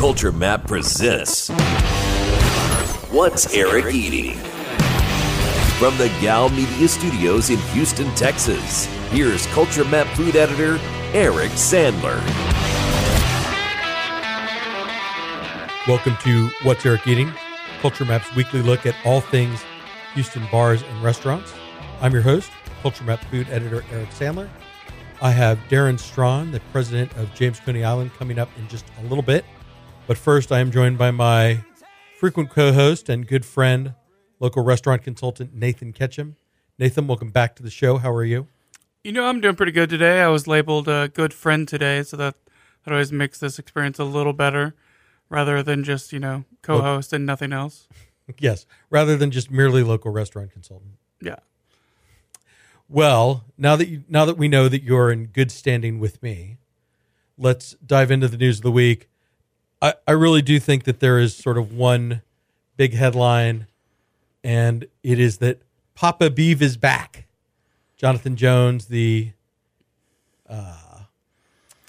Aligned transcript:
Culture 0.00 0.32
Map 0.32 0.66
presents 0.66 1.50
What's 3.10 3.54
Eric 3.54 3.94
Eating? 3.94 4.34
From 5.78 5.94
the 5.98 6.08
Gal 6.22 6.48
Media 6.48 6.88
Studios 6.88 7.50
in 7.50 7.58
Houston, 7.74 8.08
Texas, 8.14 8.86
here's 9.10 9.44
Culture 9.48 9.84
Map 9.84 10.06
food 10.16 10.36
editor 10.36 10.78
Eric 11.12 11.50
Sandler. 11.50 12.16
Welcome 15.86 16.16
to 16.22 16.48
What's 16.62 16.86
Eric 16.86 17.06
Eating, 17.06 17.30
Culture 17.82 18.06
Map's 18.06 18.34
weekly 18.34 18.62
look 18.62 18.86
at 18.86 18.96
all 19.04 19.20
things 19.20 19.62
Houston 20.14 20.46
bars 20.50 20.82
and 20.82 21.02
restaurants. 21.02 21.52
I'm 22.00 22.14
your 22.14 22.22
host, 22.22 22.50
Culture 22.80 23.04
Map 23.04 23.22
food 23.26 23.48
editor 23.50 23.84
Eric 23.92 24.08
Sandler. 24.08 24.48
I 25.20 25.30
have 25.30 25.58
Darrin 25.68 25.96
Straughan, 25.96 26.52
the 26.52 26.60
president 26.72 27.14
of 27.18 27.34
James 27.34 27.60
Coney 27.60 27.84
Island, 27.84 28.12
coming 28.14 28.38
up 28.38 28.48
in 28.56 28.66
just 28.68 28.86
a 28.98 29.02
little 29.02 29.22
bit. 29.22 29.44
But 30.10 30.18
first, 30.18 30.50
I 30.50 30.58
am 30.58 30.72
joined 30.72 30.98
by 30.98 31.12
my 31.12 31.62
frequent 32.18 32.50
co 32.50 32.72
host 32.72 33.08
and 33.08 33.24
good 33.24 33.46
friend, 33.46 33.94
local 34.40 34.64
restaurant 34.64 35.04
consultant 35.04 35.54
Nathan 35.54 35.92
Ketcham. 35.92 36.34
Nathan, 36.80 37.06
welcome 37.06 37.30
back 37.30 37.54
to 37.54 37.62
the 37.62 37.70
show. 37.70 37.96
How 37.96 38.10
are 38.10 38.24
you? 38.24 38.48
You 39.04 39.12
know, 39.12 39.26
I'm 39.26 39.40
doing 39.40 39.54
pretty 39.54 39.70
good 39.70 39.88
today. 39.88 40.20
I 40.20 40.26
was 40.26 40.48
labeled 40.48 40.88
a 40.88 41.12
good 41.14 41.32
friend 41.32 41.68
today, 41.68 42.02
so 42.02 42.16
that, 42.16 42.34
that 42.82 42.90
always 42.90 43.12
makes 43.12 43.38
this 43.38 43.60
experience 43.60 44.00
a 44.00 44.04
little 44.04 44.32
better 44.32 44.74
rather 45.28 45.62
than 45.62 45.84
just, 45.84 46.12
you 46.12 46.18
know, 46.18 46.44
co 46.60 46.80
host 46.80 47.12
and 47.12 47.24
nothing 47.24 47.52
else. 47.52 47.86
yes, 48.40 48.66
rather 48.90 49.16
than 49.16 49.30
just 49.30 49.48
merely 49.48 49.84
local 49.84 50.10
restaurant 50.10 50.50
consultant. 50.50 50.94
Yeah. 51.22 51.38
Well, 52.88 53.44
now 53.56 53.76
that 53.76 53.86
you, 53.86 54.02
now 54.08 54.24
that 54.24 54.36
we 54.36 54.48
know 54.48 54.68
that 54.68 54.82
you're 54.82 55.12
in 55.12 55.26
good 55.26 55.52
standing 55.52 56.00
with 56.00 56.20
me, 56.20 56.56
let's 57.38 57.76
dive 57.86 58.10
into 58.10 58.26
the 58.26 58.36
news 58.36 58.58
of 58.58 58.64
the 58.64 58.72
week. 58.72 59.06
I, 59.82 59.94
I 60.06 60.12
really 60.12 60.42
do 60.42 60.60
think 60.60 60.84
that 60.84 61.00
there 61.00 61.18
is 61.18 61.34
sort 61.34 61.58
of 61.58 61.72
one 61.72 62.22
big 62.76 62.94
headline, 62.94 63.66
and 64.44 64.86
it 65.02 65.18
is 65.18 65.38
that 65.38 65.62
Papa 65.94 66.30
Beef 66.30 66.60
is 66.62 66.76
back. 66.76 67.26
Jonathan 67.96 68.36
Jones, 68.36 68.86
the 68.86 69.32
uh, 70.48 70.76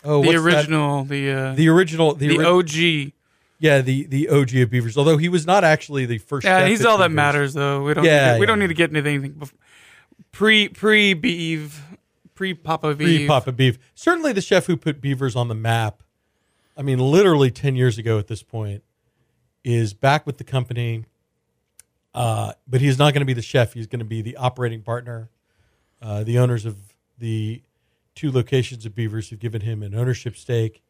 oh, 0.03 0.22
the 0.22 0.28
what's 0.28 0.44
that? 0.44 0.56
original, 0.58 1.03
the 1.03 1.31
uh, 1.31 1.53
the 1.53 1.69
original, 1.69 2.14
the, 2.14 2.28
the 2.28 2.45
ori- 2.45 2.45
OG. 2.45 3.14
yeah, 3.59 3.81
the 3.81 4.06
the 4.08 4.30
OG 4.30 4.56
of 4.56 4.69
Beavers. 4.69 4.97
Although 4.97 5.17
he 5.17 5.30
was 5.30 5.45
not 5.45 5.64
actually 5.64 6.06
the 6.06 6.17
first. 6.17 6.45
Yeah, 6.45 6.67
he's 6.67 6.86
all 6.86 6.97
that 6.97 7.12
matters, 7.12 7.53
though. 7.53 7.84
We 7.84 7.94
don't. 7.94 8.03
Yeah, 8.03 8.31
need 8.31 8.34
to, 8.34 8.39
we 8.42 8.45
don't 8.45 8.59
need 8.59 8.67
to 8.67 8.73
get 8.73 8.95
into 8.95 9.09
anything 9.09 9.42
pre 10.31 10.67
pre 10.67 11.14
beef 11.14 11.81
pre 12.42 12.56
Papa 12.56 12.95
Pre. 12.95 13.28
Papa 13.28 13.52
Beef. 13.52 13.78
Certainly 13.94 14.34
the 14.34 14.42
chef 14.42 14.66
who 14.66 14.75
put 14.75 15.00
Beavers 15.00 15.36
on 15.36 15.47
the 15.47 15.53
map, 15.56 16.02
I 16.77 16.81
mean, 16.81 17.00
literally 17.00 17.52
10 17.52 17.75
years 17.75 17.97
ago 17.97 18.17
at 18.19 18.27
this 18.27 18.44
point, 18.44 18.83
is 19.64 19.94
back 19.94 20.25
with 20.25 20.38
the 20.38 20.44
company. 20.44 21.05
Uh, 22.13 22.53
but 22.67 22.81
he's 22.81 22.97
not 22.97 23.13
going 23.13 23.22
to 23.22 23.25
be 23.25 23.33
the 23.33 23.41
chef. 23.41 23.73
He's 23.73 23.88
going 23.88 24.00
to 24.00 24.05
be 24.05 24.22
the 24.22 24.36
operating 24.38 24.81
partner. 24.81 25.30
Uh, 26.02 26.23
the 26.23 26.39
owners 26.39 26.66
of 26.66 26.78
the 27.17 27.61
two 28.16 28.31
locations 28.31 28.86
of 28.86 28.95
Beavers 28.95 29.30
have 29.30 29.39
given 29.39 29.61
him 29.61 29.81
an 29.83 29.95
ownership 29.95 30.36
stake. 30.36 30.81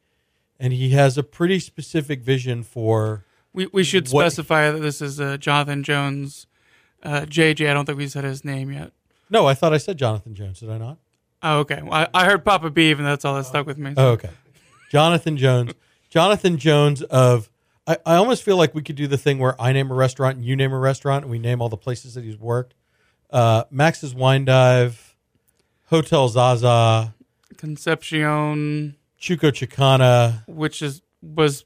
And 0.59 0.73
he 0.73 0.89
has 0.91 1.17
a 1.17 1.23
pretty 1.23 1.59
specific 1.59 2.21
vision 2.21 2.63
for. 2.63 3.25
We 3.53 3.67
we 3.67 3.83
should 3.83 4.07
What- 4.09 4.21
specify 4.23 4.71
that 4.71 4.79
this 4.79 5.01
is 5.01 5.19
uh, 5.19 5.38
Jonathan 5.38 5.83
Jones, 5.83 6.47
uh, 7.03 7.21
JJ. 7.21 7.69
I 7.69 7.73
don't 7.73 7.85
think 7.85 7.97
we 7.97 8.07
said 8.07 8.23
his 8.23 8.45
name 8.45 8.71
yet. 8.71 8.91
No, 9.29 9.47
I 9.47 9.53
thought 9.55 9.73
I 9.73 9.77
said 9.77 9.97
Jonathan 9.97 10.33
Jones. 10.35 10.59
Did 10.59 10.69
I 10.69 10.77
not? 10.77 10.97
Oh, 11.43 11.59
okay. 11.59 11.81
Well, 11.81 11.93
I, 11.93 12.07
I 12.13 12.25
heard 12.25 12.45
Papa 12.45 12.69
Beef, 12.69 12.97
and 12.97 13.05
that's 13.05 13.25
all 13.25 13.35
that 13.35 13.45
stuck 13.45 13.66
with 13.66 13.77
me. 13.77 13.93
Oh, 13.97 14.09
okay. 14.09 14.29
Jonathan 14.92 15.38
Jones. 15.38 15.73
Jonathan 16.09 16.58
Jones 16.58 17.02
of 17.03 17.50
I, 17.88 17.97
I 18.06 18.16
almost 18.16 18.44
feel 18.44 18.58
like 18.58 18.75
we 18.75 18.81
could 18.84 18.95
do 18.97 19.08
the 19.08 19.17
thing 19.17 19.39
where 19.39 19.59
I 19.59 19.72
name 19.73 19.89
a 19.89 19.94
restaurant 19.95 20.36
and 20.38 20.45
you 20.45 20.56
name 20.56 20.73
a 20.73 20.78
restaurant 20.78 21.23
and 21.23 21.31
we 21.31 21.39
name 21.39 21.61
all 21.61 21.70
the 21.70 21.78
places 21.78 22.14
that 22.16 22.23
he's 22.23 22.38
worked. 22.38 22.73
Uh, 23.30 23.63
Max's 23.72 24.13
Wine 24.13 24.44
Dive, 24.46 25.16
Hotel 25.85 26.28
Zaza, 26.28 27.16
Concepcion, 27.57 28.96
Chuco 29.19 29.51
Chicana. 29.51 30.46
which 30.47 30.81
is 30.81 31.01
was, 31.22 31.63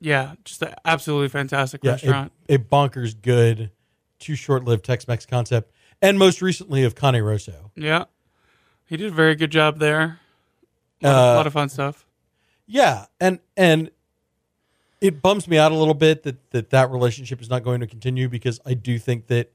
yeah, 0.00 0.34
just 0.44 0.62
an 0.62 0.74
absolutely 0.84 1.28
fantastic 1.28 1.82
Yeah, 1.84 1.92
restaurant. 1.92 2.32
a, 2.48 2.54
a 2.54 2.58
bonkers 2.58 3.14
good, 3.20 3.70
too 4.18 4.34
short 4.34 4.64
lived 4.64 4.84
Tex 4.84 5.06
Mex 5.06 5.24
concept. 5.26 5.70
And 6.02 6.18
most 6.18 6.42
recently 6.42 6.84
of 6.84 6.94
Cane 6.94 7.20
Rosso. 7.22 7.70
Yeah, 7.76 8.04
he 8.86 8.96
did 8.96 9.12
a 9.12 9.14
very 9.14 9.34
good 9.36 9.50
job 9.50 9.78
there. 9.78 10.20
A 11.02 11.06
lot, 11.06 11.14
Uh, 11.14 11.34
lot 11.36 11.46
of 11.46 11.52
fun 11.52 11.68
stuff. 11.68 12.04
Yeah, 12.68 13.06
and 13.18 13.40
and 13.56 13.90
it 15.00 15.22
bums 15.22 15.48
me 15.48 15.56
out 15.56 15.72
a 15.72 15.74
little 15.74 15.94
bit 15.94 16.22
that 16.24 16.50
that 16.50 16.70
that 16.70 16.90
relationship 16.90 17.40
is 17.40 17.48
not 17.48 17.64
going 17.64 17.80
to 17.80 17.86
continue 17.86 18.28
because 18.28 18.60
I 18.64 18.74
do 18.74 18.98
think 18.98 19.26
that 19.28 19.50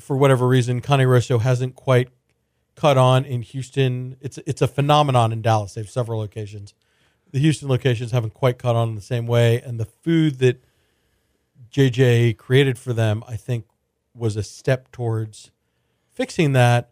for 0.00 0.16
whatever 0.16 0.48
reason, 0.48 0.80
Cane 0.80 1.06
Rosso 1.06 1.38
hasn't 1.38 1.76
quite 1.76 2.08
caught 2.74 2.96
on 2.96 3.26
in 3.26 3.42
Houston. 3.42 4.16
It's 4.20 4.38
it's 4.46 4.62
a 4.62 4.66
phenomenon 4.66 5.30
in 5.30 5.42
Dallas. 5.42 5.74
They 5.74 5.82
have 5.82 5.90
several 5.90 6.18
locations. 6.18 6.74
The 7.32 7.38
Houston 7.38 7.68
locations 7.68 8.12
haven't 8.12 8.34
quite 8.34 8.58
caught 8.58 8.74
on 8.74 8.88
in 8.88 8.94
the 8.94 9.00
same 9.00 9.26
way, 9.26 9.60
and 9.60 9.78
the 9.78 9.84
food 9.84 10.38
that 10.38 10.62
JJ 11.70 12.36
created 12.38 12.78
for 12.78 12.92
them, 12.92 13.22
I 13.28 13.36
think, 13.36 13.66
was 14.14 14.36
a 14.36 14.42
step 14.42 14.90
towards 14.90 15.50
fixing 16.12 16.52
that. 16.52 16.90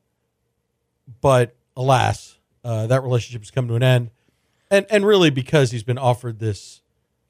But 1.21 1.57
alas, 1.77 2.39
uh, 2.63 2.87
that 2.87 3.03
relationship 3.03 3.43
has 3.43 3.51
come 3.51 3.69
to 3.69 3.75
an 3.75 3.83
end, 3.83 4.11
and 4.71 4.87
and 4.91 5.07
really 5.07 5.31
because 5.31 5.71
he's 5.71 5.83
been 5.83 5.99
offered 5.99 6.39
this 6.39 6.83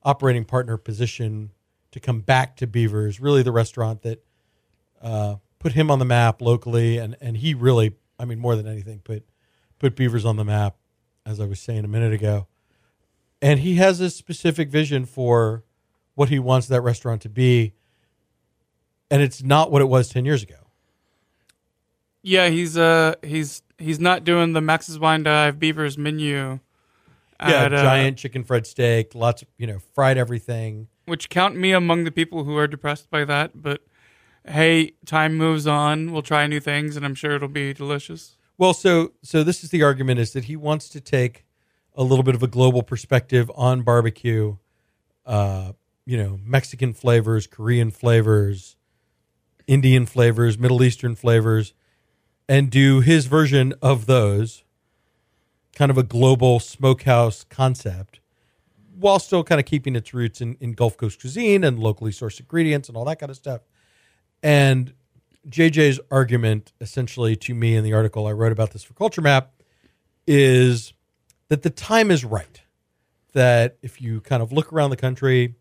operating 0.02 0.44
partner 0.44 0.76
position 0.76 1.50
to 1.92 2.00
come 2.00 2.20
back 2.20 2.56
to 2.56 2.66
Beavers, 2.66 3.20
really 3.20 3.42
the 3.42 3.52
restaurant 3.52 4.02
that 4.02 4.24
uh, 5.02 5.36
put 5.58 5.72
him 5.72 5.90
on 5.90 5.98
the 5.98 6.04
map 6.04 6.40
locally, 6.42 6.98
and 6.98 7.16
and 7.20 7.38
he 7.38 7.54
really, 7.54 7.96
I 8.18 8.24
mean, 8.24 8.38
more 8.38 8.56
than 8.56 8.66
anything, 8.66 9.00
put 9.00 9.24
put 9.78 9.96
Beavers 9.96 10.24
on 10.24 10.36
the 10.36 10.44
map, 10.44 10.76
as 11.24 11.40
I 11.40 11.46
was 11.46 11.60
saying 11.60 11.84
a 11.84 11.88
minute 11.88 12.12
ago. 12.12 12.46
And 13.42 13.60
he 13.60 13.76
has 13.76 14.00
a 14.00 14.10
specific 14.10 14.68
vision 14.68 15.06
for 15.06 15.64
what 16.14 16.28
he 16.28 16.38
wants 16.38 16.66
that 16.66 16.82
restaurant 16.82 17.22
to 17.22 17.30
be, 17.30 17.72
and 19.10 19.22
it's 19.22 19.42
not 19.42 19.70
what 19.70 19.80
it 19.80 19.86
was 19.86 20.08
ten 20.08 20.24
years 20.24 20.42
ago. 20.42 20.56
Yeah, 22.22 22.48
he's 22.48 22.76
uh 22.76 23.14
he's 23.22 23.62
he's 23.78 23.98
not 23.98 24.24
doing 24.24 24.52
the 24.52 24.60
Max's 24.60 24.98
Wine 24.98 25.22
Dive 25.22 25.58
Beavers 25.58 25.96
menu. 25.96 26.60
Yeah, 27.40 27.64
at, 27.64 27.72
uh, 27.72 27.82
giant 27.82 28.18
chicken 28.18 28.44
fried 28.44 28.66
steak, 28.66 29.14
lots 29.14 29.42
of 29.42 29.48
you 29.58 29.66
know 29.66 29.78
fried 29.94 30.18
everything. 30.18 30.88
which 31.06 31.28
count 31.28 31.56
me 31.56 31.72
among 31.72 32.04
the 32.04 32.10
people 32.10 32.44
who 32.44 32.56
are 32.56 32.66
depressed 32.66 33.10
by 33.10 33.24
that. 33.24 33.62
But 33.62 33.82
hey, 34.46 34.92
time 35.06 35.36
moves 35.36 35.66
on. 35.66 36.12
We'll 36.12 36.22
try 36.22 36.46
new 36.46 36.60
things, 36.60 36.96
and 36.96 37.04
I'm 37.04 37.14
sure 37.14 37.32
it'll 37.32 37.48
be 37.48 37.72
delicious. 37.72 38.36
Well, 38.58 38.74
so 38.74 39.12
so 39.22 39.42
this 39.42 39.64
is 39.64 39.70
the 39.70 39.82
argument 39.82 40.20
is 40.20 40.32
that 40.32 40.44
he 40.44 40.56
wants 40.56 40.88
to 40.90 41.00
take 41.00 41.44
a 41.94 42.04
little 42.04 42.22
bit 42.22 42.34
of 42.34 42.42
a 42.42 42.46
global 42.46 42.82
perspective 42.82 43.50
on 43.54 43.82
barbecue, 43.82 44.56
uh, 45.26 45.72
you 46.06 46.16
know, 46.16 46.38
Mexican 46.44 46.92
flavors, 46.92 47.46
Korean 47.46 47.90
flavors, 47.90 48.76
Indian 49.66 50.06
flavors, 50.06 50.58
Middle 50.58 50.82
Eastern 50.82 51.14
flavors, 51.14 51.74
and 52.48 52.70
do 52.70 53.00
his 53.00 53.26
version 53.26 53.72
of 53.82 54.06
those, 54.06 54.64
kind 55.74 55.90
of 55.90 55.98
a 55.98 56.02
global 56.02 56.60
smokehouse 56.60 57.44
concept, 57.44 58.20
while 58.98 59.18
still 59.18 59.44
kind 59.44 59.58
of 59.58 59.66
keeping 59.66 59.96
its 59.96 60.12
roots 60.12 60.40
in, 60.40 60.56
in 60.60 60.72
Gulf 60.72 60.96
Coast 60.96 61.20
cuisine 61.20 61.64
and 61.64 61.78
locally 61.78 62.10
sourced 62.10 62.40
ingredients 62.40 62.88
and 62.88 62.96
all 62.96 63.04
that 63.06 63.18
kind 63.18 63.30
of 63.30 63.36
stuff. 63.36 63.62
And 64.42 64.92
JJ's 65.48 66.00
argument, 66.10 66.72
essentially 66.80 67.36
to 67.36 67.54
me 67.54 67.76
in 67.76 67.84
the 67.84 67.92
article 67.92 68.26
I 68.26 68.32
wrote 68.32 68.52
about 68.52 68.72
this 68.72 68.82
for 68.82 68.94
Culture 68.94 69.22
Map, 69.22 69.52
is 70.26 70.92
that 71.48 71.62
the 71.62 71.70
time 71.70 72.10
is 72.10 72.24
right. 72.24 72.60
That 73.32 73.76
if 73.80 74.00
you 74.00 74.20
kind 74.22 74.42
of 74.42 74.50
look 74.50 74.72
around 74.72 74.90
the 74.90 74.96
country, 74.96 75.54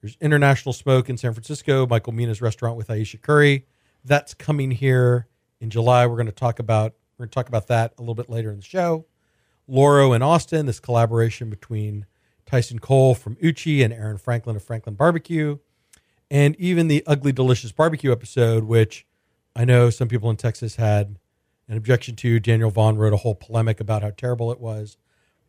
there's 0.00 0.16
international 0.20 0.72
smoke 0.72 1.08
in 1.08 1.16
San 1.16 1.32
Francisco, 1.32 1.86
Michael 1.86 2.12
Mina's 2.12 2.42
restaurant 2.42 2.76
with 2.76 2.90
Ayesha 2.90 3.18
Curry. 3.18 3.66
That's 4.04 4.34
coming 4.34 4.72
here 4.72 5.28
in 5.60 5.70
July. 5.70 6.06
We're 6.06 6.16
going 6.16 6.26
to 6.26 6.32
talk 6.32 6.58
about 6.58 6.94
we're 7.16 7.24
going 7.24 7.30
to 7.30 7.34
talk 7.34 7.48
about 7.48 7.68
that 7.68 7.94
a 7.96 8.02
little 8.02 8.16
bit 8.16 8.28
later 8.28 8.50
in 8.50 8.56
the 8.56 8.64
show. 8.64 9.06
Loro 9.66 10.12
and 10.12 10.22
Austin, 10.22 10.66
this 10.66 10.80
collaboration 10.80 11.50
between 11.50 12.06
Tyson 12.46 12.78
Cole 12.78 13.14
from 13.14 13.36
Uchi 13.42 13.82
and 13.82 13.92
Aaron 13.92 14.18
Franklin 14.18 14.56
of 14.56 14.62
Franklin 14.62 14.94
Barbecue, 14.94 15.58
and 16.30 16.54
even 16.56 16.88
the 16.88 17.02
Ugly 17.06 17.32
Delicious 17.32 17.72
Barbecue 17.72 18.12
episode, 18.12 18.64
which 18.64 19.06
I 19.56 19.64
know 19.64 19.90
some 19.90 20.08
people 20.08 20.30
in 20.30 20.36
Texas 20.36 20.76
had 20.76 21.18
an 21.68 21.76
objection 21.76 22.16
to. 22.16 22.40
Daniel 22.40 22.70
Vaughn 22.70 22.96
wrote 22.96 23.12
a 23.12 23.18
whole 23.18 23.34
polemic 23.34 23.80
about 23.80 24.02
how 24.02 24.10
terrible 24.10 24.52
it 24.52 24.60
was. 24.60 24.96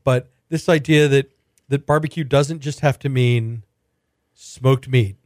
But 0.03 0.29
this 0.49 0.69
idea 0.69 1.07
that 1.07 1.31
that 1.67 1.85
barbecue 1.85 2.23
doesn't 2.23 2.59
just 2.59 2.81
have 2.81 2.99
to 2.99 3.09
mean 3.09 3.63
smoked 4.33 4.87
meat, 4.87 5.17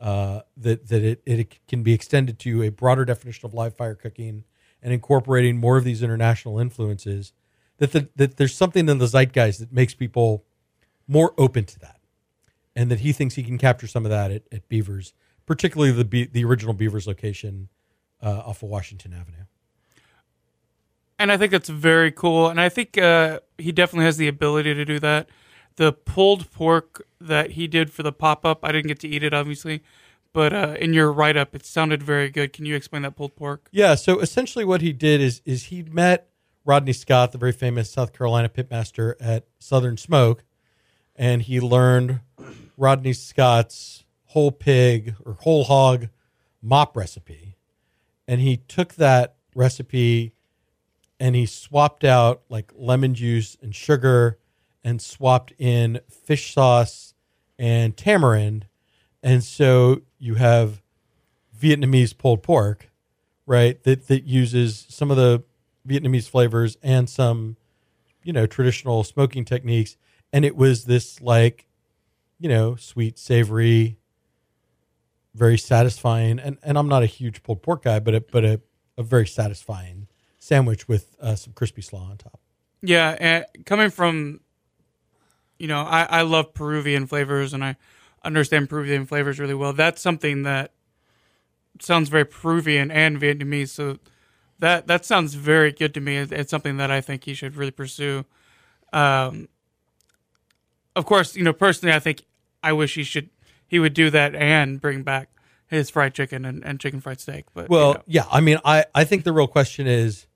uh, 0.00 0.40
that 0.56 0.88
that 0.88 1.02
it, 1.02 1.22
it 1.26 1.66
can 1.68 1.82
be 1.82 1.92
extended 1.92 2.38
to 2.40 2.62
a 2.62 2.70
broader 2.70 3.04
definition 3.04 3.46
of 3.46 3.54
live 3.54 3.76
fire 3.76 3.94
cooking 3.94 4.44
and 4.82 4.92
incorporating 4.92 5.58
more 5.58 5.76
of 5.76 5.84
these 5.84 6.02
international 6.02 6.58
influences. 6.58 7.32
That 7.82 7.90
the, 7.90 8.08
that 8.14 8.36
there's 8.36 8.54
something 8.54 8.88
in 8.88 8.98
the 8.98 9.08
zeitgeist 9.08 9.58
that 9.58 9.72
makes 9.72 9.92
people 9.92 10.44
more 11.08 11.34
open 11.36 11.64
to 11.64 11.78
that, 11.80 11.98
and 12.76 12.90
that 12.92 13.00
he 13.00 13.12
thinks 13.12 13.34
he 13.34 13.42
can 13.42 13.58
capture 13.58 13.88
some 13.88 14.04
of 14.06 14.10
that 14.10 14.30
at, 14.30 14.42
at 14.52 14.68
Beavers, 14.68 15.14
particularly 15.46 15.90
the 15.90 16.04
Be- 16.04 16.26
the 16.26 16.44
original 16.44 16.74
Beavers 16.74 17.08
location 17.08 17.68
uh, 18.22 18.42
off 18.46 18.62
of 18.62 18.68
Washington 18.68 19.12
Avenue. 19.12 19.46
and 21.18 21.30
I 21.32 21.36
think 21.36 21.52
that's 21.52 21.68
very 21.68 22.10
cool. 22.10 22.48
And 22.48 22.60
I 22.60 22.68
think 22.68 22.98
uh, 22.98 23.40
he 23.58 23.70
definitely 23.72 24.06
has 24.06 24.16
the 24.16 24.28
ability 24.28 24.74
to 24.74 24.84
do 24.84 24.98
that. 25.00 25.28
The 25.76 25.92
pulled 25.92 26.50
pork 26.50 27.06
that 27.20 27.52
he 27.52 27.66
did 27.66 27.92
for 27.92 28.02
the 28.02 28.12
pop 28.12 28.44
up, 28.44 28.60
I 28.64 28.72
didn't 28.72 28.88
get 28.88 28.98
to 29.00 29.08
eat 29.08 29.22
it, 29.22 29.32
obviously, 29.32 29.82
but 30.32 30.52
uh, 30.52 30.76
in 30.78 30.92
your 30.92 31.12
write 31.12 31.36
up, 31.36 31.54
it 31.54 31.64
sounded 31.64 32.02
very 32.02 32.28
good. 32.28 32.52
Can 32.52 32.66
you 32.66 32.74
explain 32.74 33.02
that 33.02 33.16
pulled 33.16 33.36
pork? 33.36 33.68
Yeah. 33.72 33.94
So 33.94 34.20
essentially, 34.20 34.64
what 34.64 34.82
he 34.82 34.92
did 34.92 35.20
is 35.20 35.42
is 35.44 35.64
he 35.64 35.82
met 35.82 36.28
Rodney 36.64 36.92
Scott, 36.92 37.32
the 37.32 37.38
very 37.38 37.52
famous 37.52 37.90
South 37.90 38.12
Carolina 38.12 38.48
pitmaster 38.48 39.14
at 39.20 39.46
Southern 39.58 39.96
Smoke, 39.96 40.44
and 41.16 41.42
he 41.42 41.60
learned 41.60 42.20
Rodney 42.76 43.12
Scott's 43.12 44.04
whole 44.26 44.52
pig 44.52 45.14
or 45.24 45.34
whole 45.34 45.64
hog 45.64 46.08
mop 46.62 46.96
recipe, 46.96 47.56
and 48.26 48.40
he 48.40 48.56
took 48.56 48.94
that 48.94 49.34
recipe 49.54 50.32
and 51.20 51.36
he 51.36 51.46
swapped 51.46 52.04
out 52.04 52.42
like 52.48 52.72
lemon 52.74 53.14
juice 53.14 53.56
and 53.60 53.74
sugar 53.74 54.38
and 54.82 55.02
swapped 55.02 55.52
in 55.58 56.00
fish 56.08 56.54
sauce 56.54 57.14
and 57.58 57.96
tamarind 57.96 58.66
and 59.22 59.44
so 59.44 60.02
you 60.18 60.34
have 60.34 60.82
Vietnamese 61.58 62.16
pulled 62.16 62.42
pork, 62.42 62.90
right? 63.46 63.82
That 63.84 64.08
that 64.08 64.24
uses 64.24 64.86
some 64.88 65.10
of 65.10 65.16
the 65.16 65.44
Vietnamese 65.86 66.28
flavors 66.28 66.76
and 66.82 67.08
some, 67.08 67.56
you 68.22 68.32
know, 68.32 68.46
traditional 68.46 69.04
smoking 69.04 69.44
techniques, 69.44 69.96
and 70.32 70.44
it 70.44 70.56
was 70.56 70.84
this 70.84 71.20
like, 71.20 71.66
you 72.38 72.48
know, 72.48 72.76
sweet, 72.76 73.18
savory, 73.18 73.98
very 75.34 75.58
satisfying. 75.58 76.38
And 76.38 76.58
and 76.62 76.78
I'm 76.78 76.88
not 76.88 77.02
a 77.02 77.06
huge 77.06 77.42
pulled 77.42 77.62
pork 77.62 77.84
guy, 77.84 77.98
but 77.98 78.14
a, 78.14 78.20
but 78.20 78.44
a, 78.44 78.60
a 78.96 79.02
very 79.02 79.26
satisfying 79.26 80.08
sandwich 80.38 80.88
with 80.88 81.14
uh, 81.20 81.36
some 81.36 81.52
crispy 81.52 81.82
slaw 81.82 82.10
on 82.10 82.16
top. 82.16 82.40
Yeah, 82.82 83.16
and 83.20 83.46
coming 83.64 83.90
from, 83.90 84.40
you 85.58 85.68
know, 85.68 85.82
I, 85.82 86.02
I 86.02 86.22
love 86.22 86.52
Peruvian 86.52 87.06
flavors 87.06 87.54
and 87.54 87.64
I 87.64 87.76
understand 88.24 88.68
Peruvian 88.68 89.06
flavors 89.06 89.38
really 89.38 89.54
well. 89.54 89.72
That's 89.72 90.02
something 90.02 90.42
that 90.42 90.72
sounds 91.80 92.08
very 92.08 92.24
Peruvian 92.24 92.90
and 92.90 93.20
Vietnamese. 93.20 93.68
So 93.68 93.98
that 94.62 94.86
that 94.86 95.04
sounds 95.04 95.34
very 95.34 95.72
good 95.72 95.92
to 95.94 96.00
me. 96.00 96.16
It- 96.18 96.32
It's 96.32 96.50
something 96.50 96.76
that 96.78 96.90
I 96.90 97.00
think 97.00 97.24
he 97.24 97.34
should 97.34 97.56
really 97.56 97.70
pursue. 97.72 98.24
Um, 98.92 99.48
of 100.96 101.04
course, 101.06 101.34
you 101.36 101.42
know, 101.44 101.52
personally, 101.52 101.94
I 101.94 101.98
think 101.98 102.22
I 102.62 102.72
wish 102.72 102.94
he 102.94 103.02
should 103.04 103.30
he 103.66 103.78
would 103.78 103.94
do 103.94 104.08
that 104.10 104.34
and 104.34 104.80
bring 104.80 105.02
back 105.02 105.28
his 105.66 105.88
fried 105.90 106.14
chicken 106.14 106.44
and, 106.44 106.62
and 106.64 106.78
chicken 106.78 107.00
fried 107.00 107.20
steak. 107.20 107.46
But 107.54 107.62
you 107.64 107.68
Well, 107.76 107.94
know. 107.94 108.02
yeah, 108.06 108.24
I 108.30 108.40
mean, 108.40 108.58
I 108.64 108.84
I 108.94 109.04
think 109.04 109.24
the 109.24 109.32
real 109.32 109.46
question 109.46 109.86
is, 109.86 110.26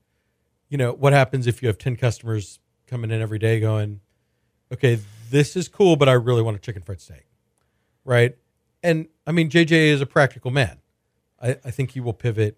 you 0.69 0.77
know, 0.79 0.93
what 0.93 1.13
happens 1.13 1.47
if 1.47 1.63
you 1.63 1.69
have 1.69 1.79
ten 1.79 1.97
customers 1.97 2.59
coming 2.87 3.11
in 3.11 3.21
every 3.21 3.39
day 3.39 3.61
going, 3.61 4.01
okay, 4.73 4.99
this 5.31 5.57
is 5.57 5.69
cool, 5.69 5.97
but 5.97 6.09
I 6.09 6.13
really 6.13 6.43
want 6.43 6.57
a 6.57 6.61
chicken 6.61 6.83
fried 6.83 7.01
steak, 7.01 7.27
right? 8.05 8.37
And 8.83 9.09
I 9.27 9.33
mean, 9.33 9.51
JJ 9.51 9.73
is 9.89 10.01
a 10.01 10.07
practical 10.07 10.51
man. 10.51 10.79
I, 11.41 11.51
I 11.65 11.71
think 11.71 11.91
he 11.93 12.01
will 12.01 12.13
pivot. 12.15 12.57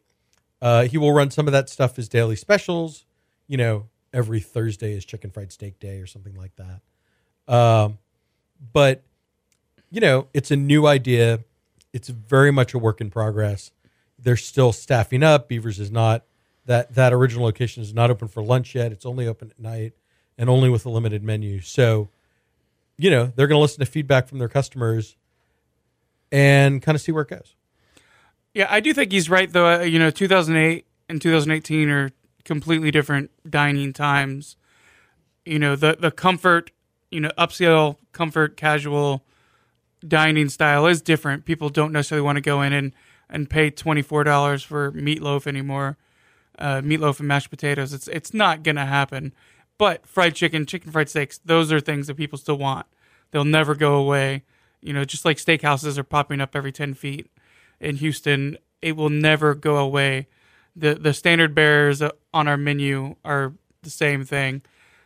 Uh, 0.60 0.84
he 0.84 0.98
will 0.98 1.12
run 1.12 1.30
some 1.30 1.46
of 1.46 1.52
that 1.52 1.68
stuff 1.68 1.98
as 1.98 2.08
daily 2.08 2.36
specials. 2.36 3.04
You 3.46 3.56
know, 3.56 3.86
every 4.12 4.40
Thursday 4.40 4.92
is 4.92 5.04
chicken 5.04 5.30
fried 5.30 5.52
steak 5.52 5.78
day 5.78 6.00
or 6.00 6.06
something 6.06 6.34
like 6.34 6.52
that. 6.56 7.52
Um, 7.52 7.98
but 8.72 9.02
you 9.90 10.00
know, 10.00 10.28
it's 10.34 10.50
a 10.50 10.56
new 10.56 10.86
idea. 10.86 11.40
It's 11.92 12.08
very 12.08 12.50
much 12.50 12.74
a 12.74 12.78
work 12.78 13.00
in 13.00 13.10
progress. 13.10 13.70
They're 14.18 14.36
still 14.36 14.72
staffing 14.72 15.22
up. 15.22 15.48
Beavers 15.48 15.78
is 15.78 15.90
not 15.90 16.24
that 16.66 16.94
that 16.94 17.12
original 17.12 17.44
location 17.44 17.82
is 17.82 17.94
not 17.94 18.10
open 18.10 18.28
for 18.28 18.42
lunch 18.42 18.74
yet. 18.74 18.92
It's 18.92 19.06
only 19.06 19.26
open 19.26 19.50
at 19.50 19.58
night 19.58 19.94
and 20.36 20.50
only 20.50 20.68
with 20.68 20.84
a 20.84 20.90
limited 20.90 21.22
menu. 21.22 21.60
So, 21.60 22.10
you 22.98 23.10
know, 23.10 23.32
they're 23.34 23.46
going 23.46 23.56
to 23.56 23.62
listen 23.62 23.80
to 23.80 23.90
feedback 23.90 24.28
from 24.28 24.38
their 24.38 24.48
customers 24.48 25.16
and 26.30 26.82
kind 26.82 26.94
of 26.94 27.00
see 27.00 27.12
where 27.12 27.22
it 27.22 27.30
goes. 27.30 27.54
Yeah, 28.54 28.66
I 28.70 28.80
do 28.80 28.92
think 28.94 29.12
he's 29.12 29.30
right 29.30 29.50
though. 29.52 29.80
Uh, 29.80 29.80
You 29.80 29.98
know, 29.98 30.10
2008 30.10 30.86
and 31.08 31.20
2018 31.20 31.88
are 31.90 32.10
completely 32.44 32.90
different 32.90 33.30
dining 33.48 33.92
times. 33.92 34.56
You 35.44 35.58
know, 35.58 35.76
the 35.76 35.96
the 36.00 36.10
comfort, 36.10 36.70
you 37.10 37.20
know, 37.20 37.30
upscale 37.38 37.96
comfort 38.12 38.56
casual 38.56 39.24
dining 40.06 40.48
style 40.48 40.86
is 40.86 41.02
different. 41.02 41.44
People 41.44 41.68
don't 41.68 41.92
necessarily 41.92 42.24
want 42.24 42.36
to 42.36 42.42
go 42.42 42.62
in 42.62 42.72
and 42.72 42.94
and 43.30 43.50
pay 43.50 43.70
$24 43.70 44.64
for 44.64 44.92
meatloaf 44.92 45.46
anymore. 45.46 45.98
Uh, 46.58 46.80
meatloaf 46.82 47.20
and 47.20 47.28
mashed 47.28 47.50
potatoes. 47.50 47.92
It's 47.92 48.08
it's 48.08 48.34
not 48.34 48.62
going 48.62 48.76
to 48.76 48.86
happen. 48.86 49.32
But 49.78 50.06
fried 50.06 50.34
chicken, 50.34 50.66
chicken 50.66 50.92
fried 50.92 51.08
steaks, 51.08 51.38
those 51.44 51.72
are 51.72 51.80
things 51.80 52.08
that 52.08 52.16
people 52.16 52.38
still 52.38 52.58
want. 52.58 52.86
They'll 53.30 53.44
never 53.44 53.74
go 53.74 53.94
away. 53.96 54.44
You 54.82 54.92
know, 54.92 55.04
just 55.04 55.24
like 55.24 55.38
steakhouses 55.38 55.98
are 55.98 56.04
popping 56.04 56.40
up 56.40 56.56
every 56.56 56.72
10 56.72 56.94
feet 56.94 57.30
in 57.80 57.96
Houston, 57.96 58.58
it 58.82 58.96
will 58.96 59.10
never 59.10 59.54
go 59.54 59.76
away. 59.76 60.28
The 60.76 60.94
the 60.94 61.12
standard 61.12 61.54
bearers 61.54 62.02
on 62.32 62.48
our 62.48 62.56
menu 62.56 63.16
are 63.24 63.54
the 63.82 63.90
same 63.90 64.24
thing. 64.24 64.62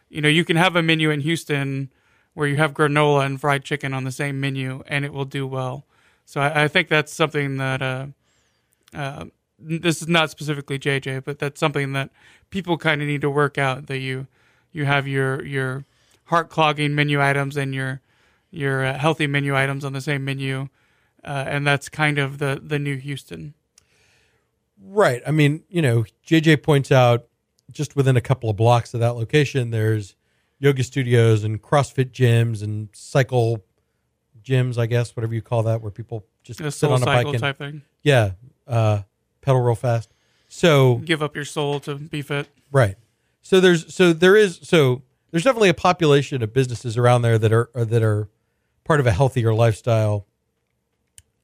You 0.08 0.20
know, 0.20 0.28
you 0.28 0.44
can 0.44 0.56
have 0.56 0.76
a 0.76 0.82
menu 0.82 1.10
in 1.10 1.20
Houston 1.20 1.90
where 2.34 2.48
you 2.48 2.56
have 2.56 2.72
granola 2.72 3.24
and 3.26 3.40
fried 3.40 3.64
chicken 3.64 3.92
on 3.94 4.04
the 4.04 4.12
same 4.12 4.40
menu, 4.40 4.82
and 4.86 5.04
it 5.04 5.12
will 5.12 5.24
do 5.24 5.46
well. 5.46 5.84
So 6.24 6.40
I, 6.40 6.64
I 6.64 6.68
think 6.68 6.88
that's 6.88 7.12
something 7.12 7.56
that 7.58 7.82
uh, 7.82 8.06
uh, 8.94 9.26
this 9.58 10.02
is 10.02 10.08
not 10.08 10.30
specifically 10.30 10.78
JJ, 10.78 11.24
but 11.24 11.38
that's 11.38 11.60
something 11.60 11.92
that 11.92 12.10
people 12.50 12.76
kind 12.78 13.00
of 13.00 13.08
need 13.08 13.20
to 13.22 13.30
work 13.30 13.58
out. 13.58 13.86
That 13.86 13.98
you 13.98 14.26
you 14.72 14.84
have 14.84 15.06
your 15.06 15.44
your 15.44 15.84
heart 16.24 16.48
clogging 16.48 16.94
menu 16.94 17.22
items 17.22 17.56
and 17.56 17.74
your 17.74 18.00
your 18.50 18.84
uh, 18.84 18.98
healthy 18.98 19.26
menu 19.26 19.56
items 19.56 19.84
on 19.84 19.92
the 19.92 20.00
same 20.00 20.24
menu, 20.24 20.68
uh, 21.24 21.44
and 21.46 21.66
that's 21.66 21.88
kind 21.88 22.18
of 22.18 22.38
the 22.38 22.60
the 22.62 22.78
new 22.78 22.96
Houston. 22.96 23.54
Right. 24.84 25.22
I 25.26 25.30
mean, 25.30 25.62
you 25.68 25.80
know, 25.80 26.04
JJ 26.26 26.62
points 26.62 26.90
out 26.90 27.26
just 27.70 27.94
within 27.94 28.16
a 28.16 28.20
couple 28.20 28.50
of 28.50 28.56
blocks 28.56 28.94
of 28.94 29.00
that 29.00 29.14
location, 29.14 29.70
there's 29.70 30.16
yoga 30.58 30.82
studios 30.82 31.44
and 31.44 31.62
CrossFit 31.62 32.10
gyms 32.10 32.62
and 32.62 32.88
cycle 32.92 33.64
gyms, 34.42 34.78
I 34.78 34.86
guess, 34.86 35.14
whatever 35.16 35.34
you 35.34 35.42
call 35.42 35.62
that, 35.64 35.82
where 35.82 35.90
people 35.90 36.26
just 36.42 36.58
sit 36.58 36.90
on 36.90 37.02
a 37.02 37.06
bike 37.06 37.26
and 37.26 37.38
type 37.38 37.58
thing. 37.58 37.82
yeah, 38.02 38.32
uh, 38.66 39.02
pedal 39.40 39.60
real 39.60 39.74
fast. 39.74 40.12
So 40.48 40.96
Give 40.96 41.22
up 41.22 41.34
your 41.34 41.44
soul 41.44 41.80
to 41.80 41.94
be 41.94 42.22
fit. 42.22 42.48
Right. 42.70 42.96
So 43.40 43.60
there's 43.60 43.92
so 43.94 44.12
there 44.12 44.36
is 44.36 44.60
so 44.62 45.02
there's 45.30 45.44
definitely 45.44 45.70
a 45.70 45.74
population 45.74 46.42
of 46.42 46.52
businesses 46.52 46.96
around 46.96 47.22
there 47.22 47.38
that 47.38 47.52
are, 47.52 47.70
are 47.74 47.84
that 47.84 48.02
are 48.02 48.28
part 48.84 49.00
of 49.00 49.06
a 49.06 49.12
healthier 49.12 49.54
lifestyle. 49.54 50.26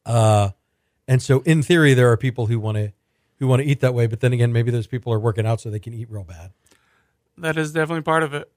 Uh, 0.08 0.50
and 1.06 1.22
so 1.22 1.40
in 1.40 1.62
theory, 1.62 1.94
there 1.94 2.10
are 2.10 2.16
people 2.16 2.46
who 2.46 2.58
want 2.58 2.76
to 2.76 2.92
who 3.38 3.46
want 3.46 3.62
to 3.62 3.68
eat 3.68 3.78
that 3.80 3.94
way, 3.94 4.06
but 4.08 4.18
then 4.20 4.32
again, 4.32 4.52
maybe 4.52 4.70
those 4.72 4.88
people 4.88 5.12
are 5.12 5.18
working 5.20 5.46
out 5.46 5.60
so 5.60 5.70
they 5.70 5.78
can 5.78 5.94
eat 5.94 6.10
real 6.10 6.24
bad. 6.24 6.50
That 7.36 7.56
is 7.56 7.72
definitely 7.72 8.02
part 8.02 8.24
of 8.24 8.34
it. 8.34 8.50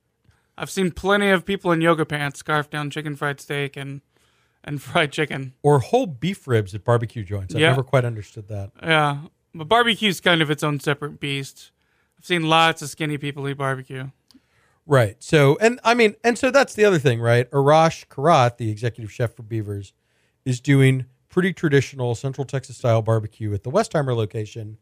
I've 0.58 0.72
seen 0.72 0.90
plenty 0.92 1.30
of 1.30 1.46
people 1.46 1.72
in 1.72 1.82
yoga 1.82 2.04
pants 2.06 2.40
scarf 2.40 2.70
down 2.70 2.90
chicken 2.90 3.16
fried 3.16 3.40
steak 3.40 3.78
and 3.78 4.02
and 4.64 4.82
fried 4.82 5.12
chicken. 5.12 5.54
Or 5.62 5.80
whole 5.80 6.08
beef 6.08 6.48
ribs 6.48 6.74
at 6.74 6.84
barbecue 6.84 7.24
joints. 7.24 7.54
I've 7.54 7.62
Yeah. 7.62 7.70
never 7.70 7.84
quite 7.84 8.06
understood 8.06 8.48
that. 8.48 8.72
Yeah, 8.82 9.20
but 9.54 9.66
barbecue's 9.68 10.20
kind 10.20 10.42
of 10.42 10.50
its 10.50 10.64
own 10.64 10.80
separate 10.80 11.20
beast. 11.20 11.72
I've 12.18 12.26
seen 12.26 12.44
lots 12.44 12.82
of 12.82 12.90
skinny 12.90 13.18
people 13.18 13.48
eat 13.50 13.58
barbecue. 13.58 14.10
Right. 14.88 15.16
So, 15.24 15.58
and 15.62 15.80
I 15.84 15.94
mean, 15.94 16.16
and 16.24 16.38
so 16.38 16.50
that's 16.52 16.74
the 16.74 16.86
other 16.86 17.00
thing, 17.00 17.22
right? 17.22 17.50
Arash 17.52 18.08
Kharat, 18.08 18.58
the 18.58 18.70
executive 18.72 19.12
chef 19.12 19.34
for 19.36 19.44
Beavers, 19.44 19.94
is 20.44 20.60
doing 20.60 21.06
pretty 21.32 21.54
traditional 21.54 22.14
Central 22.14 22.46
Texas 22.46 22.78
style 22.78 23.02
barbecue 23.02 23.54
at 23.54 23.64
the 23.64 23.72
Westheimer 23.72 24.16
location. 24.16 24.78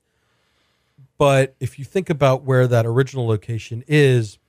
But 1.17 1.55
if 1.59 1.79
you 1.79 1.85
think 1.85 2.09
about 2.09 2.43
where 2.43 2.67
that 2.67 2.85
original 2.85 3.27
location 3.27 3.83
is, 3.87 4.39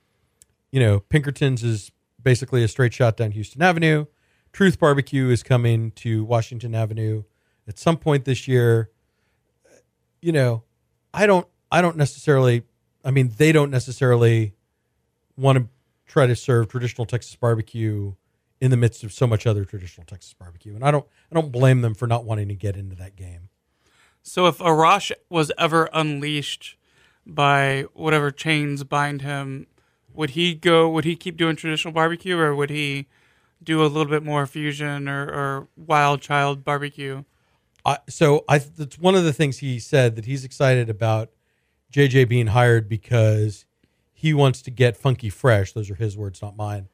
you 0.71 0.79
know, 0.79 0.99
Pinkerton's 0.99 1.63
is 1.63 1.91
basically 2.21 2.63
a 2.63 2.67
straight 2.67 2.93
shot 2.93 3.15
down 3.17 3.31
Houston 3.31 3.61
Avenue. 3.61 4.05
Truth 4.51 4.79
Barbecue 4.79 5.29
is 5.29 5.43
coming 5.43 5.91
to 5.91 6.25
Washington 6.25 6.75
Avenue 6.75 7.23
at 7.67 7.77
some 7.77 7.97
point 7.97 8.25
this 8.25 8.47
year. 8.47 8.89
You 10.21 10.31
know, 10.31 10.63
I 11.13 11.25
don't 11.25 11.47
I 11.71 11.81
don't 11.81 11.97
necessarily 11.97 12.63
I 13.05 13.11
mean, 13.11 13.31
they 13.37 13.51
don't 13.51 13.71
necessarily 13.71 14.53
want 15.37 15.57
to 15.57 15.67
try 16.05 16.27
to 16.27 16.35
serve 16.35 16.67
traditional 16.67 17.05
Texas 17.05 17.35
barbecue 17.35 18.13
in 18.61 18.71
the 18.71 18.77
midst 18.77 19.03
of 19.03 19.11
so 19.11 19.27
much 19.27 19.45
other 19.45 19.65
traditional 19.65 20.05
Texas 20.05 20.33
barbecue. 20.33 20.73
And 20.73 20.83
I 20.83 20.91
don't 20.91 21.05
I 21.31 21.35
don't 21.35 21.51
blame 21.51 21.81
them 21.81 21.93
for 21.93 22.07
not 22.07 22.23
wanting 22.23 22.47
to 22.47 22.55
get 22.55 22.77
into 22.77 22.95
that 22.95 23.15
game. 23.15 23.49
So 24.23 24.45
if 24.45 24.59
Arash 24.59 25.11
was 25.29 25.51
ever 25.57 25.89
unleashed 25.91 26.77
by 27.25 27.85
whatever 27.93 28.31
chains 28.31 28.83
bind 28.83 29.23
him, 29.23 29.67
would 30.13 30.31
he 30.31 30.53
go? 30.53 30.89
Would 30.89 31.05
he 31.05 31.15
keep 31.15 31.37
doing 31.37 31.55
traditional 31.55 31.93
barbecue, 31.93 32.37
or 32.37 32.55
would 32.55 32.69
he 32.69 33.07
do 33.63 33.83
a 33.83 33.87
little 33.87 34.09
bit 34.09 34.23
more 34.23 34.45
fusion 34.45 35.07
or, 35.07 35.23
or 35.23 35.67
wild 35.75 36.21
child 36.21 36.63
barbecue. 36.63 37.23
I, 37.85 37.97
so 38.09 38.43
I 38.47 38.59
that's 38.59 38.99
one 38.99 39.15
of 39.15 39.23
the 39.23 39.33
things 39.33 39.59
he 39.59 39.79
said 39.79 40.15
that 40.15 40.25
he's 40.25 40.43
excited 40.43 40.89
about 40.89 41.29
JJ 41.91 42.29
being 42.29 42.47
hired 42.47 42.87
because 42.87 43.65
he 44.13 44.33
wants 44.33 44.61
to 44.63 44.71
get 44.71 44.97
funky 44.97 45.29
fresh. 45.29 45.73
Those 45.73 45.89
are 45.89 45.95
his 45.95 46.15
words, 46.15 46.41
not 46.41 46.55
mine. 46.55 46.89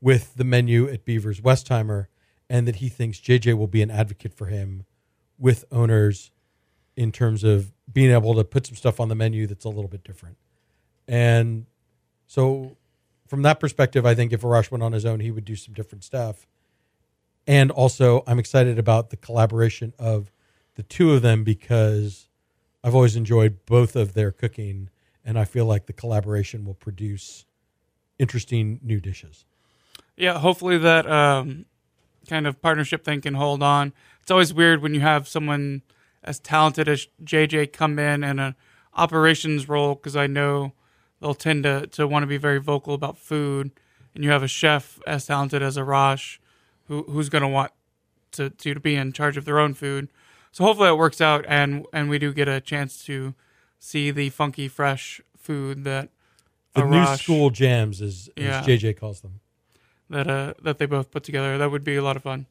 With 0.00 0.34
the 0.36 0.44
menu 0.44 0.88
at 0.88 1.04
Beaver's 1.04 1.40
Westheimer, 1.40 2.06
and 2.48 2.66
that 2.66 2.76
he 2.76 2.88
thinks 2.88 3.18
JJ 3.18 3.56
will 3.56 3.68
be 3.68 3.82
an 3.82 3.90
advocate 3.90 4.34
for 4.34 4.46
him 4.46 4.84
with 5.38 5.64
owners 5.70 6.32
in 6.96 7.12
terms 7.12 7.44
of 7.44 7.72
being 7.90 8.10
able 8.10 8.34
to 8.34 8.44
put 8.44 8.66
some 8.66 8.76
stuff 8.76 9.00
on 9.00 9.08
the 9.08 9.14
menu 9.14 9.46
that's 9.46 9.64
a 9.64 9.68
little 9.68 9.88
bit 9.88 10.04
different. 10.04 10.36
And 11.08 11.66
so, 12.26 12.76
from 13.26 13.42
that 13.42 13.60
perspective, 13.60 14.04
I 14.04 14.14
think 14.14 14.32
if 14.32 14.42
Arash 14.42 14.70
went 14.70 14.82
on 14.82 14.92
his 14.92 15.06
own, 15.06 15.20
he 15.20 15.30
would 15.30 15.44
do 15.44 15.56
some 15.56 15.74
different 15.74 16.04
stuff. 16.04 16.46
And 17.46 17.70
also, 17.70 18.22
I'm 18.26 18.38
excited 18.38 18.78
about 18.78 19.10
the 19.10 19.16
collaboration 19.16 19.94
of 19.98 20.32
the 20.74 20.82
two 20.82 21.12
of 21.12 21.22
them 21.22 21.44
because 21.44 22.28
I've 22.82 22.94
always 22.94 23.16
enjoyed 23.16 23.64
both 23.66 23.96
of 23.96 24.14
their 24.14 24.30
cooking, 24.30 24.90
and 25.24 25.38
I 25.38 25.44
feel 25.44 25.64
like 25.64 25.86
the 25.86 25.92
collaboration 25.92 26.64
will 26.64 26.74
produce 26.74 27.44
interesting 28.18 28.80
new 28.82 29.00
dishes. 29.00 29.44
Yeah, 30.20 30.38
hopefully 30.38 30.76
that 30.78 31.10
um, 31.10 31.64
kind 32.28 32.46
of 32.46 32.60
partnership 32.60 33.04
thing 33.04 33.22
can 33.22 33.34
hold 33.34 33.62
on. 33.62 33.92
It's 34.20 34.30
always 34.30 34.52
weird 34.52 34.82
when 34.82 34.94
you 34.94 35.00
have 35.00 35.26
someone 35.26 35.82
as 36.22 36.38
talented 36.38 36.88
as 36.88 37.08
JJ 37.24 37.72
come 37.72 37.98
in 37.98 38.22
in 38.22 38.38
an 38.38 38.54
operations 38.94 39.68
role 39.68 39.94
because 39.94 40.16
I 40.16 40.26
know 40.26 40.72
they'll 41.20 41.34
tend 41.34 41.64
to, 41.64 41.86
to 41.88 42.06
want 42.06 42.22
to 42.22 42.26
be 42.26 42.36
very 42.36 42.60
vocal 42.60 42.92
about 42.92 43.16
food, 43.16 43.70
and 44.14 44.22
you 44.22 44.30
have 44.30 44.42
a 44.42 44.48
chef 44.48 45.00
as 45.06 45.26
talented 45.26 45.62
as 45.62 45.76
Arash 45.76 46.38
who 46.84 47.04
who's 47.04 47.28
going 47.28 47.42
to 47.42 47.48
want 47.48 47.72
to, 48.32 48.50
to 48.50 48.78
be 48.78 48.96
in 48.96 49.12
charge 49.12 49.36
of 49.36 49.44
their 49.44 49.58
own 49.58 49.72
food. 49.74 50.08
So 50.52 50.64
hopefully 50.64 50.88
it 50.90 50.98
works 50.98 51.20
out, 51.20 51.44
and 51.48 51.86
and 51.92 52.10
we 52.10 52.18
do 52.18 52.34
get 52.34 52.48
a 52.48 52.60
chance 52.60 53.02
to 53.04 53.34
see 53.78 54.10
the 54.10 54.28
funky 54.30 54.68
fresh 54.68 55.20
food 55.36 55.84
that 55.84 56.10
The 56.74 56.84
new 56.84 57.06
school 57.16 57.50
jams, 57.50 58.02
as, 58.02 58.28
as 58.36 58.44
Yeah. 58.44 58.62
JJ 58.62 58.98
calls 58.98 59.22
them. 59.22 59.40
That 60.10 60.28
uh 60.28 60.54
that 60.62 60.78
they 60.78 60.86
both 60.86 61.10
put 61.10 61.24
together. 61.24 61.56
That 61.56 61.70
would 61.70 61.84
be 61.84 61.96
a 61.96 62.02
lot 62.02 62.16
of 62.16 62.22
fun. 62.22 62.46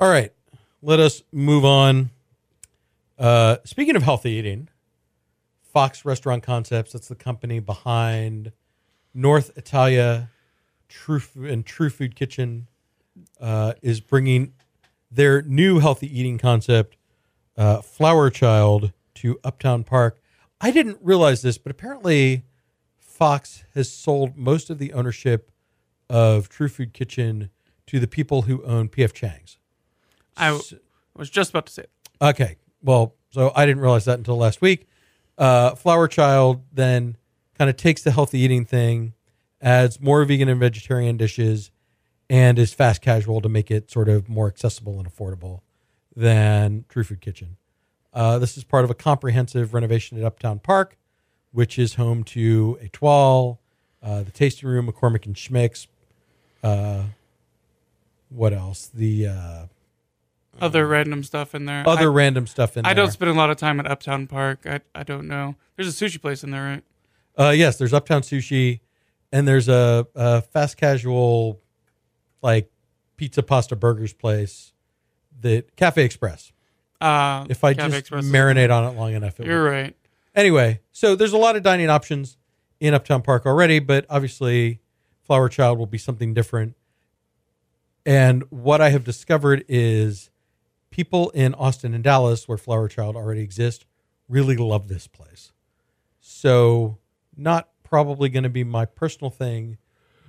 All 0.00 0.08
right, 0.08 0.32
let 0.82 0.98
us 0.98 1.22
move 1.30 1.64
on. 1.64 2.10
Uh, 3.18 3.58
speaking 3.64 3.94
of 3.94 4.02
healthy 4.02 4.30
eating, 4.32 4.68
Fox 5.72 6.04
Restaurant 6.04 6.42
Concepts, 6.42 6.92
that's 6.92 7.06
the 7.06 7.14
company 7.14 7.60
behind 7.60 8.50
North 9.14 9.52
Italia 9.56 10.30
True 10.88 11.22
and 11.36 11.64
True 11.64 11.88
Food 11.88 12.16
Kitchen, 12.16 12.66
uh, 13.40 13.74
is 13.80 14.00
bringing 14.00 14.54
their 15.08 15.42
new 15.42 15.78
healthy 15.78 16.18
eating 16.18 16.36
concept, 16.36 16.96
uh, 17.56 17.80
Flower 17.80 18.28
Child, 18.28 18.92
to 19.14 19.38
Uptown 19.44 19.84
Park. 19.84 20.20
I 20.60 20.72
didn't 20.72 20.98
realize 21.00 21.42
this, 21.42 21.58
but 21.58 21.70
apparently 21.70 22.42
Fox 22.98 23.62
has 23.74 23.88
sold 23.88 24.36
most 24.36 24.68
of 24.68 24.78
the 24.78 24.92
ownership 24.94 25.51
of 26.12 26.50
True 26.50 26.68
Food 26.68 26.92
Kitchen 26.92 27.48
to 27.86 27.98
the 27.98 28.06
people 28.06 28.42
who 28.42 28.62
own 28.64 28.90
PF 28.90 29.14
Chang's. 29.14 29.58
I 30.36 30.54
S- 30.54 30.74
was 31.16 31.30
just 31.30 31.50
about 31.50 31.66
to 31.66 31.72
say. 31.72 31.82
It. 31.82 31.90
Okay. 32.20 32.56
Well, 32.82 33.14
so 33.30 33.50
I 33.56 33.64
didn't 33.64 33.80
realize 33.82 34.04
that 34.04 34.18
until 34.18 34.36
last 34.36 34.60
week. 34.60 34.86
Uh, 35.38 35.74
Flower 35.74 36.06
Child 36.08 36.62
then 36.70 37.16
kind 37.56 37.70
of 37.70 37.76
takes 37.76 38.02
the 38.02 38.10
healthy 38.10 38.40
eating 38.40 38.66
thing, 38.66 39.14
adds 39.62 40.00
more 40.00 40.22
vegan 40.26 40.48
and 40.50 40.60
vegetarian 40.60 41.16
dishes, 41.16 41.70
and 42.28 42.58
is 42.58 42.74
fast 42.74 43.00
casual 43.00 43.40
to 43.40 43.48
make 43.48 43.70
it 43.70 43.90
sort 43.90 44.08
of 44.10 44.28
more 44.28 44.48
accessible 44.48 44.98
and 44.98 45.10
affordable 45.10 45.60
than 46.14 46.84
True 46.90 47.04
Food 47.04 47.22
Kitchen. 47.22 47.56
Uh, 48.12 48.38
this 48.38 48.58
is 48.58 48.64
part 48.64 48.84
of 48.84 48.90
a 48.90 48.94
comprehensive 48.94 49.72
renovation 49.72 50.18
at 50.18 50.24
Uptown 50.24 50.58
Park, 50.58 50.98
which 51.52 51.78
is 51.78 51.94
home 51.94 52.22
to 52.24 52.78
Etoile, 52.82 53.60
uh, 54.02 54.22
the 54.22 54.30
Tasting 54.30 54.68
Room, 54.68 54.86
McCormick 54.86 55.24
and 55.24 55.34
Schmick's. 55.34 55.86
Uh, 56.62 57.04
what 58.28 58.52
else? 58.52 58.90
The 58.94 59.26
uh, 59.28 59.66
Other 60.60 60.86
random 60.86 61.22
stuff 61.24 61.54
in 61.54 61.64
there. 61.66 61.86
other 61.86 62.10
I, 62.10 62.14
random 62.14 62.46
stuff 62.46 62.76
in 62.76 62.82
there. 62.84 62.90
I 62.90 62.94
there. 62.94 63.04
don't 63.04 63.12
spend 63.12 63.30
a 63.30 63.34
lot 63.34 63.50
of 63.50 63.56
time 63.56 63.80
at 63.80 63.86
Uptown 63.86 64.26
Park. 64.26 64.60
I 64.66 64.80
I 64.94 65.02
don't 65.02 65.26
know. 65.28 65.56
There's 65.76 65.88
a 65.88 66.04
sushi 66.04 66.20
place 66.20 66.44
in 66.44 66.50
there, 66.50 66.62
right? 66.62 66.84
Uh, 67.38 67.50
yes, 67.50 67.78
there's 67.78 67.94
Uptown 67.94 68.20
Sushi, 68.22 68.80
and 69.32 69.48
there's 69.48 69.66
a, 69.68 70.06
a 70.14 70.42
fast 70.42 70.76
casual, 70.76 71.60
like 72.42 72.70
pizza, 73.16 73.42
pasta, 73.42 73.74
burgers 73.74 74.12
place 74.12 74.72
that 75.40 75.74
Cafe 75.76 76.04
Express. 76.04 76.52
Uh, 77.00 77.46
If 77.48 77.64
I 77.64 77.72
Cafe 77.74 77.88
just 77.88 77.98
Express 78.00 78.24
marinate 78.26 78.70
on 78.70 78.84
it 78.92 78.96
long 78.98 79.14
enough, 79.14 79.40
it 79.40 79.46
You're 79.46 79.64
right. 79.64 79.96
Anyway, 80.34 80.80
so 80.92 81.16
there's 81.16 81.32
a 81.32 81.38
lot 81.38 81.56
of 81.56 81.62
dining 81.62 81.88
options 81.90 82.36
in 82.80 82.92
Uptown 82.94 83.22
Park 83.22 83.46
already, 83.46 83.78
but 83.78 84.04
obviously, 84.10 84.80
Flower 85.22 85.48
Child 85.48 85.78
will 85.78 85.86
be 85.86 85.98
something 85.98 86.34
different. 86.34 86.74
And 88.04 88.42
what 88.50 88.80
I 88.80 88.90
have 88.90 89.04
discovered 89.04 89.64
is 89.68 90.30
people 90.90 91.30
in 91.30 91.54
Austin 91.54 91.94
and 91.94 92.02
Dallas, 92.02 92.48
where 92.48 92.58
Flower 92.58 92.88
Child 92.88 93.16
already 93.16 93.42
exists, 93.42 93.84
really 94.28 94.56
love 94.56 94.88
this 94.88 95.06
place. 95.06 95.52
So, 96.20 96.98
not 97.36 97.68
probably 97.82 98.28
going 98.28 98.42
to 98.42 98.50
be 98.50 98.64
my 98.64 98.84
personal 98.84 99.30
thing, 99.30 99.78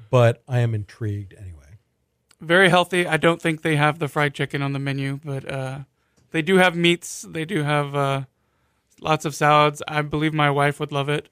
but 0.10 0.44
I 0.48 0.60
am 0.60 0.76
intrigued 0.76 1.34
anyway. 1.34 1.80
Very 2.40 2.70
healthy. 2.70 3.08
I 3.08 3.18
don't 3.18 3.42
think 3.42 3.62
they 3.62 3.76
have 3.76 4.00
the 4.00 4.08
fried 4.08 4.34
chicken 4.34 4.62
on 4.62 4.74
the 4.74 4.80
menu, 4.80 5.20
but 5.24 5.50
uh, 5.50 5.80
they 6.32 6.42
do 6.42 6.58
have 6.58 6.76
meats. 6.76 7.26
They 7.28 7.46
do 7.46 7.64
have 7.64 7.96
uh, 7.96 8.24
lots 9.02 9.26
of 9.26 9.34
salads. 9.34 9.82
I 9.88 10.02
believe 10.02 10.34
my 10.34 10.52
wife 10.52 10.80
would 10.80 10.92
love 10.92 11.10
it. 11.10 11.30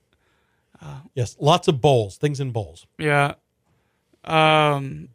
Yes, 1.14 1.36
lots 1.40 1.68
of 1.68 1.80
bowls, 1.82 2.18
things 2.18 2.40
in 2.40 2.52
bowls. 2.52 2.88
Yeah. 2.98 3.36
Um, 4.24 5.10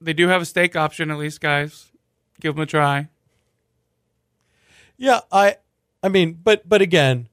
they 0.00 0.12
do 0.12 0.28
have 0.28 0.42
a 0.42 0.44
steak 0.44 0.76
option, 0.76 1.10
at 1.10 1.18
least, 1.18 1.40
guys. 1.40 1.90
Give 2.40 2.54
them 2.54 2.62
a 2.62 2.66
try. 2.66 3.08
Yeah, 4.96 5.20
I 5.32 5.56
I 6.02 6.08
mean, 6.08 6.38
but 6.42 6.68
but 6.68 6.82
again, 6.82 7.28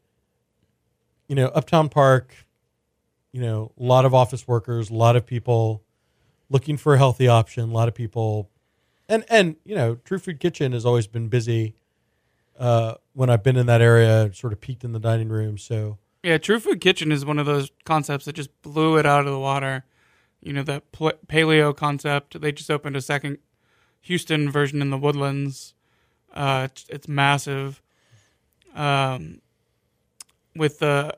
you 1.28 1.36
know, 1.36 1.48
Uptown 1.48 1.90
Park, 1.90 2.34
you 3.32 3.42
know, 3.42 3.72
a 3.80 3.84
lot 3.84 4.06
of 4.06 4.14
office 4.14 4.48
workers, 4.48 4.90
a 4.90 4.94
lot 4.94 5.16
of 5.16 5.26
people 5.26 5.84
looking 6.50 6.78
for 6.78 6.94
a 6.96 6.98
healthy 6.98 7.28
option, 7.28 7.70
a 7.70 7.74
lot 7.74 7.88
of 7.88 7.94
people 7.94 8.50
and 9.10 9.26
and 9.30 9.58
you 9.66 9.76
know, 9.76 9.96
True 9.96 10.20
Food 10.20 10.40
Kitchen 10.40 10.72
has 10.72 10.86
always 10.86 11.08
been 11.08 11.28
busy 11.28 11.76
uh 12.58 12.96
when 13.14 13.30
I've 13.30 13.44
been 13.44 13.58
in 13.58 13.66
that 13.66 13.82
area, 13.82 14.32
sort 14.34 14.54
of 14.54 14.62
peaked 14.62 14.84
in 14.84 14.94
the 14.94 15.00
dining 15.00 15.30
room, 15.30 15.58
so 15.58 15.98
Yeah, 16.24 16.38
True 16.38 16.60
Food 16.60 16.82
Kitchen 16.82 17.12
is 17.12 17.26
one 17.26 17.40
of 17.40 17.46
those 17.46 17.72
concepts 17.86 18.26
that 18.26 18.34
just 18.34 18.50
blew 18.62 18.98
it 18.98 19.06
out 19.06 19.26
of 19.26 19.32
the 19.32 19.40
water. 19.40 19.86
You 20.42 20.54
know, 20.54 20.64
that 20.64 20.92
pl- 20.92 21.14
paleo 21.28 21.76
concept. 21.76 22.40
They 22.42 22.52
just 22.52 22.72
opened 22.72 22.96
a 22.96 23.02
second 23.02 23.38
Houston 24.02 24.50
version 24.50 24.82
in 24.82 24.90
the 24.90 24.98
Woodlands. 24.98 25.74
Uh, 26.34 26.68
it's, 26.72 26.86
it's 26.90 27.08
massive. 27.08 27.82
Um, 28.74 29.42
with 30.56 30.80
the, 30.80 31.16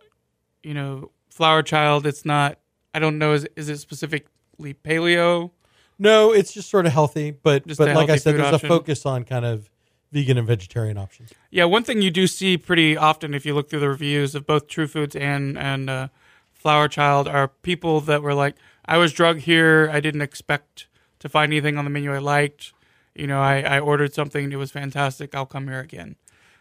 you 0.63 0.73
know, 0.73 1.11
Flower 1.29 1.63
Child, 1.63 2.05
it's 2.05 2.25
not, 2.25 2.59
I 2.93 2.99
don't 2.99 3.17
know, 3.17 3.33
is, 3.33 3.47
is 3.55 3.69
it 3.69 3.79
specifically 3.79 4.73
paleo? 4.73 5.51
no, 5.99 6.33
it's 6.33 6.51
just 6.51 6.69
sort 6.69 6.85
of 6.85 6.91
healthy, 6.91 7.31
but 7.31 7.65
Just 7.65 7.77
but 7.77 7.95
like 7.95 8.09
I 8.09 8.17
said, 8.17 8.35
there's 8.35 8.53
option. 8.53 8.65
a 8.65 8.69
focus 8.69 9.05
on 9.05 9.23
kind 9.23 9.45
of 9.45 9.69
vegan 10.11 10.37
and 10.37 10.45
vegetarian 10.47 10.97
options. 10.97 11.31
Yeah, 11.49 11.65
one 11.65 11.83
thing 11.83 12.01
you 12.01 12.11
do 12.11 12.27
see 12.27 12.57
pretty 12.57 12.97
often 12.97 13.33
if 13.33 13.45
you 13.45 13.53
look 13.53 13.69
through 13.69 13.79
the 13.79 13.89
reviews 13.89 14.35
of 14.35 14.45
both 14.45 14.67
True 14.67 14.87
Foods 14.87 15.15
and 15.15 15.57
and 15.57 15.89
uh, 15.89 16.07
Flower 16.51 16.87
Child 16.87 17.27
are 17.27 17.47
people 17.47 18.01
that 18.01 18.21
were 18.21 18.33
like, 18.33 18.55
I 18.85 18.97
was 18.97 19.13
drug 19.13 19.39
here. 19.39 19.89
I 19.91 19.99
didn't 19.99 20.21
expect 20.21 20.87
to 21.19 21.29
find 21.29 21.51
anything 21.51 21.77
on 21.77 21.85
the 21.85 21.89
menu 21.89 22.13
I 22.13 22.17
liked. 22.19 22.73
You 23.15 23.27
know, 23.27 23.39
I, 23.39 23.61
I 23.61 23.79
ordered 23.79 24.13
something. 24.13 24.51
It 24.51 24.57
was 24.57 24.71
fantastic. 24.71 25.35
I'll 25.35 25.45
come 25.45 25.67
here 25.67 25.79
again. 25.79 26.15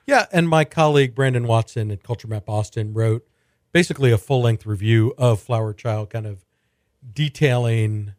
Yeah, 0.07 0.27
and 0.33 0.49
my 0.49 0.65
colleague 0.65 1.15
Brandon 1.15 1.47
Watson 1.47 1.91
at 1.91 2.03
Culture 2.03 2.29
Map 2.29 2.49
Austin 2.49 2.93
wrote 2.93 3.27
basically 3.73 4.11
a 4.11 4.19
full 4.19 4.43
length 4.43 4.67
review 4.67 5.15
of 5.17 5.41
Flower 5.41 5.73
Child, 5.73 6.11
kind 6.11 6.27
of 6.27 6.45
detailing 7.13 8.15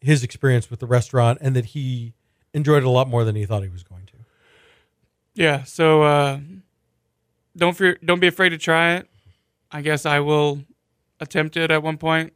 his 0.00 0.22
experience 0.22 0.70
with 0.70 0.80
the 0.80 0.86
restaurant 0.86 1.38
and 1.40 1.56
that 1.56 1.66
he 1.66 2.14
enjoyed 2.52 2.82
it 2.82 2.86
a 2.86 2.90
lot 2.90 3.08
more 3.08 3.24
than 3.24 3.34
he 3.36 3.46
thought 3.46 3.62
he 3.62 3.68
was 3.68 3.82
going 3.82 4.06
to. 4.06 4.12
Yeah. 5.34 5.64
So 5.64 6.02
uh, 6.02 6.40
don't 7.56 7.76
fear, 7.76 7.98
don't 8.04 8.20
be 8.20 8.26
afraid 8.26 8.50
to 8.50 8.58
try 8.58 8.94
it. 8.96 9.08
I 9.70 9.80
guess 9.80 10.06
I 10.06 10.20
will 10.20 10.62
attempt 11.20 11.56
it 11.56 11.70
at 11.70 11.82
one 11.82 11.98
point. 11.98 12.32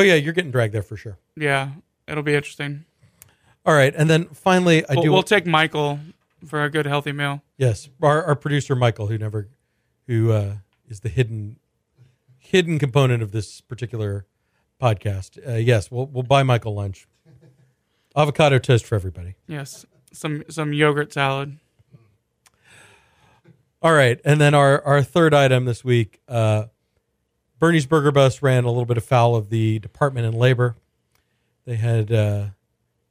Oh 0.00 0.02
yeah, 0.02 0.14
you're 0.14 0.32
getting 0.32 0.50
dragged 0.50 0.72
there 0.72 0.82
for 0.82 0.96
sure. 0.96 1.18
Yeah, 1.36 1.72
it'll 2.08 2.22
be 2.22 2.34
interesting. 2.34 2.86
All 3.66 3.74
right, 3.74 3.92
and 3.94 4.08
then 4.08 4.28
finally, 4.28 4.82
I 4.88 4.94
We'll, 4.94 5.02
do 5.02 5.12
we'll 5.12 5.22
take 5.22 5.44
Michael 5.44 6.00
for 6.46 6.64
a 6.64 6.70
good 6.70 6.86
healthy 6.86 7.12
meal. 7.12 7.42
yes, 7.58 7.90
our, 8.00 8.24
our 8.24 8.34
producer 8.34 8.74
Michael, 8.74 9.08
who 9.08 9.18
never, 9.18 9.48
who 10.06 10.32
uh, 10.32 10.54
is 10.88 11.00
the 11.00 11.10
hidden 11.10 11.56
hidden 12.38 12.78
component 12.78 13.22
of 13.22 13.32
this 13.32 13.60
particular 13.60 14.24
podcast. 14.80 15.38
Uh, 15.46 15.56
yes, 15.56 15.90
we'll 15.90 16.06
we'll 16.06 16.22
buy 16.22 16.42
Michael 16.42 16.74
lunch. 16.74 17.06
Avocado 18.16 18.58
toast 18.58 18.86
for 18.86 18.94
everybody. 18.94 19.34
Yes, 19.46 19.84
some 20.14 20.44
some 20.48 20.72
yogurt 20.72 21.12
salad. 21.12 21.58
All 23.82 23.92
right, 23.92 24.18
and 24.24 24.40
then 24.40 24.54
our 24.54 24.82
our 24.84 25.02
third 25.02 25.34
item 25.34 25.66
this 25.66 25.84
week, 25.84 26.20
uh, 26.26 26.64
Bernie's 27.60 27.84
Burger 27.84 28.10
Bus 28.10 28.40
ran 28.40 28.64
a 28.64 28.68
little 28.68 28.86
bit 28.86 28.96
afoul 28.96 29.36
of 29.36 29.50
the 29.50 29.78
Department 29.80 30.26
of 30.26 30.34
Labor. 30.34 30.76
They 31.66 31.76
had 31.76 32.10
uh, 32.10 32.46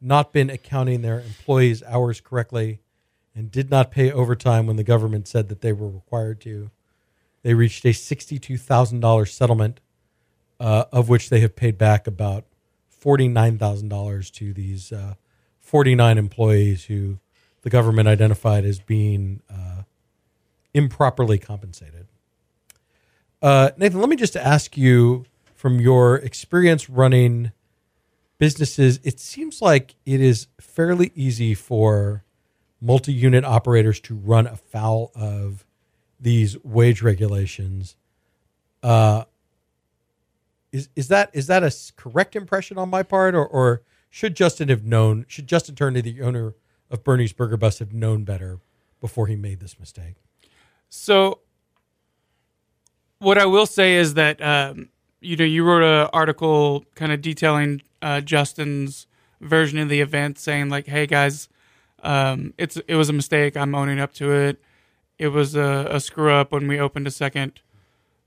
not 0.01 0.34
been 0.34 0.50
accounting 0.50 1.03
their 1.03 1.20
employees' 1.20 1.84
hours 1.84 2.20
correctly, 2.20 2.79
and 3.36 3.51
did 3.51 3.70
not 3.70 3.91
pay 3.91 4.12
overtime 4.12 4.65
when 4.65 4.75
the 4.75 4.84
government 4.84 5.27
said 5.27 5.50
that 5.50 5.62
they 5.62 5.72
were 5.72 5.88
required 5.88 6.41
to. 6.41 6.72
They 7.44 7.53
reached 7.53 7.86
a 7.86 7.94
sixty-two 7.94 8.58
thousand 8.58 9.01
dollars 9.01 9.32
settlement, 9.32 9.82
uh, 10.60 10.86
of 10.91 11.10
which 11.10 11.29
they 11.29 11.41
have 11.41 11.56
paid 11.56 11.77
back 11.77 12.08
about 12.08 12.44
forty-nine 12.89 13.60
thousand 13.60 13.89
dollars 13.89 14.32
to 14.32 14.51
these 14.51 14.91
uh, 14.91 15.13
forty-nine 15.60 16.18
employees 16.18 16.86
who 16.86 17.20
the 17.62 17.70
government 17.70 18.08
identified 18.08 18.65
as 18.65 18.79
being 18.79 19.41
uh, 19.48 19.84
improperly 20.74 21.38
compensated. 21.38 22.08
Uh, 23.41 23.72
Nathan, 23.77 24.00
let 24.00 24.10
me 24.10 24.15
just 24.15 24.36
ask 24.36 24.77
you 24.77 25.25
from 25.55 25.79
your 25.79 26.15
experience 26.15 26.89
running 26.89 27.51
businesses, 28.38 29.00
it 29.03 29.19
seems 29.19 29.62
like 29.62 29.96
it 30.05 30.22
is 30.22 30.48
fairly 30.60 31.12
easy 31.15 31.53
for 31.53 32.24
multi 32.81 33.13
unit 33.13 33.46
operators 33.46 34.00
to 34.00 34.15
run 34.15 34.48
afoul 34.48 35.12
of 35.13 35.65
these 36.19 36.58
wage 36.63 37.01
regulations. 37.01 37.96
Uh, 38.81 39.25
is, 40.72 40.89
is 40.96 41.08
that 41.10 41.29
is 41.34 41.48
that 41.48 41.63
a 41.63 41.75
correct 41.96 42.36
impression 42.36 42.77
on 42.77 42.89
my 42.89 43.03
part, 43.03 43.36
or, 43.36 43.46
or 43.46 43.81
should 44.10 44.36
Justin 44.36 44.69
have 44.69 44.86
known? 44.86 45.25
Should 45.27 45.48
Justin 45.48 45.75
Turner, 45.75 46.01
the 46.01 46.22
owner 46.22 46.55
of 46.89 47.03
Bernie's 47.03 47.34
Burger 47.34 47.58
Bus, 47.58 47.79
have 47.79 47.93
known 47.93 48.24
better 48.24 48.60
before 49.01 49.27
he 49.27 49.36
made 49.36 49.60
this 49.60 49.79
mistake? 49.79 50.15
So, 50.88 51.39
what 53.19 53.38
I 53.38 53.45
will 53.45 53.65
say 53.65 53.95
is 53.95 54.15
that 54.15 54.41
um, 54.41 54.89
you 55.21 55.35
know 55.35 55.45
you 55.45 55.63
wrote 55.63 55.83
an 55.83 56.09
article 56.13 56.85
kind 56.95 57.11
of 57.11 57.21
detailing 57.21 57.81
uh, 58.01 58.21
Justin's 58.21 59.07
version 59.41 59.79
of 59.79 59.89
the 59.89 60.01
event, 60.01 60.39
saying 60.39 60.69
like, 60.69 60.88
"Hey 60.88 61.05
guys, 61.05 61.49
um, 62.03 62.53
it's 62.57 62.77
it 62.88 62.95
was 62.95 63.09
a 63.09 63.13
mistake. 63.13 63.55
I'm 63.55 63.75
owning 63.75 63.99
up 63.99 64.13
to 64.15 64.31
it. 64.31 64.61
It 65.17 65.29
was 65.29 65.55
a, 65.55 65.88
a 65.91 65.99
screw 65.99 66.31
up 66.31 66.51
when 66.51 66.67
we 66.67 66.79
opened 66.79 67.07
a 67.07 67.11
second 67.11 67.61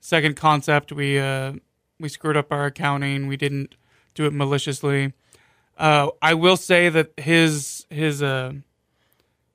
second 0.01 0.37
concept. 0.37 0.93
We 0.93 1.19
uh, 1.19 1.55
we 1.99 2.09
screwed 2.09 2.37
up 2.37 2.53
our 2.53 2.67
accounting. 2.67 3.27
We 3.27 3.37
didn't 3.37 3.75
do 4.15 4.27
it 4.27 4.33
maliciously." 4.33 5.15
Uh, 5.79 6.11
I 6.21 6.35
will 6.35 6.59
say 6.59 6.91
that 6.91 7.13
his 7.19 7.87
his 7.89 8.23
uh, 8.23 8.53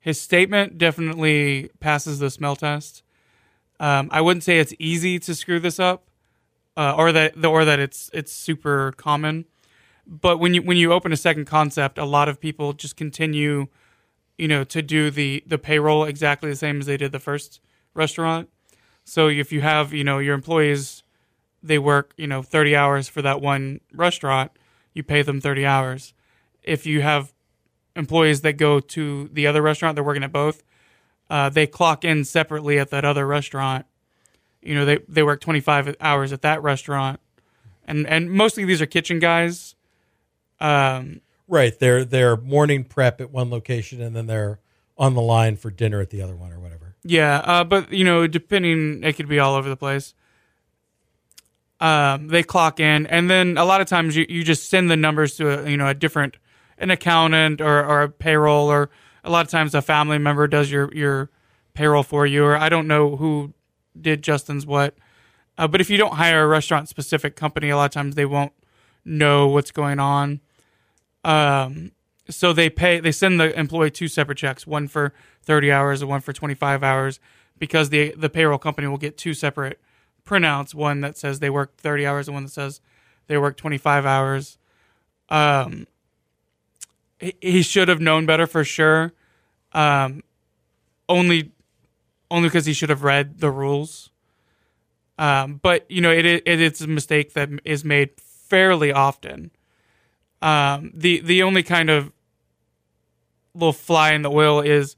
his 0.00 0.20
statement 0.20 0.78
definitely 0.78 1.70
passes 1.80 2.18
the 2.18 2.30
smell 2.30 2.56
test. 2.56 3.02
Um, 3.80 4.08
I 4.12 4.20
wouldn't 4.20 4.44
say 4.44 4.58
it's 4.58 4.74
easy 4.78 5.18
to 5.20 5.34
screw 5.34 5.60
this 5.60 5.78
up, 5.78 6.08
uh, 6.76 6.94
or 6.96 7.12
that 7.12 7.44
or 7.44 7.64
that 7.64 7.78
it's 7.78 8.10
it's 8.12 8.32
super 8.32 8.92
common. 8.96 9.44
But 10.06 10.38
when 10.38 10.54
you 10.54 10.62
when 10.62 10.76
you 10.76 10.92
open 10.92 11.12
a 11.12 11.16
second 11.16 11.44
concept, 11.44 11.98
a 11.98 12.04
lot 12.04 12.28
of 12.28 12.40
people 12.40 12.72
just 12.72 12.96
continue, 12.96 13.66
you 14.36 14.48
know, 14.48 14.64
to 14.64 14.82
do 14.82 15.10
the 15.10 15.44
the 15.46 15.58
payroll 15.58 16.04
exactly 16.04 16.50
the 16.50 16.56
same 16.56 16.80
as 16.80 16.86
they 16.86 16.96
did 16.96 17.12
the 17.12 17.18
first 17.18 17.60
restaurant. 17.94 18.48
So 19.04 19.28
if 19.28 19.52
you 19.52 19.60
have 19.60 19.92
you 19.92 20.04
know 20.04 20.18
your 20.18 20.34
employees, 20.34 21.02
they 21.62 21.78
work 21.78 22.14
you 22.16 22.26
know 22.26 22.42
thirty 22.42 22.74
hours 22.74 23.08
for 23.08 23.22
that 23.22 23.40
one 23.40 23.80
restaurant, 23.92 24.52
you 24.94 25.02
pay 25.02 25.22
them 25.22 25.40
thirty 25.40 25.66
hours. 25.66 26.14
If 26.62 26.86
you 26.86 27.02
have 27.02 27.32
employees 27.94 28.40
that 28.42 28.54
go 28.54 28.80
to 28.80 29.28
the 29.32 29.46
other 29.46 29.62
restaurant, 29.62 29.94
they're 29.94 30.04
working 30.04 30.24
at 30.24 30.32
both. 30.32 30.62
Uh, 31.30 31.48
they 31.48 31.66
clock 31.66 32.04
in 32.04 32.24
separately 32.24 32.78
at 32.78 32.90
that 32.90 33.04
other 33.04 33.26
restaurant. 33.26 33.86
You 34.62 34.74
know, 34.74 34.84
they 34.84 34.98
they 35.08 35.22
work 35.22 35.40
25 35.40 35.96
hours 36.00 36.32
at 36.32 36.42
that 36.42 36.62
restaurant, 36.62 37.20
and 37.86 38.06
and 38.06 38.30
mostly 38.30 38.64
these 38.64 38.80
are 38.82 38.86
kitchen 38.86 39.18
guys. 39.18 39.74
Um, 40.60 41.20
Right. 41.46 41.78
They're 41.78 42.04
they're 42.04 42.36
morning 42.36 42.84
prep 42.84 43.20
at 43.22 43.30
one 43.30 43.48
location 43.50 44.02
and 44.02 44.14
then 44.14 44.26
they're 44.26 44.58
on 44.98 45.14
the 45.14 45.22
line 45.22 45.56
for 45.56 45.70
dinner 45.70 46.00
at 46.00 46.10
the 46.10 46.20
other 46.20 46.36
one 46.36 46.52
or 46.52 46.60
whatever. 46.60 46.94
yeah, 47.04 47.38
uh, 47.38 47.64
but 47.64 47.92
you 47.92 48.04
know, 48.04 48.26
depending, 48.26 49.02
it 49.04 49.14
could 49.14 49.28
be 49.28 49.38
all 49.38 49.54
over 49.54 49.68
the 49.68 49.76
place. 49.76 50.12
Um, 51.80 52.26
they 52.28 52.42
clock 52.42 52.80
in, 52.80 53.06
and 53.06 53.30
then 53.30 53.56
a 53.56 53.64
lot 53.64 53.80
of 53.80 53.86
times 53.86 54.16
you, 54.16 54.26
you 54.28 54.42
just 54.42 54.68
send 54.68 54.90
the 54.90 54.96
numbers 54.96 55.36
to 55.36 55.64
a 55.64 55.70
you 55.70 55.76
know 55.76 55.86
a 55.86 55.94
different 55.94 56.36
an 56.76 56.90
accountant 56.90 57.60
or, 57.60 57.84
or 57.84 58.02
a 58.02 58.08
payroll, 58.08 58.68
or 58.68 58.90
a 59.28 59.30
lot 59.30 59.44
of 59.44 59.50
times 59.50 59.74
a 59.74 59.82
family 59.82 60.18
member 60.18 60.48
does 60.48 60.70
your 60.70 60.92
your 60.94 61.30
payroll 61.74 62.02
for 62.02 62.26
you, 62.26 62.44
or 62.44 62.56
I 62.56 62.68
don't 62.68 62.88
know 62.88 63.16
who 63.16 63.52
did 64.00 64.22
Justin's 64.22 64.66
what. 64.66 64.96
Uh, 65.56 65.68
but 65.68 65.80
if 65.80 65.90
you 65.90 65.96
don't 65.96 66.14
hire 66.14 66.42
a 66.42 66.46
restaurant 66.46 66.88
specific 66.88 67.36
company, 67.36 67.68
a 67.68 67.76
lot 67.76 67.86
of 67.86 67.90
times 67.90 68.14
they 68.14 68.24
won't 68.24 68.52
know 69.04 69.48
what's 69.48 69.70
going 69.70 69.98
on. 69.98 70.40
Um, 71.24 71.92
so 72.30 72.52
they 72.52 72.70
pay, 72.70 73.00
they 73.00 73.12
send 73.12 73.40
the 73.40 73.56
employee 73.58 73.90
two 73.90 74.08
separate 74.08 74.38
checks, 74.38 74.66
one 74.66 74.86
for 74.86 75.12
30 75.42 75.72
hours 75.72 76.00
and 76.00 76.08
one 76.08 76.20
for 76.20 76.32
25 76.32 76.82
hours, 76.82 77.20
because 77.58 77.90
the 77.90 78.14
the 78.16 78.30
payroll 78.30 78.58
company 78.58 78.86
will 78.86 78.98
get 78.98 79.16
two 79.18 79.34
separate 79.34 79.80
printouts, 80.24 80.74
one 80.74 81.00
that 81.00 81.16
says 81.16 81.40
they 81.40 81.50
worked 81.50 81.80
30 81.80 82.06
hours 82.06 82.28
and 82.28 82.34
one 82.34 82.44
that 82.44 82.50
says 82.50 82.80
they 83.26 83.36
worked 83.36 83.58
25 83.58 84.06
hours. 84.06 84.58
Um, 85.28 85.86
he, 87.18 87.34
he 87.40 87.62
should 87.62 87.88
have 87.88 88.00
known 88.00 88.26
better 88.26 88.46
for 88.46 88.64
sure. 88.64 89.12
Um, 89.78 90.22
only, 91.08 91.52
only 92.30 92.48
because 92.48 92.66
he 92.66 92.72
should 92.72 92.90
have 92.90 93.04
read 93.04 93.38
the 93.38 93.50
rules. 93.50 94.10
Um, 95.18 95.60
but 95.62 95.88
you 95.88 96.00
know, 96.00 96.10
it, 96.10 96.26
it 96.26 96.42
it's 96.46 96.80
a 96.80 96.86
mistake 96.86 97.34
that 97.34 97.48
is 97.64 97.84
made 97.84 98.10
fairly 98.20 98.92
often. 98.92 99.50
Um, 100.42 100.92
the 100.94 101.20
the 101.20 101.42
only 101.42 101.62
kind 101.62 101.90
of 101.90 102.12
little 103.54 103.72
fly 103.72 104.12
in 104.12 104.22
the 104.22 104.30
oil 104.30 104.60
is 104.60 104.96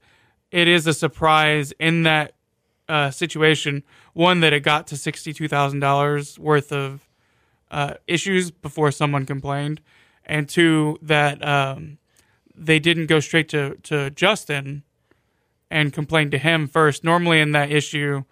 it 0.51 0.67
is 0.67 0.85
a 0.87 0.93
surprise 0.93 1.73
in 1.79 2.03
that 2.03 2.33
uh, 2.87 3.09
situation. 3.11 3.83
One 4.13 4.41
that 4.41 4.53
it 4.53 4.61
got 4.61 4.87
to 4.87 4.97
sixty 4.97 5.33
two 5.33 5.47
thousand 5.47 5.79
dollars 5.79 6.37
worth 6.37 6.71
of 6.71 7.07
uh, 7.71 7.95
issues 8.07 8.51
before 8.51 8.91
someone 8.91 9.25
complained, 9.25 9.81
and 10.25 10.47
two 10.47 10.99
that 11.01 11.43
um, 11.47 11.97
they 12.61 12.79
didn't 12.79 13.07
go 13.07 13.19
straight 13.19 13.49
to 13.49 13.75
to 13.83 14.09
Justin 14.11 14.83
and 15.69 15.91
complain 15.93 16.29
to 16.31 16.37
him 16.37 16.67
first. 16.67 17.03
Normally, 17.03 17.39
in 17.39 17.53
that 17.53 17.71
issue, 17.71 18.23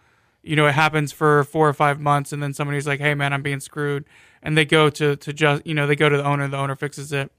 you 0.43 0.55
know, 0.55 0.67
it 0.67 0.73
happens 0.73 1.11
for 1.11 1.43
four 1.45 1.67
or 1.67 1.73
five 1.73 1.99
months, 1.99 2.31
and 2.31 2.41
then 2.41 2.53
somebody's 2.53 2.87
like, 2.87 2.99
"Hey, 2.99 3.15
man, 3.15 3.33
I'm 3.33 3.41
being 3.41 3.59
screwed," 3.59 4.05
and 4.43 4.57
they 4.57 4.65
go 4.65 4.89
to 4.89 5.15
to 5.15 5.33
just 5.33 5.65
you 5.65 5.73
know 5.73 5.87
they 5.87 5.95
go 5.95 6.09
to 6.09 6.17
the 6.17 6.23
owner, 6.25 6.47
the 6.47 6.57
owner 6.57 6.75
fixes 6.75 7.11
it. 7.11 7.31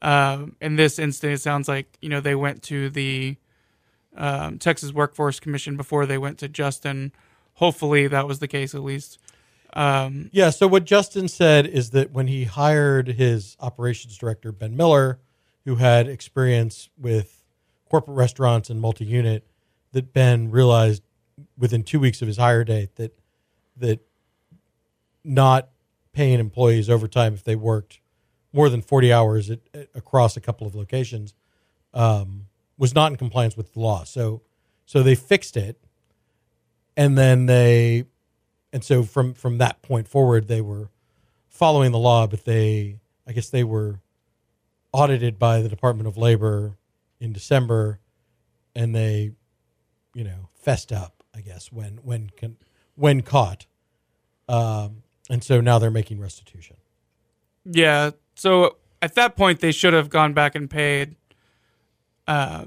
Um, 0.00 0.56
in 0.60 0.76
this 0.76 0.98
instance, 0.98 1.40
it 1.40 1.42
sounds 1.42 1.68
like 1.68 1.98
you 2.00 2.08
know 2.08 2.20
they 2.20 2.34
went 2.34 2.62
to 2.64 2.90
the 2.90 3.36
um, 4.16 4.58
Texas 4.58 4.92
Workforce 4.92 5.38
Commission 5.38 5.76
before 5.76 6.06
they 6.06 6.18
went 6.18 6.38
to 6.38 6.48
Justin. 6.48 7.12
Hopefully, 7.54 8.06
that 8.08 8.26
was 8.26 8.38
the 8.38 8.48
case 8.48 8.74
at 8.74 8.82
least. 8.82 9.18
Um, 9.74 10.30
Yeah. 10.32 10.50
So 10.50 10.66
what 10.66 10.84
Justin 10.84 11.28
said 11.28 11.66
is 11.66 11.90
that 11.90 12.12
when 12.12 12.26
he 12.26 12.44
hired 12.44 13.08
his 13.08 13.56
operations 13.60 14.16
director 14.18 14.52
Ben 14.52 14.76
Miller, 14.76 15.18
who 15.64 15.76
had 15.76 16.08
experience 16.08 16.88
with 16.98 17.44
corporate 17.88 18.16
restaurants 18.16 18.70
and 18.70 18.80
multi-unit, 18.80 19.46
that 19.92 20.12
Ben 20.12 20.50
realized 20.50 21.02
within 21.58 21.82
two 21.82 22.00
weeks 22.00 22.22
of 22.22 22.28
his 22.28 22.36
hire 22.36 22.64
date 22.64 22.96
that 22.96 23.18
that 23.76 24.00
not 25.24 25.68
paying 26.12 26.38
employees 26.38 26.90
overtime 26.90 27.34
if 27.34 27.44
they 27.44 27.56
worked 27.56 28.00
more 28.52 28.68
than 28.68 28.82
40 28.82 29.12
hours 29.12 29.50
at, 29.50 29.60
at- 29.72 29.88
across 29.94 30.36
a 30.36 30.40
couple 30.40 30.66
of 30.66 30.74
locations 30.74 31.34
um, 31.94 32.46
was 32.76 32.94
not 32.94 33.10
in 33.12 33.16
compliance 33.16 33.56
with 33.56 33.72
the 33.72 33.80
law. 33.80 34.04
So 34.04 34.42
so 34.84 35.02
they 35.02 35.14
fixed 35.14 35.56
it, 35.56 35.78
and 36.96 37.16
then 37.16 37.46
they 37.46 38.04
and 38.72 38.82
so 38.82 39.02
from 39.02 39.34
from 39.34 39.58
that 39.58 39.82
point 39.82 40.08
forward 40.08 40.48
they 40.48 40.60
were 40.60 40.90
following 41.48 41.92
the 41.92 41.98
law 41.98 42.26
but 42.26 42.44
they 42.44 42.98
i 43.26 43.32
guess 43.32 43.50
they 43.50 43.62
were 43.62 44.00
audited 44.92 45.38
by 45.38 45.60
the 45.62 45.68
department 45.68 46.06
of 46.06 46.16
labor 46.16 46.76
in 47.20 47.32
december 47.32 47.98
and 48.74 48.94
they 48.94 49.32
you 50.14 50.24
know 50.24 50.48
fessed 50.54 50.92
up 50.92 51.22
i 51.34 51.40
guess 51.40 51.72
when 51.72 51.98
when 52.02 52.30
when 52.94 53.22
caught 53.22 53.66
um, 54.48 55.02
and 55.30 55.42
so 55.42 55.60
now 55.60 55.78
they're 55.78 55.90
making 55.90 56.20
restitution 56.20 56.76
Yeah. 57.64 58.10
So 58.34 58.76
at 59.00 59.14
that 59.14 59.36
point, 59.36 59.60
they 59.60 59.72
should 59.72 59.92
have 59.92 60.10
gone 60.10 60.32
back 60.32 60.54
and 60.54 60.68
paid 60.68 61.16
uh, 62.26 62.66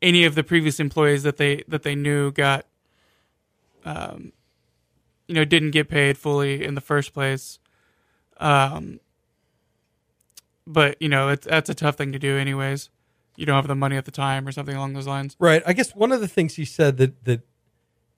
any 0.00 0.24
of 0.24 0.34
the 0.34 0.42
previous 0.42 0.80
employees 0.80 1.22
that 1.22 1.36
they 1.36 1.62
that 1.68 1.82
they 1.82 1.94
knew 1.94 2.32
got, 2.32 2.66
um, 3.84 4.32
you 5.28 5.34
know, 5.34 5.44
didn't 5.44 5.70
get 5.70 5.88
paid 5.88 6.18
fully 6.18 6.64
in 6.64 6.74
the 6.74 6.80
first 6.80 7.12
place. 7.12 7.58
Um, 8.38 8.98
but 10.66 11.00
you 11.00 11.08
know, 11.08 11.28
it's 11.28 11.46
that's 11.46 11.70
a 11.70 11.74
tough 11.74 11.96
thing 11.96 12.12
to 12.12 12.18
do, 12.18 12.36
anyways. 12.38 12.90
You 13.36 13.46
don't 13.46 13.56
have 13.56 13.66
the 13.66 13.74
money 13.74 13.96
at 13.96 14.04
the 14.04 14.10
time, 14.10 14.46
or 14.46 14.52
something 14.52 14.76
along 14.76 14.92
those 14.92 15.06
lines. 15.06 15.36
Right. 15.38 15.62
I 15.66 15.72
guess 15.72 15.94
one 15.96 16.12
of 16.12 16.20
the 16.20 16.28
things 16.28 16.54
he 16.56 16.64
said 16.64 16.98
that 16.98 17.24
that 17.24 17.40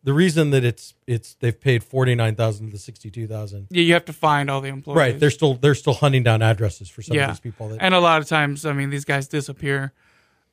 the 0.02 0.12
reason 0.12 0.50
that 0.50 0.64
it's 0.64 0.94
it's 1.06 1.34
they've 1.34 1.58
paid 1.58 1.82
forty 1.84 2.14
nine 2.14 2.34
thousand 2.34 2.66
to 2.66 2.72
the 2.72 2.78
sixty 2.78 3.10
two 3.10 3.26
thousand. 3.26 3.68
Yeah, 3.70 3.82
you 3.82 3.92
have 3.94 4.04
to 4.06 4.12
find 4.12 4.50
all 4.50 4.60
the 4.60 4.68
employees. 4.68 4.96
Right. 4.96 5.18
They're 5.20 5.30
still 5.30 5.54
they're 5.54 5.74
still 5.74 5.94
hunting 5.94 6.22
down 6.24 6.42
addresses 6.42 6.88
for 6.90 7.00
some 7.02 7.16
Yeah. 7.16 7.24
of 7.26 7.30
these 7.30 7.40
people. 7.40 7.68
That, 7.68 7.78
and 7.80 7.94
a 7.94 8.00
lot 8.00 8.20
of 8.20 8.28
times, 8.28 8.66
I 8.66 8.72
mean, 8.72 8.90
these 8.90 9.04
guys 9.04 9.28
disappear. 9.28 9.92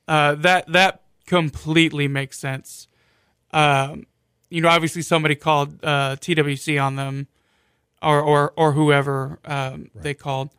Uh, 0.08 0.36
that 0.36 0.70
that 0.72 1.02
completely 1.26 2.08
makes 2.08 2.38
sense. 2.38 2.88
Um, 3.52 4.06
you 4.48 4.60
know, 4.60 4.68
obviously 4.68 5.02
somebody 5.02 5.34
called 5.34 5.84
uh, 5.84 6.16
TWC 6.16 6.82
on 6.82 6.96
them, 6.96 7.26
or 8.00 8.20
or 8.20 8.52
or 8.56 8.72
whoever 8.72 9.38
um, 9.44 9.90
they 9.94 10.14
called. 10.14 10.50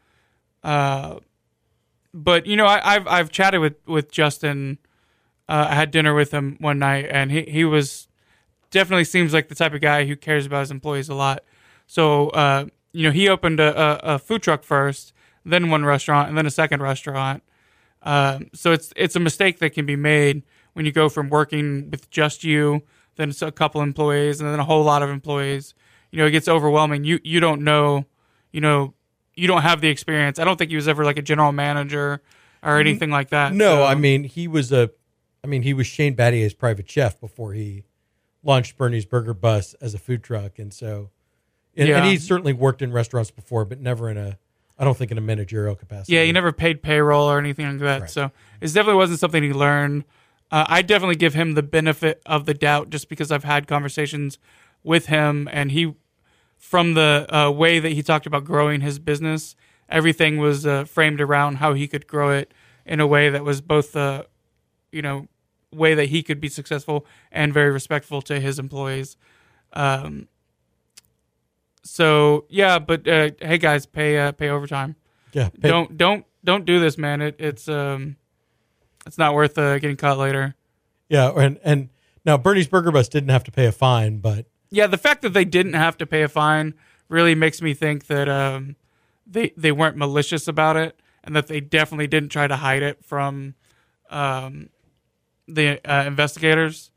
Uh, 0.64 1.20
but 2.14 2.46
you 2.46 2.56
know, 2.56 2.66
I, 2.66 2.96
I've 2.96 3.08
I've 3.08 3.32
chatted 3.32 3.60
with 3.62 3.76
with 3.88 4.12
Justin. 4.12 4.78
Uh, 5.50 5.68
I 5.70 5.76
had 5.76 5.92
dinner 5.92 6.14
with 6.14 6.32
him 6.32 6.58
one 6.60 6.80
night, 6.80 7.08
and 7.10 7.32
he 7.32 7.44
he 7.44 7.66
was 7.66 8.08
definitely 8.72 9.06
seems 9.06 9.34
like 9.34 9.50
the 9.50 9.56
type 9.56 9.74
of 9.74 9.82
guy 9.82 10.06
who 10.06 10.16
cares 10.16 10.46
about 10.46 10.62
his 10.62 10.72
employees 10.72 11.08
a 11.08 11.14
lot. 11.14 11.44
So, 11.86 12.30
uh, 12.30 12.66
you 12.92 13.04
know, 13.04 13.12
he 13.12 13.30
opened 13.30 13.60
a, 13.60 13.80
a, 13.80 14.16
a 14.16 14.20
food 14.20 14.42
truck 14.42 14.64
first, 14.64 15.14
then 15.46 15.70
one 15.70 15.86
restaurant, 15.86 16.30
and 16.30 16.38
then 16.38 16.46
a 16.46 16.52
second 16.52 16.82
restaurant. 16.82 17.44
Um, 18.02 18.50
so 18.54 18.72
it's 18.72 18.92
it's 18.96 19.16
a 19.16 19.20
mistake 19.20 19.60
that 19.60 19.72
can 19.72 19.86
be 19.86 19.96
made 19.96 20.44
when 20.74 20.86
you 20.86 20.92
go 20.92 21.08
from 21.08 21.30
working 21.30 21.90
with 21.90 22.10
just 22.10 22.44
you, 22.44 22.82
then 23.16 23.32
a 23.42 23.52
couple 23.52 23.82
employees, 23.82 24.42
and 24.42 24.50
then 24.50 24.60
a 24.60 24.66
whole 24.66 24.84
lot 24.84 25.04
of 25.04 25.10
employees. 25.10 25.74
You 26.12 26.18
know, 26.20 26.26
it 26.26 26.32
gets 26.32 26.48
overwhelming. 26.48 27.04
You 27.04 27.20
you 27.24 27.40
don't 27.40 27.62
know, 27.64 28.06
you 28.52 28.60
know, 28.62 28.94
you 29.36 29.48
don't 29.48 29.62
have 29.64 29.82
the 29.82 29.90
experience. 29.90 30.40
I 30.40 30.44
don't 30.44 30.58
think 30.58 30.70
he 30.70 30.76
was 30.76 30.88
ever 30.88 31.04
like 31.04 31.18
a 31.18 31.22
general 31.22 31.52
manager 31.52 32.22
or 32.62 32.80
anything 32.80 33.10
like 33.10 33.30
that. 33.30 33.54
no, 33.54 33.78
So- 33.78 33.86
I 33.86 33.96
mean 33.96 34.24
he 34.24 34.48
was 34.48 34.72
a, 34.72 34.90
I 35.44 35.48
mean 35.48 35.64
he 35.64 35.74
was 35.74 35.88
Shane 35.88 36.14
Battier's 36.16 36.54
private 36.54 36.90
chef 36.90 37.20
before 37.20 37.54
he 37.54 37.84
launched 38.44 38.78
Bernie's 38.78 39.06
Burger 39.06 39.34
Bus 39.34 39.74
as 39.82 39.94
a 39.94 39.98
food 39.98 40.24
truck, 40.24 40.60
and 40.60 40.74
so, 40.74 41.10
and, 41.76 41.90
and 41.90 42.06
he 42.06 42.18
certainly 42.18 42.54
worked 42.54 42.82
in 42.82 42.92
restaurants 42.92 43.32
before, 43.32 43.66
but 43.66 43.80
never 43.80 44.10
in 44.10 44.18
a, 44.18 44.38
I 44.78 44.84
don't 44.84 44.98
think 44.98 45.12
in 45.12 45.18
a 45.18 45.22
managerial 45.22 45.76
capacity. 45.76 46.14
Yeah, 46.14 46.24
he 46.24 46.32
never 46.32 46.52
paid 46.52 46.82
payroll 46.84 47.26
or 47.30 47.40
anything 47.40 47.66
like 47.68 47.80
that. 47.80 48.02
Right. 48.02 48.10
So 48.10 48.32
it 48.62 48.68
definitely 48.68 48.96
wasn't 48.96 49.20
something 49.20 49.44
he 49.44 49.54
learned. 49.54 50.04
Uh, 50.52 50.66
I 50.68 50.82
definitely 50.82 51.16
give 51.16 51.34
him 51.34 51.54
the 51.54 51.64
benefit 51.64 52.22
of 52.26 52.46
the 52.46 52.54
doubt 52.54 52.90
just 52.90 53.10
because 53.10 53.32
I've 53.32 53.44
had 53.46 53.66
conversations 53.68 54.38
with 54.84 55.08
him 55.08 55.50
and 55.52 55.72
he, 55.72 55.96
from 56.64 56.94
the 56.94 57.28
uh, 57.30 57.52
way 57.52 57.80
that 57.80 57.92
he 57.92 58.02
talked 58.02 58.26
about 58.26 58.46
growing 58.46 58.80
his 58.82 58.98
business, 58.98 59.56
everything 59.90 60.38
was 60.38 60.66
uh, 60.66 60.86
framed 60.86 61.20
around 61.20 61.58
how 61.58 61.74
he 61.74 61.88
could 61.90 62.08
grow 62.08 62.32
it 62.32 62.54
in 62.86 63.00
a 63.02 63.06
way 63.06 63.30
that 63.30 63.44
was 63.44 63.60
both 63.62 63.92
the, 63.92 64.26
you 64.92 65.02
know, 65.02 65.28
way 65.74 65.94
that 65.94 66.06
he 66.08 66.24
could 66.24 66.40
be 66.40 66.48
successful 66.48 67.06
and 67.32 67.54
very 67.54 67.70
respectful 67.70 68.22
to 68.22 68.40
his 68.40 68.60
employees. 68.60 69.18
Um, 69.74 70.28
so 71.84 72.46
yeah, 72.50 72.80
but 72.80 73.08
uh, 73.08 73.32
hey 73.42 73.58
guys, 73.58 73.86
pay 73.86 74.18
uh, 74.18 74.32
pay 74.32 74.50
overtime 74.50 74.96
Yeah, 75.34 75.50
pay- 75.50 75.68
don't 75.68 75.98
don't 75.98 76.26
don't 76.46 76.66
do 76.66 76.80
this, 76.80 76.98
man. 76.98 77.22
It, 77.22 77.36
it's 77.40 77.68
um, 77.68 78.16
it's 79.06 79.18
not 79.18 79.34
worth 79.34 79.58
uh, 79.58 79.80
getting 79.80 79.98
caught 79.98 80.18
later. 80.18 80.56
yeah, 81.10 81.30
and 81.36 81.60
and 81.64 81.90
now 82.26 82.38
Bernie's 82.38 82.68
Burger 82.70 82.92
Bus 82.92 83.10
didn't 83.10 83.30
have 83.30 83.44
to 83.44 83.52
pay 83.52 83.66
a 83.66 83.72
fine, 83.74 84.20
but 84.20 84.46
Yeah, 84.74 84.88
the 84.88 84.98
fact 84.98 85.22
that 85.22 85.34
they 85.34 85.46
didn't 85.46 85.74
have 85.74 85.98
to 85.98 86.06
pay 86.08 86.24
a 86.24 86.28
fine 86.28 86.74
really 87.08 87.36
makes 87.36 87.62
me 87.62 87.74
think 87.76 88.08
that 88.08 88.28
um, 88.28 88.76
they 89.28 89.54
they 89.56 89.72
weren't 89.72 89.98
malicious 89.98 90.48
about 90.48 90.76
it, 90.78 91.00
and 91.24 91.36
that 91.36 91.46
they 91.48 91.60
definitely 91.62 92.08
didn't 92.08 92.30
try 92.30 92.48
to 92.48 92.56
hide 92.56 92.82
it 92.82 93.06
from 93.06 93.54
um, 94.10 94.70
the 95.48 95.80
uh, 95.90 96.06
investigators 96.08 96.90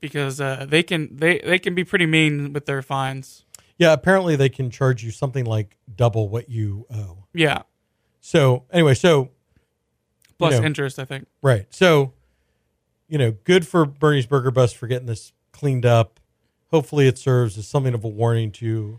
because 0.00 0.40
uh, 0.40 0.66
they 0.68 0.82
can 0.82 1.14
they 1.16 1.38
they 1.38 1.58
can 1.60 1.74
be 1.76 1.84
pretty 1.84 2.06
mean 2.06 2.52
with 2.52 2.66
their 2.66 2.82
fines. 2.82 3.44
yeah, 3.78 3.92
apparently 3.92 4.34
they 4.34 4.48
can 4.48 4.68
charge 4.68 5.04
you 5.04 5.10
something 5.12 5.44
like 5.44 5.76
double 5.94 6.28
what 6.28 6.48
you 6.48 6.86
owe. 6.92 7.24
Yeah, 7.34 7.62
So 8.20 8.64
anyway, 8.72 8.94
so 8.94 9.30
plus 10.38 10.58
know. 10.58 10.64
interest, 10.64 10.98
I 10.98 11.04
think. 11.04 11.28
Right. 11.40 11.66
So, 11.70 12.14
you 13.08 13.16
know, 13.16 13.32
good 13.44 13.64
for 13.66 13.86
Bernie's 13.86 14.26
Burger 14.26 14.50
Bus 14.50 14.72
for 14.72 14.86
getting 14.88 15.06
this 15.06 15.32
cleaned 15.52 15.86
up. 15.86 16.18
Hopefully, 16.72 17.06
it 17.06 17.18
serves 17.18 17.58
as 17.58 17.68
something 17.68 17.94
of 17.94 18.02
a 18.02 18.08
warning 18.08 18.50
to 18.50 18.98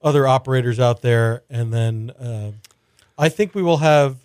other 0.00 0.26
operators 0.26 0.78
out 0.78 1.02
there. 1.02 1.42
And 1.50 1.72
then 1.72 2.10
uh, 2.10 2.52
I 3.18 3.28
think 3.28 3.54
we 3.54 3.62
will 3.62 3.78
have 3.78 4.16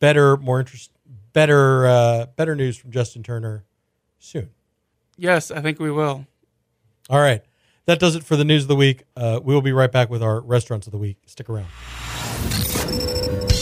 better, 0.00 0.36
more 0.38 0.58
interest, 0.58 0.90
better, 1.32 1.86
uh, 1.86 2.26
better 2.34 2.56
news 2.56 2.76
from 2.76 2.90
Justin 2.90 3.22
Turner 3.22 3.64
soon. 4.18 4.50
Yes, 5.16 5.50
I 5.50 5.60
think 5.60 5.78
we 5.78 5.90
will. 5.90 6.26
All 7.10 7.20
right. 7.20 7.42
That 7.86 7.98
does 7.98 8.16
it 8.16 8.24
for 8.24 8.36
the 8.36 8.44
news 8.44 8.62
of 8.62 8.68
the 8.68 8.76
week. 8.76 9.04
Uh, 9.16 9.40
we 9.42 9.54
will 9.54 9.62
be 9.62 9.72
right 9.72 9.90
back 9.90 10.10
with 10.10 10.22
our 10.22 10.40
restaurants 10.40 10.86
of 10.86 10.92
the 10.92 10.98
week. 10.98 11.18
Stick 11.26 11.48
around. 11.48 11.68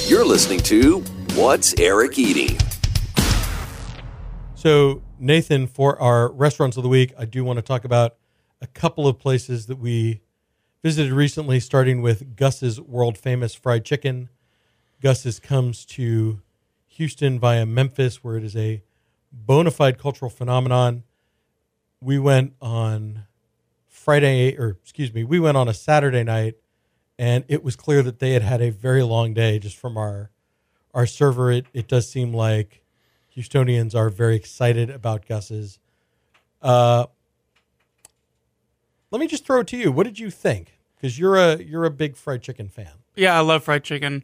You're 0.07 0.25
listening 0.25 0.61
to 0.61 1.01
What's 1.35 1.79
Eric 1.79 2.19
Eating? 2.19 2.59
So, 4.55 5.03
Nathan, 5.19 5.67
for 5.67 6.01
our 6.01 6.31
restaurants 6.33 6.77
of 6.77 6.83
the 6.83 6.89
week, 6.89 7.13
I 7.19 7.25
do 7.25 7.45
want 7.45 7.59
to 7.59 7.63
talk 7.63 7.85
about 7.85 8.17
a 8.61 8.67
couple 8.67 9.07
of 9.07 9.19
places 9.19 9.67
that 9.67 9.79
we 9.79 10.21
visited 10.83 11.13
recently, 11.13 11.61
starting 11.61 12.01
with 12.01 12.37
Gus's 12.37 12.81
world 12.81 13.19
famous 13.19 13.55
fried 13.55 13.85
chicken. 13.85 14.29
Gus's 15.01 15.39
comes 15.39 15.85
to 15.87 16.41
Houston 16.87 17.39
via 17.39 17.67
Memphis, 17.67 18.23
where 18.23 18.37
it 18.37 18.45
is 18.45 18.57
a 18.57 18.83
bona 19.33 19.71
fide 19.71 19.99
cultural 19.99 20.31
phenomenon. 20.31 21.03
We 22.01 22.19
went 22.19 22.55
on 22.61 23.27
Friday, 23.87 24.57
or 24.57 24.79
excuse 24.83 25.13
me, 25.13 25.25
we 25.25 25.41
went 25.41 25.57
on 25.57 25.69
a 25.69 25.75
Saturday 25.75 26.23
night, 26.23 26.55
and 27.19 27.45
it 27.49 27.65
was 27.65 27.77
clear 27.77 28.03
that 28.03 28.19
they 28.19 28.33
had 28.33 28.43
had 28.43 28.63
a 28.63 28.71
very 28.71 29.03
long 29.03 29.35
day 29.35 29.59
just 29.59 29.77
from 29.77 29.97
our 29.97 30.31
our 30.95 31.07
server. 31.07 31.51
It, 31.51 31.67
it 31.75 31.89
does 31.89 32.09
seem 32.09 32.33
like 32.33 32.83
Houstonians 33.37 33.95
are 33.95 34.09
very 34.09 34.37
excited 34.37 34.89
about 34.89 35.27
Gus's. 35.27 35.79
Uh, 36.63 37.07
let 39.11 39.21
me 39.21 39.27
just 39.27 39.45
throw 39.45 39.61
it 39.61 39.67
to 39.69 39.77
you. 39.77 39.93
What 39.93 40.05
did 40.05 40.19
you 40.19 40.31
think? 40.31 40.79
Because 40.97 41.19
you're 41.19 41.37
a 41.37 41.57
you're 41.57 41.85
a 41.85 41.91
big 41.91 42.17
fried 42.17 42.43
chicken 42.43 42.69
fan. 42.69 42.93
Yeah, 43.15 43.37
I 43.37 43.41
love 43.41 43.65
fried 43.65 43.85
chicken. 43.85 44.23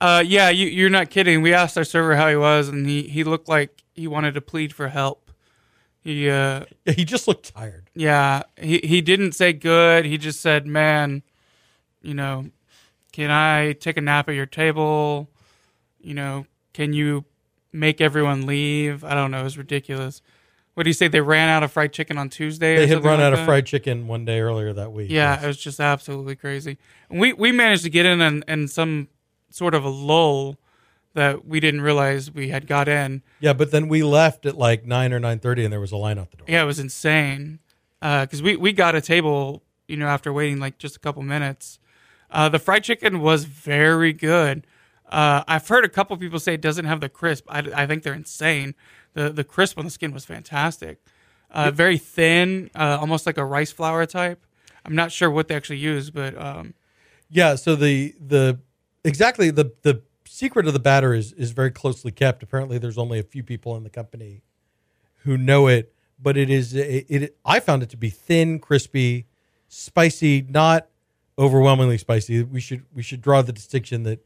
Uh, 0.00 0.22
yeah, 0.26 0.50
you, 0.50 0.66
you're 0.66 0.90
not 0.90 1.08
kidding. 1.10 1.40
We 1.40 1.54
asked 1.54 1.78
our 1.78 1.84
server 1.84 2.16
how 2.16 2.28
he 2.28 2.36
was, 2.36 2.68
and 2.68 2.86
he, 2.86 3.04
he 3.04 3.24
looked 3.24 3.48
like 3.48 3.82
he 3.94 4.06
wanted 4.06 4.34
to 4.34 4.40
plead 4.40 4.72
for 4.72 4.88
help. 4.88 5.30
He, 6.00 6.28
uh, 6.28 6.64
he 6.84 7.04
just 7.04 7.26
looked 7.26 7.54
tired. 7.54 7.88
yeah, 7.94 8.42
he, 8.60 8.78
he 8.78 9.00
didn't 9.00 9.32
say 9.32 9.52
good. 9.52 10.04
He 10.04 10.18
just 10.18 10.40
said, 10.40 10.66
"Man, 10.66 11.22
you 12.02 12.14
know, 12.14 12.50
can 13.12 13.30
I 13.30 13.72
take 13.72 13.96
a 13.96 14.00
nap 14.00 14.28
at 14.28 14.34
your 14.34 14.46
table? 14.46 15.28
You 16.00 16.14
know, 16.14 16.46
can 16.72 16.92
you 16.92 17.24
make 17.72 18.00
everyone 18.00 18.46
leave? 18.46 19.04
I 19.04 19.14
don't 19.14 19.30
know. 19.30 19.40
It 19.40 19.44
was 19.44 19.56
ridiculous. 19.56 20.20
What 20.74 20.82
do 20.84 20.90
you 20.90 20.94
say? 20.94 21.06
They 21.08 21.20
ran 21.20 21.48
out 21.48 21.62
of 21.62 21.70
fried 21.72 21.92
chicken 21.92 22.18
on 22.18 22.28
Tuesday. 22.28 22.76
They 22.76 22.86
had 22.88 23.04
run 23.04 23.18
like 23.18 23.26
out 23.26 23.32
of 23.32 23.44
fried 23.44 23.64
chicken 23.66 24.06
one 24.08 24.24
day 24.24 24.40
earlier 24.40 24.72
that 24.72 24.92
week. 24.92 25.10
Yeah, 25.10 25.34
Yes. 25.34 25.44
it 25.44 25.46
was 25.46 25.56
just 25.56 25.80
absolutely 25.80 26.34
crazy. 26.36 26.78
And 27.08 27.20
we 27.20 27.32
we 27.32 27.52
managed 27.52 27.84
to 27.84 27.90
get 27.90 28.06
in 28.06 28.20
and, 28.20 28.44
and 28.48 28.68
some 28.70 29.08
sort 29.50 29.74
of 29.74 29.84
a 29.84 29.88
lull 29.88 30.58
that 31.14 31.46
we 31.46 31.60
didn't 31.60 31.82
realize 31.82 32.32
we 32.32 32.48
had 32.48 32.66
got 32.66 32.88
in. 32.88 33.22
yeah, 33.38 33.52
but 33.52 33.70
then 33.70 33.86
we 33.88 34.02
left 34.02 34.44
at 34.46 34.56
like 34.58 34.84
nine 34.84 35.12
or 35.12 35.20
nine 35.20 35.38
thirty, 35.38 35.62
and 35.62 35.72
there 35.72 35.78
was 35.80 35.92
a 35.92 35.96
line 35.96 36.18
out 36.18 36.32
the 36.32 36.38
door. 36.38 36.46
Yeah, 36.48 36.62
it 36.62 36.66
was 36.66 36.80
insane. 36.80 37.60
Because 38.00 38.42
we 38.42 38.56
we 38.56 38.72
got 38.72 38.94
a 38.96 39.00
table, 39.00 39.62
you 39.86 39.96
know, 39.96 40.06
after 40.08 40.32
waiting 40.32 40.58
like 40.58 40.76
just 40.78 40.96
a 40.96 40.98
couple 40.98 41.22
minutes. 41.22 41.78
Uh, 42.30 42.48
the 42.48 42.58
fried 42.58 42.82
chicken 42.82 43.20
was 43.20 43.44
very 43.44 44.12
good. 44.12 44.66
Uh, 45.08 45.44
I've 45.46 45.68
heard 45.68 45.84
a 45.84 45.88
couple 45.88 46.16
people 46.16 46.40
say 46.40 46.54
it 46.54 46.60
doesn't 46.60 46.86
have 46.86 47.00
the 47.00 47.08
crisp. 47.08 47.44
I, 47.48 47.60
I 47.74 47.86
think 47.86 48.02
they're 48.02 48.12
insane. 48.12 48.74
The 49.14 49.30
the 49.30 49.44
crisp 49.44 49.78
on 49.78 49.84
the 49.84 49.90
skin 49.90 50.12
was 50.12 50.24
fantastic. 50.24 50.98
Uh, 51.50 51.70
very 51.70 51.98
thin, 51.98 52.68
uh, 52.74 52.98
almost 53.00 53.26
like 53.26 53.38
a 53.38 53.44
rice 53.44 53.70
flour 53.70 54.06
type. 54.06 54.44
I'm 54.84 54.94
not 54.94 55.12
sure 55.12 55.30
what 55.30 55.48
they 55.48 55.54
actually 55.54 55.78
use, 55.78 56.10
but 56.10 56.36
um, 56.36 56.74
Yeah, 57.30 57.54
so 57.54 57.76
the 57.76 58.14
the 58.20 58.58
exactly 59.04 59.50
the 59.50 59.72
the 59.82 60.02
secret 60.26 60.66
of 60.66 60.72
the 60.72 60.80
batter 60.80 61.14
is 61.14 61.32
is 61.32 61.52
very 61.52 61.70
closely 61.70 62.10
kept. 62.10 62.42
Apparently, 62.42 62.78
there's 62.78 62.98
only 62.98 63.18
a 63.18 63.22
few 63.22 63.42
people 63.42 63.76
in 63.76 63.84
the 63.84 63.90
company 63.90 64.42
who 65.22 65.38
know 65.38 65.68
it, 65.68 65.94
but 66.20 66.36
it 66.36 66.50
is 66.50 66.74
it, 66.74 67.06
it 67.08 67.36
I 67.44 67.60
found 67.60 67.82
it 67.82 67.90
to 67.90 67.96
be 67.96 68.10
thin, 68.10 68.58
crispy, 68.58 69.26
spicy, 69.68 70.44
not 70.48 70.88
overwhelmingly 71.38 71.98
spicy. 71.98 72.42
We 72.42 72.60
should 72.60 72.84
we 72.92 73.02
should 73.02 73.22
draw 73.22 73.42
the 73.42 73.52
distinction 73.52 74.02
that 74.04 74.24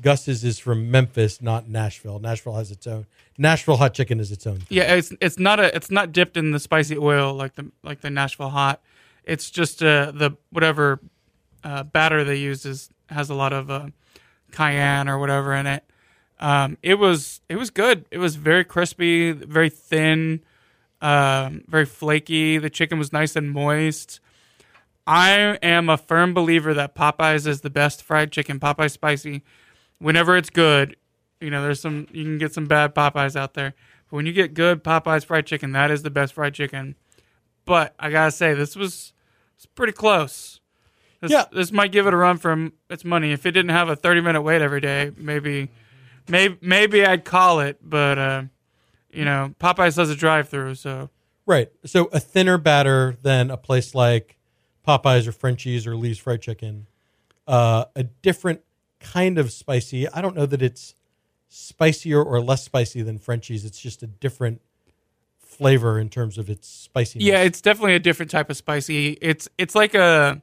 Gus's 0.00 0.42
is 0.44 0.58
from 0.58 0.90
Memphis, 0.90 1.40
not 1.40 1.68
Nashville. 1.68 2.18
Nashville 2.18 2.54
has 2.54 2.70
its 2.70 2.86
own. 2.86 3.06
Nashville 3.38 3.76
hot 3.76 3.94
chicken 3.94 4.18
is 4.18 4.32
its 4.32 4.46
own. 4.46 4.56
Thing. 4.56 4.66
Yeah, 4.70 4.94
it's 4.94 5.12
it's 5.20 5.38
not 5.38 5.60
a 5.60 5.74
it's 5.74 5.90
not 5.90 6.12
dipped 6.12 6.36
in 6.36 6.50
the 6.50 6.58
spicy 6.58 6.98
oil 6.98 7.32
like 7.34 7.54
the 7.54 7.70
like 7.82 8.00
the 8.00 8.10
Nashville 8.10 8.50
hot. 8.50 8.82
It's 9.24 9.50
just 9.50 9.82
uh, 9.82 10.10
the 10.12 10.32
whatever 10.50 11.00
uh, 11.62 11.84
batter 11.84 12.24
they 12.24 12.36
use 12.36 12.66
is 12.66 12.90
has 13.08 13.30
a 13.30 13.34
lot 13.34 13.52
of 13.52 13.70
uh, 13.70 13.86
cayenne 14.50 15.08
or 15.08 15.18
whatever 15.18 15.54
in 15.54 15.66
it. 15.66 15.84
Um, 16.40 16.76
it 16.82 16.94
was 16.94 17.40
it 17.48 17.56
was 17.56 17.70
good. 17.70 18.04
It 18.10 18.18
was 18.18 18.34
very 18.36 18.64
crispy, 18.64 19.30
very 19.30 19.70
thin, 19.70 20.40
um, 21.00 21.62
very 21.68 21.86
flaky. 21.86 22.58
The 22.58 22.70
chicken 22.70 22.98
was 22.98 23.12
nice 23.12 23.36
and 23.36 23.50
moist. 23.50 24.20
I 25.06 25.58
am 25.62 25.88
a 25.88 25.98
firm 25.98 26.34
believer 26.34 26.74
that 26.74 26.94
Popeyes 26.94 27.46
is 27.46 27.60
the 27.60 27.70
best 27.70 28.02
fried 28.02 28.32
chicken. 28.32 28.58
Popeyes 28.58 28.92
spicy. 28.92 29.42
Whenever 30.04 30.36
it's 30.36 30.50
good, 30.50 30.96
you 31.40 31.48
know, 31.50 31.62
there's 31.62 31.80
some 31.80 32.06
you 32.12 32.24
can 32.24 32.36
get 32.36 32.52
some 32.52 32.66
bad 32.66 32.94
Popeyes 32.94 33.36
out 33.36 33.54
there. 33.54 33.72
But 34.10 34.16
when 34.16 34.26
you 34.26 34.32
get 34.34 34.52
good 34.52 34.84
Popeyes 34.84 35.24
fried 35.24 35.46
chicken, 35.46 35.72
that 35.72 35.90
is 35.90 36.02
the 36.02 36.10
best 36.10 36.34
fried 36.34 36.52
chicken. 36.52 36.94
But 37.64 37.94
I 37.98 38.10
gotta 38.10 38.30
say, 38.30 38.52
this 38.52 38.76
was 38.76 39.14
it's 39.56 39.64
pretty 39.64 39.94
close. 39.94 40.60
This, 41.22 41.30
Yeah. 41.30 41.44
this 41.52 41.72
might 41.72 41.90
give 41.90 42.06
it 42.06 42.12
a 42.12 42.16
run 42.18 42.36
for 42.36 42.68
its 42.90 43.02
money. 43.02 43.32
If 43.32 43.46
it 43.46 43.52
didn't 43.52 43.70
have 43.70 43.88
a 43.88 43.96
30 43.96 44.20
minute 44.20 44.42
wait 44.42 44.60
every 44.60 44.82
day, 44.82 45.10
maybe, 45.16 45.70
maybe, 46.28 46.58
maybe 46.60 47.06
I'd 47.06 47.24
call 47.24 47.60
it. 47.60 47.78
But 47.82 48.18
uh, 48.18 48.42
you 49.10 49.24
know, 49.24 49.54
Popeyes 49.58 49.96
does 49.96 50.10
a 50.10 50.16
drive 50.16 50.50
through, 50.50 50.74
so 50.74 51.08
Right. 51.46 51.70
So 51.86 52.10
a 52.12 52.20
thinner 52.20 52.58
batter 52.58 53.16
than 53.22 53.50
a 53.50 53.56
place 53.56 53.94
like 53.94 54.36
Popeyes 54.86 55.26
or 55.26 55.32
Frenchy's 55.32 55.86
or 55.86 55.96
Lee's 55.96 56.18
Fried 56.18 56.42
Chicken. 56.42 56.88
Uh, 57.46 57.86
a 57.96 58.02
different 58.04 58.60
kind 59.12 59.38
of 59.38 59.52
spicy. 59.52 60.08
I 60.08 60.20
don't 60.20 60.34
know 60.34 60.46
that 60.46 60.62
it's 60.62 60.94
spicier 61.48 62.22
or 62.22 62.40
less 62.40 62.64
spicy 62.64 63.02
than 63.02 63.18
Frenchy's. 63.18 63.64
It's 63.64 63.78
just 63.78 64.02
a 64.02 64.06
different 64.06 64.60
flavor 65.38 65.98
in 65.98 66.08
terms 66.08 66.38
of 66.38 66.50
its 66.50 66.68
spiciness. 66.68 67.24
Yeah, 67.24 67.42
it's 67.42 67.60
definitely 67.60 67.94
a 67.94 68.00
different 68.00 68.30
type 68.30 68.50
of 68.50 68.56
spicy. 68.56 69.18
It's 69.20 69.48
it's 69.58 69.74
like 69.74 69.94
a 69.94 70.42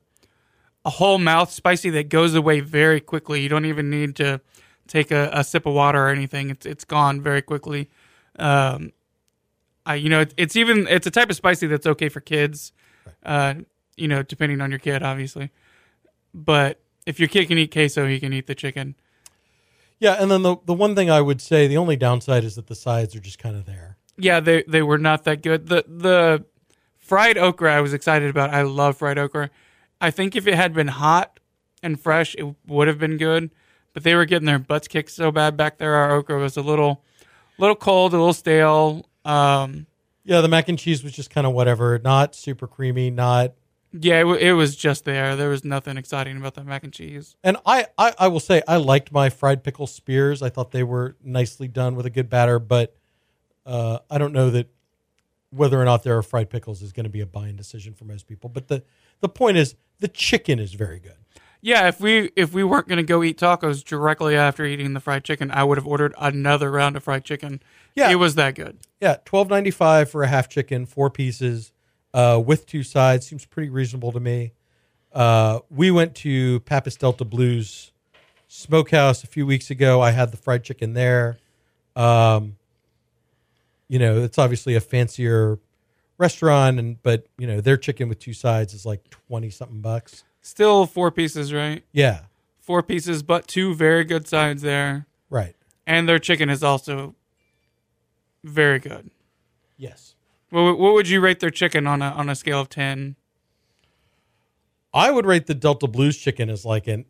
a 0.85 0.89
whole 0.89 1.17
mouth 1.17 1.51
spicy 1.51 1.89
that 1.91 2.09
goes 2.09 2.33
away 2.33 2.59
very 2.59 3.01
quickly. 3.01 3.41
You 3.41 3.49
don't 3.49 3.65
even 3.65 3.89
need 3.89 4.15
to 4.17 4.41
take 4.87 5.11
a, 5.11 5.29
a 5.33 5.43
sip 5.43 5.65
of 5.65 5.73
water 5.73 6.05
or 6.05 6.09
anything. 6.09 6.49
It's 6.49 6.65
it's 6.65 6.85
gone 6.85 7.21
very 7.21 7.41
quickly. 7.41 7.89
Um, 8.39 8.93
I 9.85 9.95
you 9.95 10.09
know 10.09 10.21
it's, 10.21 10.33
it's 10.37 10.55
even 10.55 10.87
it's 10.87 11.07
a 11.07 11.11
type 11.11 11.29
of 11.29 11.35
spicy 11.35 11.67
that's 11.67 11.87
okay 11.87 12.09
for 12.09 12.21
kids. 12.21 12.71
Uh, 13.23 13.55
you 13.97 14.07
know, 14.07 14.23
depending 14.23 14.61
on 14.61 14.71
your 14.71 14.79
kid, 14.79 15.03
obviously. 15.03 15.51
But 16.33 16.79
if 17.05 17.19
your 17.19 17.27
kid 17.29 17.47
can 17.47 17.57
eat 17.57 17.71
queso, 17.71 18.07
he 18.07 18.19
can 18.19 18.33
eat 18.33 18.47
the 18.47 18.55
chicken. 18.55 18.95
Yeah, 19.99 20.13
and 20.19 20.31
then 20.31 20.41
the 20.41 20.57
the 20.65 20.73
one 20.73 20.95
thing 20.95 21.09
I 21.09 21.21
would 21.21 21.41
say, 21.41 21.67
the 21.67 21.77
only 21.77 21.95
downside 21.95 22.43
is 22.43 22.55
that 22.55 22.67
the 22.67 22.75
sides 22.75 23.15
are 23.15 23.19
just 23.19 23.37
kind 23.39 23.55
of 23.55 23.65
there. 23.65 23.97
Yeah, 24.17 24.39
they 24.39 24.63
they 24.63 24.81
were 24.81 24.97
not 24.97 25.23
that 25.25 25.41
good. 25.43 25.67
The 25.67 25.83
the 25.87 26.45
fried 26.97 27.37
okra 27.37 27.75
I 27.75 27.81
was 27.81 27.93
excited 27.93 28.29
about. 28.29 28.51
I 28.51 28.63
love 28.63 28.97
fried 28.97 29.17
okra. 29.19 29.49
I 29.99 30.09
think 30.09 30.35
if 30.35 30.47
it 30.47 30.55
had 30.55 30.73
been 30.73 30.87
hot 30.87 31.39
and 31.83 31.99
fresh, 31.99 32.35
it 32.35 32.55
would 32.67 32.87
have 32.87 32.97
been 32.97 33.17
good. 33.17 33.51
But 33.93 34.03
they 34.03 34.15
were 34.15 34.25
getting 34.25 34.45
their 34.45 34.59
butts 34.59 34.87
kicked 34.87 35.11
so 35.11 35.31
bad 35.31 35.57
back 35.57 35.77
there. 35.77 35.93
Our 35.93 36.11
okra 36.15 36.39
was 36.39 36.57
a 36.57 36.61
little 36.61 37.03
little 37.57 37.75
cold, 37.75 38.13
a 38.13 38.17
little 38.17 38.33
stale. 38.33 39.05
Um, 39.25 39.85
Yeah, 40.23 40.41
the 40.41 40.47
mac 40.47 40.67
and 40.69 40.79
cheese 40.79 41.03
was 41.03 41.13
just 41.13 41.29
kind 41.29 41.45
of 41.45 41.53
whatever, 41.53 41.99
not 41.99 42.33
super 42.33 42.67
creamy, 42.67 43.11
not 43.11 43.53
yeah, 43.91 44.19
it, 44.19 44.23
wa- 44.25 44.33
it 44.33 44.53
was 44.53 44.75
just 44.75 45.05
there. 45.05 45.35
There 45.35 45.49
was 45.49 45.63
nothing 45.65 45.97
exciting 45.97 46.37
about 46.37 46.55
that 46.55 46.65
mac 46.65 46.83
and 46.83 46.93
cheese. 46.93 47.35
And 47.43 47.57
I, 47.65 47.87
I, 47.97 48.13
I 48.19 48.27
will 48.27 48.39
say 48.39 48.61
I 48.67 48.77
liked 48.77 49.11
my 49.11 49.29
fried 49.29 49.63
pickle 49.63 49.87
spears. 49.87 50.41
I 50.41 50.49
thought 50.49 50.71
they 50.71 50.83
were 50.83 51.15
nicely 51.23 51.67
done 51.67 51.95
with 51.95 52.05
a 52.05 52.09
good 52.09 52.29
batter, 52.29 52.59
but 52.59 52.95
uh, 53.65 53.99
I 54.09 54.17
don't 54.17 54.33
know 54.33 54.49
that 54.51 54.69
whether 55.49 55.79
or 55.81 55.85
not 55.85 56.03
there 56.03 56.17
are 56.17 56.23
fried 56.23 56.49
pickles 56.49 56.81
is 56.81 56.93
going 56.93 57.03
to 57.03 57.09
be 57.09 57.21
a 57.21 57.25
buying 57.25 57.55
decision 57.55 57.93
for 57.93 58.05
most 58.05 58.27
people. 58.27 58.49
But 58.49 58.67
the 58.67 58.83
the 59.19 59.29
point 59.29 59.57
is 59.57 59.75
the 59.99 60.07
chicken 60.07 60.59
is 60.59 60.73
very 60.73 60.99
good. 60.99 61.17
Yeah, 61.61 61.87
if 61.87 61.99
we 62.01 62.31
if 62.35 62.53
we 62.53 62.63
weren't 62.63 62.87
gonna 62.87 63.03
go 63.03 63.21
eat 63.23 63.37
tacos 63.37 63.83
directly 63.83 64.35
after 64.35 64.65
eating 64.65 64.93
the 64.93 64.99
fried 64.99 65.23
chicken, 65.23 65.51
I 65.51 65.63
would 65.63 65.77
have 65.77 65.85
ordered 65.85 66.15
another 66.17 66.71
round 66.71 66.95
of 66.95 67.03
fried 67.03 67.23
chicken. 67.23 67.61
Yeah. 67.95 68.09
it 68.09 68.15
was 68.15 68.35
that 68.35 68.55
good. 68.55 68.79
Yeah, 68.99 69.17
twelve 69.25 69.49
ninety 69.49 69.69
five 69.69 70.09
for 70.09 70.23
a 70.23 70.27
half 70.27 70.49
chicken, 70.49 70.87
four 70.87 71.09
pieces, 71.11 71.71
uh, 72.13 72.41
with 72.45 72.65
two 72.65 72.83
sides 72.83 73.27
seems 73.27 73.45
pretty 73.45 73.69
reasonable 73.69 74.11
to 74.11 74.19
me. 74.19 74.53
Uh, 75.13 75.59
we 75.69 75.91
went 75.91 76.15
to 76.15 76.59
Pappas 76.61 76.95
Delta 76.95 77.25
Blues 77.25 77.91
Smokehouse 78.47 79.23
a 79.23 79.27
few 79.27 79.45
weeks 79.45 79.69
ago. 79.69 80.01
I 80.01 80.11
had 80.11 80.31
the 80.31 80.37
fried 80.37 80.63
chicken 80.63 80.93
there. 80.93 81.37
Um, 81.95 82.55
you 83.87 83.99
know, 83.99 84.23
it's 84.23 84.37
obviously 84.37 84.75
a 84.75 84.81
fancier 84.81 85.59
restaurant, 86.17 86.79
and 86.79 87.01
but 87.03 87.25
you 87.37 87.47
know 87.47 87.59
their 87.61 87.77
chicken 87.77 88.07
with 88.09 88.19
two 88.19 88.33
sides 88.33 88.73
is 88.73 88.85
like 88.85 89.09
twenty 89.09 89.49
something 89.49 89.81
bucks. 89.81 90.23
Still 90.41 90.85
four 90.85 91.11
pieces, 91.11 91.51
right? 91.53 91.83
Yeah, 91.91 92.21
Four 92.61 92.83
pieces, 92.83 93.21
but 93.23 93.47
two 93.47 93.73
very 93.75 94.03
good 94.05 94.27
sides 94.27 94.61
there. 94.61 95.07
right. 95.29 95.55
and 95.85 96.07
their 96.07 96.19
chicken 96.19 96.49
is 96.49 96.63
also 96.63 97.15
very 98.43 98.79
good. 98.79 99.11
Yes, 99.77 100.10
What, 100.51 100.77
what 100.77 100.93
would 100.93 101.09
you 101.09 101.19
rate 101.21 101.39
their 101.39 101.49
chicken 101.49 101.87
on 101.87 102.01
a 102.01 102.09
on 102.11 102.29
a 102.29 102.35
scale 102.35 102.59
of 102.61 102.69
ten? 102.69 103.15
I 104.93 105.09
would 105.11 105.25
rate 105.25 105.47
the 105.47 105.55
Delta 105.55 105.87
Blues 105.87 106.17
chicken 106.17 106.49
as 106.49 106.65
like 106.65 106.87
an 106.87 107.05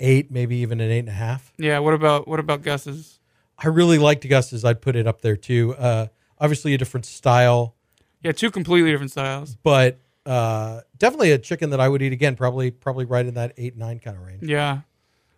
eight, 0.00 0.30
maybe 0.30 0.56
even 0.56 0.80
an 0.80 0.90
eight 0.90 0.98
and 1.00 1.08
a 1.08 1.12
half. 1.12 1.52
Yeah. 1.56 1.78
What 1.78 1.94
about 1.94 2.26
what 2.26 2.40
about 2.40 2.62
Gus's? 2.62 3.20
I 3.58 3.68
really 3.68 3.98
liked 3.98 4.28
Gus's. 4.28 4.64
I'd 4.64 4.80
put 4.82 4.96
it 4.96 5.06
up 5.06 5.22
there 5.22 5.36
too. 5.36 5.74
Uh, 5.76 6.08
obviously, 6.38 6.74
a 6.74 6.78
different 6.78 7.06
style, 7.06 7.76
Yeah, 8.22 8.32
two 8.32 8.50
completely 8.50 8.90
different 8.90 9.12
styles. 9.12 9.54
but 9.62 9.98
uh, 10.26 10.80
definitely 10.98 11.30
a 11.32 11.38
chicken 11.38 11.70
that 11.70 11.80
I 11.80 11.88
would 11.88 12.02
eat 12.02 12.12
again. 12.12 12.34
Probably, 12.34 12.70
probably 12.72 13.04
right 13.04 13.24
in 13.24 13.34
that 13.34 13.52
eight 13.56 13.76
nine 13.76 14.00
kind 14.00 14.16
of 14.16 14.24
range. 14.26 14.42
Yeah, 14.42 14.80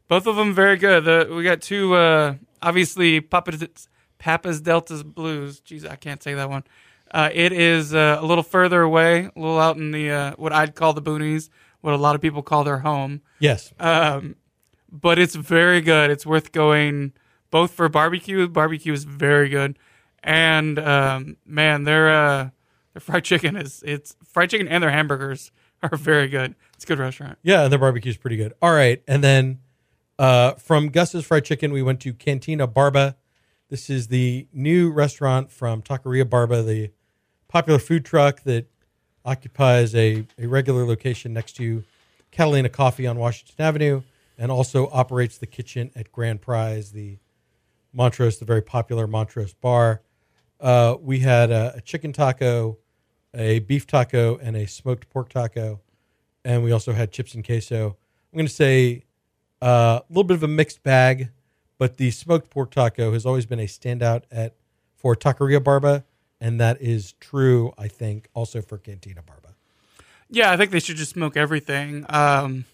both 0.08 0.26
of 0.26 0.36
them 0.36 0.54
very 0.54 0.78
good. 0.78 1.04
The, 1.04 1.28
we 1.34 1.42
got 1.44 1.60
two. 1.60 1.94
Uh, 1.94 2.36
obviously, 2.62 3.20
Pappas 3.20 3.88
Pappas 4.16 4.60
Delta's 4.62 5.02
Blues. 5.02 5.60
Jeez, 5.60 5.86
I 5.86 5.96
can't 5.96 6.22
say 6.22 6.32
that 6.32 6.48
one. 6.48 6.64
Uh, 7.14 7.30
it 7.32 7.52
is 7.52 7.94
uh, 7.94 8.18
a 8.20 8.26
little 8.26 8.42
further 8.42 8.82
away, 8.82 9.26
a 9.36 9.38
little 9.40 9.60
out 9.60 9.76
in 9.76 9.92
the 9.92 10.10
uh, 10.10 10.34
what 10.36 10.52
I'd 10.52 10.74
call 10.74 10.92
the 10.94 11.00
boonies, 11.00 11.48
what 11.80 11.94
a 11.94 11.96
lot 11.96 12.16
of 12.16 12.20
people 12.20 12.42
call 12.42 12.64
their 12.64 12.78
home. 12.78 13.20
Yes, 13.38 13.72
Um, 13.78 14.34
but 14.90 15.16
it's 15.18 15.36
very 15.36 15.80
good. 15.80 16.10
It's 16.10 16.26
worth 16.26 16.50
going 16.50 17.12
both 17.52 17.70
for 17.70 17.88
barbecue. 17.88 18.48
Barbecue 18.48 18.92
is 18.92 19.04
very 19.04 19.48
good, 19.48 19.78
and 20.24 20.76
um, 20.80 21.36
man, 21.46 21.84
their 21.84 22.10
uh, 22.10 22.50
their 22.94 23.00
fried 23.00 23.22
chicken 23.24 23.54
is 23.56 23.82
it's 23.86 24.16
fried 24.24 24.50
chicken 24.50 24.66
and 24.66 24.82
their 24.82 24.90
hamburgers 24.90 25.52
are 25.84 25.96
very 25.96 26.26
good. 26.28 26.56
It's 26.74 26.82
a 26.82 26.86
good 26.88 26.98
restaurant. 26.98 27.38
yeah, 27.44 27.62
and 27.62 27.70
their 27.72 27.78
barbecue 27.78 28.10
is 28.10 28.16
pretty 28.16 28.36
good. 28.36 28.54
All 28.60 28.72
right, 28.74 29.00
and 29.06 29.22
then 29.22 29.60
uh, 30.18 30.54
from 30.54 30.88
Gus's 30.88 31.24
Fried 31.24 31.44
Chicken, 31.44 31.72
we 31.72 31.80
went 31.82 32.00
to 32.00 32.12
Cantina 32.12 32.66
Barba. 32.66 33.16
This 33.70 33.88
is 33.88 34.08
the 34.08 34.48
new 34.52 34.90
restaurant 34.90 35.50
from 35.52 35.80
Taqueria 35.80 36.28
Barba, 36.28 36.62
the 36.62 36.90
popular 37.54 37.78
food 37.78 38.04
truck 38.04 38.42
that 38.42 38.66
occupies 39.24 39.94
a, 39.94 40.26
a 40.40 40.46
regular 40.46 40.84
location 40.84 41.32
next 41.32 41.52
to 41.52 41.84
Catalina 42.32 42.68
Coffee 42.68 43.06
on 43.06 43.16
Washington 43.16 43.54
Avenue 43.64 44.02
and 44.36 44.50
also 44.50 44.88
operates 44.90 45.38
the 45.38 45.46
kitchen 45.46 45.92
at 45.94 46.10
Grand 46.10 46.40
Prize, 46.40 46.90
the 46.90 47.16
Montrose, 47.92 48.40
the 48.40 48.44
very 48.44 48.60
popular 48.60 49.06
Montrose 49.06 49.54
bar. 49.54 50.02
Uh, 50.60 50.96
we 51.00 51.20
had 51.20 51.52
a, 51.52 51.74
a 51.76 51.80
chicken 51.80 52.12
taco, 52.12 52.76
a 53.32 53.60
beef 53.60 53.86
taco, 53.86 54.36
and 54.38 54.56
a 54.56 54.66
smoked 54.66 55.08
pork 55.08 55.28
taco. 55.28 55.80
And 56.44 56.64
we 56.64 56.72
also 56.72 56.92
had 56.92 57.12
chips 57.12 57.34
and 57.34 57.46
queso. 57.46 57.96
I'm 58.32 58.36
going 58.36 58.48
to 58.48 58.52
say 58.52 59.04
uh, 59.62 60.00
a 60.00 60.04
little 60.08 60.24
bit 60.24 60.34
of 60.34 60.42
a 60.42 60.48
mixed 60.48 60.82
bag, 60.82 61.28
but 61.78 61.98
the 61.98 62.10
smoked 62.10 62.50
pork 62.50 62.72
taco 62.72 63.12
has 63.12 63.24
always 63.24 63.46
been 63.46 63.60
a 63.60 63.66
standout 63.66 64.24
at 64.32 64.56
for 64.96 65.14
Taqueria 65.14 65.62
Barba, 65.62 66.04
and 66.44 66.60
that 66.60 66.82
is 66.82 67.14
true, 67.20 67.72
I 67.78 67.88
think, 67.88 68.28
also 68.34 68.60
for 68.60 68.76
Cantina 68.76 69.22
Barba. 69.22 69.54
Yeah, 70.28 70.52
I 70.52 70.58
think 70.58 70.72
they 70.72 70.78
should 70.78 70.96
just 70.96 71.12
smoke 71.12 71.38
everything. 71.38 72.04
Um, 72.10 72.66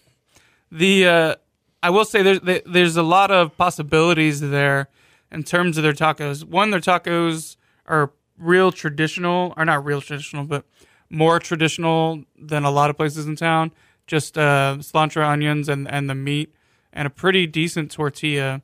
the 0.69 1.07
uh, 1.07 1.35
I 1.81 1.89
will 1.89 2.03
say 2.03 2.21
there's 2.21 2.41
there's 2.65 2.97
a 2.97 3.03
lot 3.03 3.31
of 3.31 3.55
possibilities 3.55 4.41
there 4.41 4.89
in 5.31 5.43
terms 5.43 5.77
of 5.77 5.83
their 5.83 5.93
tacos. 5.93 6.43
One, 6.43 6.71
their 6.71 6.81
tacos 6.81 7.55
are 7.85 8.11
real 8.37 8.73
traditional, 8.73 9.53
or 9.55 9.63
not 9.63 9.85
real 9.85 10.01
traditional, 10.01 10.43
but 10.43 10.65
more 11.09 11.39
traditional 11.39 12.25
than 12.37 12.65
a 12.65 12.71
lot 12.71 12.89
of 12.89 12.97
places 12.97 13.25
in 13.25 13.37
town. 13.37 13.71
Just 14.05 14.37
uh, 14.37 14.75
cilantro, 14.79 15.25
onions, 15.25 15.69
and 15.69 15.89
and 15.89 16.09
the 16.09 16.15
meat, 16.15 16.53
and 16.91 17.07
a 17.07 17.09
pretty 17.09 17.47
decent 17.47 17.89
tortilla, 17.89 18.63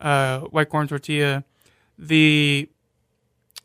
uh, 0.00 0.40
white 0.40 0.70
corn 0.70 0.88
tortilla. 0.88 1.44
The 1.98 2.70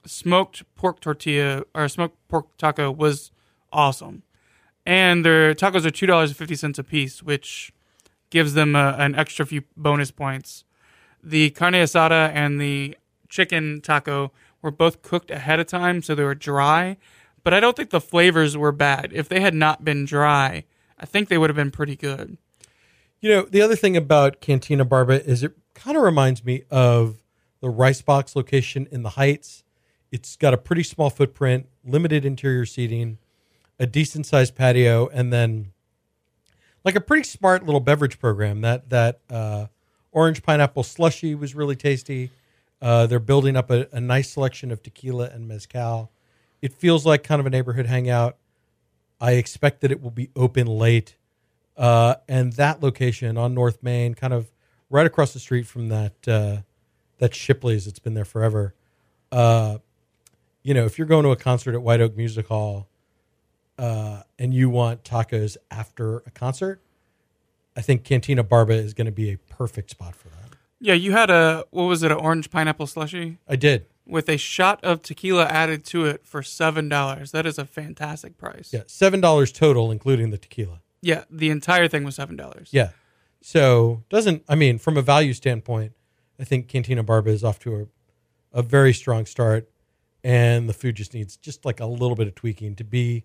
smoked 0.05 0.63
pork 0.75 0.99
tortilla 0.99 1.63
or 1.73 1.87
smoked 1.87 2.17
pork 2.27 2.55
taco 2.57 2.91
was 2.91 3.31
awesome 3.71 4.23
and 4.85 5.25
their 5.25 5.53
tacos 5.53 5.85
are 5.85 5.91
two 5.91 6.05
dollars 6.05 6.29
and 6.29 6.37
fifty 6.37 6.55
cents 6.55 6.77
a 6.77 6.83
piece, 6.83 7.23
which 7.23 7.73
gives 8.29 8.53
them 8.53 8.75
a, 8.75 8.95
an 8.99 9.15
extra 9.15 9.45
few 9.45 9.63
bonus 9.75 10.11
points. 10.11 10.63
The 11.23 11.49
carne 11.51 11.73
asada 11.73 12.29
and 12.33 12.61
the 12.61 12.95
chicken 13.29 13.81
taco 13.81 14.31
were 14.61 14.71
both 14.71 15.01
cooked 15.01 15.31
ahead 15.31 15.59
of 15.59 15.67
time, 15.67 16.01
so 16.01 16.13
they 16.13 16.23
were 16.23 16.35
dry. 16.35 16.97
But 17.43 17.53
I 17.53 17.59
don't 17.59 17.75
think 17.75 17.91
the 17.91 18.01
flavors 18.01 18.57
were 18.57 18.71
bad. 18.71 19.11
If 19.13 19.29
they 19.29 19.39
had 19.39 19.53
not 19.53 19.83
been 19.83 20.05
dry, 20.05 20.65
I 20.99 21.05
think 21.05 21.29
they 21.29 21.37
would 21.37 21.49
have 21.49 21.57
been 21.57 21.71
pretty 21.71 21.95
good. 21.95 22.37
You 23.19 23.29
know, 23.29 23.41
the 23.43 23.61
other 23.61 23.75
thing 23.75 23.97
about 23.97 24.41
Cantina 24.41 24.85
Barba 24.85 25.23
is 25.23 25.43
it 25.43 25.53
kind 25.73 25.97
of 25.97 26.03
reminds 26.03 26.43
me 26.43 26.63
of 26.69 27.23
the 27.59 27.69
Rice 27.69 28.01
Box 28.01 28.35
location 28.35 28.87
in 28.91 29.03
the 29.03 29.11
Heights. 29.11 29.63
It's 30.11 30.35
got 30.35 30.53
a 30.53 30.57
pretty 30.57 30.83
small 30.83 31.09
footprint, 31.09 31.67
limited 31.83 32.25
interior 32.25 32.65
seating, 32.65 33.17
a 33.79 33.85
decent 33.85 34.25
sized 34.25 34.55
patio, 34.55 35.07
and 35.07 35.31
then 35.33 35.71
like 36.83 36.95
a 36.95 37.01
pretty 37.01 37.23
smart 37.23 37.65
little 37.65 37.79
beverage 37.81 38.19
program. 38.19 38.61
That 38.61 38.89
that 38.89 39.19
uh, 39.29 39.67
orange 40.11 40.43
pineapple 40.43 40.83
slushy 40.83 41.35
was 41.35 41.55
really 41.55 41.75
tasty. 41.75 42.31
Uh, 42.81 43.07
they're 43.07 43.19
building 43.19 43.55
up 43.55 43.71
a, 43.71 43.87
a 43.91 43.99
nice 43.99 44.31
selection 44.31 44.71
of 44.71 44.83
tequila 44.83 45.29
and 45.29 45.47
mezcal. 45.47 46.11
It 46.61 46.73
feels 46.73 47.05
like 47.05 47.23
kind 47.23 47.39
of 47.39 47.45
a 47.45 47.49
neighborhood 47.49 47.85
hangout. 47.85 48.37
I 49.19 49.33
expect 49.33 49.81
that 49.81 49.91
it 49.91 50.01
will 50.01 50.11
be 50.11 50.29
open 50.35 50.67
late. 50.67 51.15
Uh, 51.77 52.15
and 52.27 52.53
that 52.53 52.81
location 52.81 53.37
on 53.37 53.53
North 53.53 53.83
Main, 53.83 54.13
kind 54.13 54.33
of 54.33 54.51
right 54.89 55.05
across 55.05 55.33
the 55.33 55.39
street 55.39 55.67
from 55.67 55.89
that 55.89 56.27
uh, 56.27 56.57
that 57.17 57.33
Shipley's, 57.33 57.87
it's 57.87 57.99
been 57.99 58.13
there 58.13 58.25
forever. 58.25 58.73
Uh, 59.31 59.79
you 60.65 60.73
know, 60.73 60.85
if 60.85 60.97
you're 60.97 61.05
going 61.07 61.23
to 61.23 61.29
a 61.29 61.35
concert 61.35 61.75
at 61.75 61.83
White 61.83 62.01
Oak 62.01 62.17
Music 62.17 62.47
Hall 62.47 62.87
uh, 63.77 64.23
and 64.39 64.51
you 64.51 64.67
want 64.67 65.03
tacos 65.03 65.57
after 65.69 66.23
a 66.25 66.31
concert, 66.31 66.81
I 67.77 67.81
think 67.81 68.03
Cantina 68.03 68.43
Barba 68.43 68.73
is 68.73 68.95
going 68.95 69.05
to 69.05 69.11
be 69.11 69.31
a 69.31 69.37
perfect 69.37 69.91
spot 69.91 70.15
for 70.15 70.29
that. 70.29 70.55
Yeah, 70.79 70.95
you 70.95 71.11
had 71.11 71.29
a 71.29 71.65
what 71.69 71.83
was 71.83 72.01
it? 72.01 72.11
An 72.11 72.17
orange 72.17 72.49
pineapple 72.49 72.87
slushy 72.87 73.37
I 73.47 73.55
did. 73.57 73.85
with 74.07 74.27
a 74.27 74.37
shot 74.37 74.83
of 74.83 75.03
tequila 75.03 75.45
added 75.45 75.85
to 75.85 76.05
it 76.05 76.25
for 76.25 76.41
seven 76.41 76.89
dollars. 76.89 77.31
That 77.31 77.45
is 77.45 77.59
a 77.59 77.65
fantastic 77.65 78.35
price. 78.35 78.71
Yeah, 78.73 78.83
seven 78.87 79.21
dollars 79.21 79.51
total, 79.51 79.91
including 79.91 80.31
the 80.31 80.37
tequila. 80.39 80.81
Yeah, 81.01 81.25
the 81.29 81.51
entire 81.51 81.87
thing 81.87 82.03
was 82.03 82.15
seven 82.15 82.35
dollars. 82.35 82.69
Yeah. 82.71 82.89
So 83.41 84.03
doesn't 84.09 84.43
I 84.49 84.55
mean 84.55 84.79
from 84.79 84.97
a 84.97 85.03
value 85.03 85.33
standpoint, 85.33 85.93
I 86.39 86.43
think 86.43 86.67
Cantina 86.67 87.03
Barba 87.03 87.29
is 87.29 87.43
off 87.43 87.59
to 87.59 87.87
a, 88.53 88.59
a 88.59 88.61
very 88.63 88.93
strong 88.93 89.27
start, 89.27 89.69
and 90.25 90.67
the 90.67 90.73
food 90.73 90.95
just 90.95 91.13
needs 91.13 91.37
just 91.37 91.65
like 91.65 91.79
a 91.79 91.85
little 91.85 92.15
bit 92.15 92.27
of 92.27 92.33
tweaking 92.33 92.75
to 92.75 92.83
be 92.83 93.23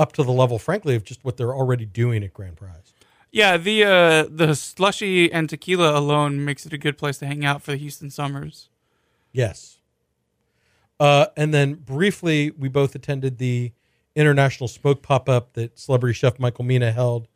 up 0.00 0.12
to 0.12 0.24
the 0.24 0.32
level, 0.32 0.58
frankly, 0.58 0.96
of 0.96 1.04
just 1.04 1.24
what 1.24 1.36
they're 1.36 1.54
already 1.54 1.86
doing 1.86 2.24
at 2.24 2.34
Grand 2.34 2.56
Prize. 2.56 2.92
Yeah, 3.30 3.56
the 3.56 3.84
uh, 3.84 4.26
the 4.28 4.54
slushy 4.56 5.32
and 5.32 5.48
tequila 5.48 5.96
alone 5.96 6.44
makes 6.44 6.66
it 6.66 6.72
a 6.72 6.78
good 6.78 6.98
place 6.98 7.18
to 7.18 7.26
hang 7.26 7.44
out 7.44 7.62
for 7.62 7.70
the 7.70 7.76
Houston 7.76 8.10
summers. 8.10 8.68
Yes. 9.30 9.78
Uh, 10.98 11.26
and 11.36 11.54
then 11.54 11.74
briefly, 11.74 12.50
we 12.50 12.68
both 12.68 12.96
attended 12.96 13.38
the 13.38 13.72
international 14.16 14.66
smoke 14.66 15.02
pop 15.02 15.28
up 15.28 15.52
that 15.52 15.78
celebrity 15.78 16.14
chef 16.14 16.40
Michael 16.40 16.64
Mina 16.64 16.90
held 16.90 17.28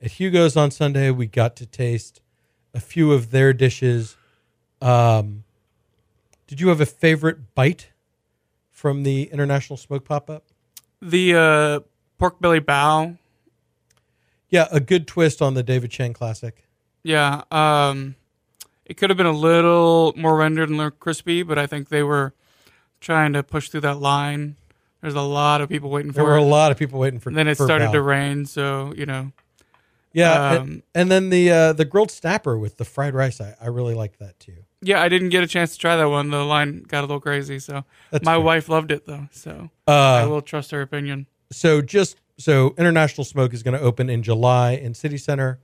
at 0.00 0.12
Hugo's 0.12 0.56
on 0.56 0.70
Sunday. 0.70 1.10
We 1.10 1.26
got 1.26 1.56
to 1.56 1.66
taste 1.66 2.20
a 2.72 2.78
few 2.78 3.12
of 3.12 3.32
their 3.32 3.52
dishes. 3.52 4.16
Um, 4.80 5.42
did 6.46 6.60
you 6.60 6.68
have 6.68 6.80
a 6.80 6.86
favorite 6.86 7.56
bite 7.56 7.89
from 8.80 9.02
the 9.02 9.24
international 9.24 9.76
smoke 9.76 10.06
pop 10.06 10.30
up? 10.30 10.44
The 11.02 11.34
uh, 11.36 11.80
pork 12.18 12.40
belly 12.40 12.60
bao. 12.60 13.18
Yeah, 14.48 14.68
a 14.72 14.80
good 14.80 15.06
twist 15.06 15.42
on 15.42 15.52
the 15.52 15.62
David 15.62 15.90
Chang 15.90 16.14
classic. 16.14 16.64
Yeah, 17.02 17.42
um, 17.50 18.16
it 18.86 18.96
could 18.96 19.10
have 19.10 19.18
been 19.18 19.26
a 19.26 19.32
little 19.32 20.14
more 20.16 20.34
rendered 20.34 20.70
and 20.70 20.76
a 20.76 20.84
little 20.84 20.98
crispy, 20.98 21.42
but 21.42 21.58
I 21.58 21.66
think 21.66 21.90
they 21.90 22.02
were 22.02 22.32
trying 23.00 23.34
to 23.34 23.42
push 23.42 23.68
through 23.68 23.82
that 23.82 23.98
line. 23.98 24.56
There's 25.02 25.14
a 25.14 25.20
lot 25.20 25.60
of 25.60 25.68
people 25.68 25.90
waiting 25.90 26.12
There 26.12 26.24
for 26.24 26.30
were 26.30 26.36
a 26.36 26.42
lot 26.42 26.72
of 26.72 26.78
people 26.78 26.98
waiting 26.98 27.20
for. 27.20 27.28
And 27.28 27.36
then 27.36 27.48
it 27.48 27.58
for 27.58 27.66
started 27.66 27.86
Val. 27.86 27.92
to 27.92 28.02
rain, 28.02 28.46
so 28.46 28.94
you 28.96 29.04
know. 29.04 29.32
Yeah, 30.12 30.32
um, 30.32 30.56
and, 30.56 30.82
and 30.94 31.10
then 31.10 31.28
the 31.28 31.50
uh, 31.50 31.72
the 31.74 31.84
grilled 31.84 32.10
snapper 32.10 32.58
with 32.58 32.78
the 32.78 32.84
fried 32.86 33.14
rice. 33.14 33.42
I, 33.42 33.54
I 33.60 33.66
really 33.66 33.94
liked 33.94 34.18
that 34.20 34.40
too. 34.40 34.64
Yeah, 34.82 35.02
I 35.02 35.08
didn't 35.08 35.28
get 35.28 35.42
a 35.42 35.46
chance 35.46 35.72
to 35.72 35.78
try 35.78 35.96
that 35.96 36.08
one. 36.08 36.30
The 36.30 36.44
line 36.44 36.84
got 36.88 37.00
a 37.00 37.06
little 37.06 37.20
crazy, 37.20 37.58
so 37.58 37.84
That's 38.10 38.24
my 38.24 38.34
fair. 38.34 38.40
wife 38.40 38.68
loved 38.68 38.90
it 38.90 39.06
though. 39.06 39.28
So 39.30 39.70
I 39.86 40.22
Uh, 40.22 40.28
will 40.28 40.42
trust 40.42 40.70
her 40.70 40.80
opinion. 40.80 41.26
so 41.52 41.82
just 41.82 42.16
so 42.38 42.74
international 42.78 43.24
smoke 43.24 43.52
is 43.52 43.62
going 43.62 43.76
to 43.78 43.80
open 43.84 44.08
in 44.08 44.22
July 44.22 44.72
in 44.72 44.94
City 44.94 45.18
Center. 45.18 45.58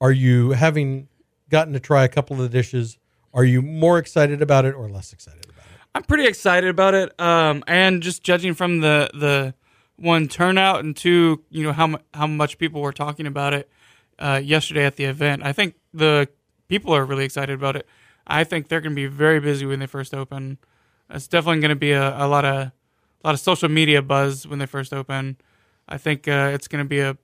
Are 0.00 0.12
you 0.12 0.50
having 0.52 1.08
gotten 1.48 1.72
to 1.72 1.80
try 1.80 2.04
a 2.04 2.08
couple 2.08 2.36
of 2.36 2.42
the 2.42 2.48
dishes? 2.48 2.98
Are 3.34 3.44
you 3.44 3.60
more 3.62 3.98
excited 3.98 4.40
about 4.40 4.64
it 4.64 4.74
or 4.74 4.88
less 4.88 5.12
excited 5.12 5.44
about 5.46 5.64
it? 5.64 5.80
I'm 5.94 6.04
pretty 6.04 6.26
excited 6.26 6.70
about 6.70 6.94
it. 6.94 7.18
Um, 7.20 7.64
and 7.66 8.00
just 8.02 8.22
judging 8.22 8.54
from 8.54 8.80
the 8.80 9.10
the 9.12 9.54
one 9.96 10.28
turnout 10.28 10.84
and 10.84 10.96
two, 10.96 11.42
you 11.50 11.64
know 11.64 11.72
how 11.72 11.98
how 12.14 12.28
much 12.28 12.56
people 12.58 12.80
were 12.80 12.92
talking 12.92 13.26
about 13.26 13.52
it 13.52 13.68
uh, 14.20 14.40
yesterday 14.42 14.84
at 14.84 14.94
the 14.96 15.04
event. 15.04 15.42
I 15.44 15.52
think 15.52 15.74
the 15.92 16.28
people 16.68 16.94
are 16.94 17.04
really 17.04 17.24
excited 17.24 17.52
about 17.52 17.74
it. 17.74 17.86
I 18.30 18.44
think 18.44 18.68
they're 18.68 18.80
going 18.80 18.92
to 18.92 18.96
be 18.96 19.06
very 19.06 19.40
busy 19.40 19.66
when 19.66 19.80
they 19.80 19.86
first 19.86 20.14
open. 20.14 20.58
It's 21.10 21.26
definitely 21.26 21.60
going 21.60 21.70
to 21.70 21.76
be 21.76 21.92
a, 21.92 22.16
a 22.16 22.28
lot 22.28 22.44
of 22.44 22.56
a 22.56 22.72
lot 23.24 23.34
of 23.34 23.40
social 23.40 23.68
media 23.68 24.00
buzz 24.00 24.46
when 24.46 24.60
they 24.60 24.66
first 24.66 24.94
open. 24.94 25.36
I 25.88 25.98
think 25.98 26.28
uh, 26.28 26.52
it's 26.54 26.68
going 26.68 26.82
to 26.82 26.88
be 26.88 27.00
a 27.00 27.18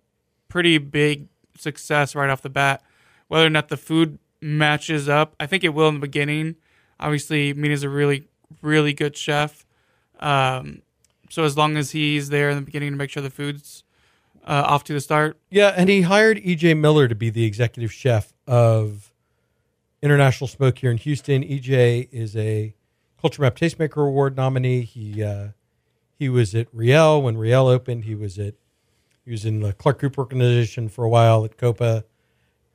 pretty 0.49 0.79
big 0.79 1.29
success 1.57 2.14
right 2.14 2.29
off 2.29 2.42
the 2.42 2.51
bat. 2.51 2.83
Whether 3.29 3.47
or 3.47 3.51
not 3.51 3.69
the 3.69 3.77
food 3.77 4.19
matches 4.42 5.09
up, 5.09 5.35
I 5.40 5.47
think 5.47 5.64
it 5.64 5.71
will 5.71 5.88
in 5.88 5.95
the 5.95 6.01
beginning. 6.01 6.57
Obviously, 7.01 7.55
Mina's 7.55 7.83
a 7.83 7.88
really, 7.88 8.29
really 8.61 8.92
good 8.92 9.16
chef. 9.16 9.64
Um, 10.21 10.83
so 11.31 11.45
as 11.45 11.57
long 11.57 11.77
as 11.77 11.92
he's 11.92 12.29
there 12.29 12.51
in 12.51 12.57
the 12.57 12.62
beginning 12.62 12.90
to 12.92 12.97
make 12.97 13.11
sure 13.11 13.23
the 13.23 13.31
food's 13.31 13.85
uh, 14.45 14.64
off 14.66 14.85
to 14.85 14.92
the 14.92 15.01
start, 15.01 15.38
Yeah, 15.51 15.73
and 15.77 15.88
he 15.88 16.03
hired 16.03 16.38
EJ 16.38 16.79
Miller 16.79 17.09
to 17.09 17.14
be 17.14 17.31
the 17.31 17.45
executive 17.45 17.92
chef 17.92 18.33
of 18.47 19.12
International 20.07 20.47
Smoke 20.47 20.79
here 20.79 20.90
in 20.92 20.99
Houston. 20.99 21.42
EJ 21.42 22.09
is 22.12 22.37
a 22.37 22.75
Culture 23.21 23.42
Map 23.42 23.57
Tastemaker 23.57 24.07
Award 24.07 24.37
nominee. 24.37 24.83
He 24.83 25.23
uh, 25.23 25.49
he 26.16 26.29
was 26.29 26.55
at 26.55 26.69
Riel 26.73 27.21
when 27.21 27.37
Riel 27.37 27.66
opened. 27.66 28.05
He 28.05 28.14
was 28.14 28.38
at 28.38 28.55
he 29.25 29.33
was 29.33 29.45
in 29.45 29.61
the 29.61 29.73
Clark 29.73 29.99
Group 29.99 30.16
organization 30.16 30.88
for 30.88 31.05
a 31.05 31.09
while 31.09 31.45
at 31.45 31.57
Coppa 31.57 32.05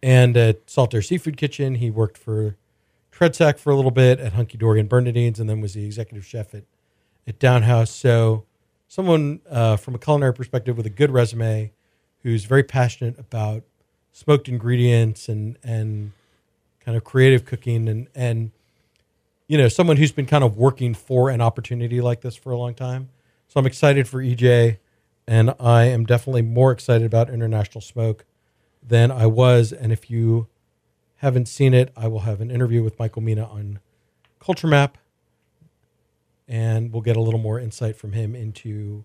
and 0.04 0.36
at 0.36 0.68
Saltair 0.68 1.04
Seafood 1.04 1.38
Kitchen. 1.38 1.76
He 1.76 1.90
worked 1.90 2.18
for 2.18 2.58
Treadsack 3.14 3.58
for 3.58 3.72
a 3.72 3.76
little 3.78 3.92
bit 3.92 4.20
at 4.20 4.34
Hunky 4.34 4.58
Dory 4.58 4.82
and 4.82 4.90
Bernadine's, 4.90 5.40
and 5.40 5.50
then 5.50 5.62
was 5.62 5.74
the 5.74 5.86
executive 5.86 6.26
chef 6.26 6.54
at 6.54 6.66
at 7.26 7.40
Downhouse. 7.40 7.92
So 7.92 8.44
someone 8.90 9.40
uh, 9.50 9.78
from 9.78 9.96
a 9.96 10.00
culinary 10.00 10.34
perspective 10.34 10.76
with 10.76 10.86
a 10.86 10.92
good 10.92 11.12
resume, 11.12 11.72
who's 12.24 12.44
very 12.44 12.64
passionate 12.64 13.18
about 13.18 13.64
smoked 14.12 14.50
ingredients 14.50 15.30
and 15.30 15.58
and 15.64 16.12
kind 16.84 16.98
of 16.98 17.04
creative 17.04 17.46
cooking 17.46 17.88
and 17.88 18.08
and 18.14 18.52
you 19.48 19.58
know 19.58 19.68
someone 19.68 19.98
who's 19.98 20.12
been 20.12 20.26
kind 20.26 20.44
of 20.44 20.58
working 20.58 20.94
for 20.94 21.30
an 21.30 21.42
opportunity 21.42 22.02
like 22.02 22.22
this 22.22 22.36
for 22.36 22.52
a 22.52 22.58
long 22.58 22.74
time. 22.74 23.10
So 23.48 23.60
I'm 23.60 23.66
excited 23.66 24.08
for 24.08 24.22
EJ, 24.22 24.78
and 25.28 25.54
I 25.60 25.84
am 25.84 26.06
definitely 26.06 26.42
more 26.42 26.72
excited 26.72 27.06
about 27.06 27.30
International 27.30 27.82
Smoke 27.82 28.26
than 28.82 29.12
I 29.12 29.26
was. 29.26 29.74
And 29.74 29.92
if 29.92 30.10
you 30.10 30.48
haven't 31.18 31.48
seen 31.48 31.74
it, 31.74 31.92
I 31.98 32.08
will 32.08 32.22
have 32.22 32.40
an 32.40 32.50
interview 32.50 32.82
with 32.82 32.98
Michael 32.98 33.22
Mina 33.22 33.44
on 33.46 33.80
Culture 34.40 34.68
Map, 34.68 34.98
and 36.48 36.94
we'll 36.94 37.02
get 37.02 37.18
a 37.18 37.22
little 37.22 37.40
more 37.40 37.60
insight 37.60 37.98
from 37.98 38.14
him 38.14 38.36
into 38.36 39.04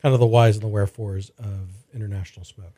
kind 0.00 0.14
of 0.14 0.20
the 0.20 0.26
whys 0.26 0.56
and 0.56 0.64
the 0.64 0.68
wherefores 0.68 1.30
of 1.38 1.84
International 1.94 2.44
Smoke. 2.44 2.72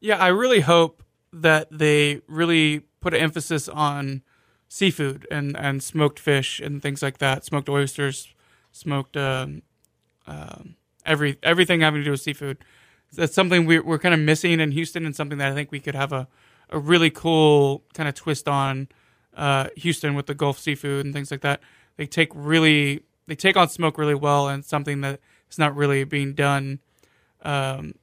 yeah, 0.00 0.16
I 0.16 0.28
really 0.28 0.60
hope 0.60 1.02
that 1.42 1.68
they 1.70 2.22
really 2.26 2.80
put 3.00 3.14
an 3.14 3.20
emphasis 3.20 3.68
on 3.68 4.22
seafood 4.68 5.26
and, 5.30 5.56
and 5.56 5.82
smoked 5.82 6.18
fish 6.18 6.60
and 6.60 6.82
things 6.82 7.02
like 7.02 7.18
that, 7.18 7.44
smoked 7.44 7.68
oysters, 7.68 8.34
smoked 8.72 9.16
um, 9.16 9.62
um, 10.26 10.76
every 11.04 11.38
everything 11.42 11.80
having 11.80 12.00
to 12.00 12.04
do 12.04 12.10
with 12.10 12.20
seafood. 12.20 12.58
That's 13.12 13.34
something 13.34 13.66
we're, 13.66 13.84
we're 13.84 13.98
kind 13.98 14.14
of 14.14 14.20
missing 14.20 14.60
in 14.60 14.72
Houston, 14.72 15.06
and 15.06 15.14
something 15.14 15.38
that 15.38 15.52
I 15.52 15.54
think 15.54 15.70
we 15.70 15.80
could 15.80 15.94
have 15.94 16.12
a, 16.12 16.26
a 16.70 16.78
really 16.78 17.10
cool 17.10 17.84
kind 17.94 18.08
of 18.08 18.14
twist 18.14 18.48
on 18.48 18.88
uh, 19.36 19.68
Houston 19.76 20.14
with 20.14 20.26
the 20.26 20.34
Gulf 20.34 20.58
seafood 20.58 21.04
and 21.04 21.14
things 21.14 21.30
like 21.30 21.42
that. 21.42 21.60
They 21.96 22.06
take 22.06 22.30
really 22.34 23.02
they 23.26 23.36
take 23.36 23.56
on 23.56 23.68
smoke 23.68 23.98
really 23.98 24.14
well, 24.14 24.48
and 24.48 24.64
something 24.64 25.00
that 25.02 25.20
is 25.50 25.58
not 25.58 25.76
really 25.76 26.04
being 26.04 26.34
done 26.34 26.80
um, 27.42 27.94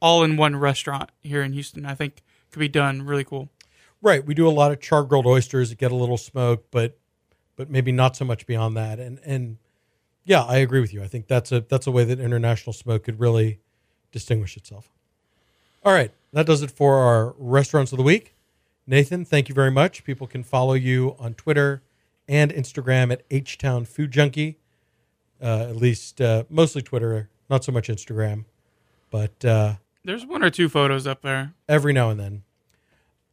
all 0.00 0.22
in 0.22 0.36
one 0.36 0.56
restaurant 0.56 1.10
here 1.20 1.42
in 1.42 1.52
Houston. 1.52 1.86
I 1.86 1.94
think 1.94 2.22
could 2.50 2.60
be 2.60 2.68
done 2.68 3.02
really 3.02 3.24
cool. 3.24 3.48
Right. 4.02 4.24
We 4.24 4.34
do 4.34 4.48
a 4.48 4.50
lot 4.50 4.72
of 4.72 4.80
char 4.80 5.02
grilled 5.04 5.26
oysters 5.26 5.70
that 5.70 5.78
get 5.78 5.92
a 5.92 5.96
little 5.96 6.16
smoke, 6.16 6.66
but 6.70 6.98
but 7.56 7.68
maybe 7.70 7.92
not 7.92 8.16
so 8.16 8.24
much 8.24 8.46
beyond 8.46 8.76
that. 8.76 8.98
And 8.98 9.20
and 9.24 9.58
yeah, 10.24 10.42
I 10.44 10.58
agree 10.58 10.80
with 10.80 10.94
you. 10.94 11.02
I 11.02 11.08
think 11.08 11.26
that's 11.26 11.52
a 11.52 11.60
that's 11.60 11.86
a 11.86 11.90
way 11.90 12.04
that 12.04 12.18
international 12.18 12.72
smoke 12.72 13.04
could 13.04 13.20
really 13.20 13.60
distinguish 14.12 14.56
itself. 14.56 14.90
All 15.84 15.92
right, 15.92 16.12
that 16.32 16.46
does 16.46 16.62
it 16.62 16.70
for 16.70 16.96
our 16.96 17.34
restaurants 17.38 17.92
of 17.92 17.98
the 17.98 18.04
week. 18.04 18.34
Nathan, 18.86 19.24
thank 19.24 19.48
you 19.48 19.54
very 19.54 19.70
much. 19.70 20.04
People 20.04 20.26
can 20.26 20.42
follow 20.42 20.74
you 20.74 21.14
on 21.18 21.34
Twitter 21.34 21.82
and 22.28 22.52
Instagram 22.52 23.12
at 23.12 23.22
H 23.30 23.58
Town 23.58 23.84
Food 23.84 24.10
Junkie. 24.10 24.58
Uh, 25.42 25.66
at 25.68 25.76
least 25.76 26.20
uh, 26.20 26.44
mostly 26.50 26.82
Twitter, 26.82 27.30
not 27.48 27.64
so 27.64 27.72
much 27.72 27.88
Instagram, 27.88 28.44
but 29.10 29.42
uh, 29.44 29.74
There's 30.02 30.24
one 30.24 30.42
or 30.42 30.48
two 30.48 30.68
photos 30.70 31.06
up 31.06 31.20
there. 31.22 31.52
every 31.68 31.92
now 31.92 32.08
and 32.08 32.18
then. 32.18 32.42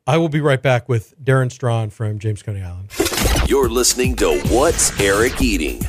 I 0.06 0.18
will 0.18 0.30
be 0.30 0.42
right 0.42 0.62
back 0.62 0.88
with 0.90 1.14
Darrin 1.24 1.50
Straughan 1.50 1.92
from 1.92 2.20
James 2.20 2.44
Coney 2.44 2.62
Island. 2.62 2.92
You're 3.48 3.70
listening 3.70 4.16
to 4.18 4.38
What's 4.50 4.98
Eric 5.00 5.42
Eating? 5.42 5.82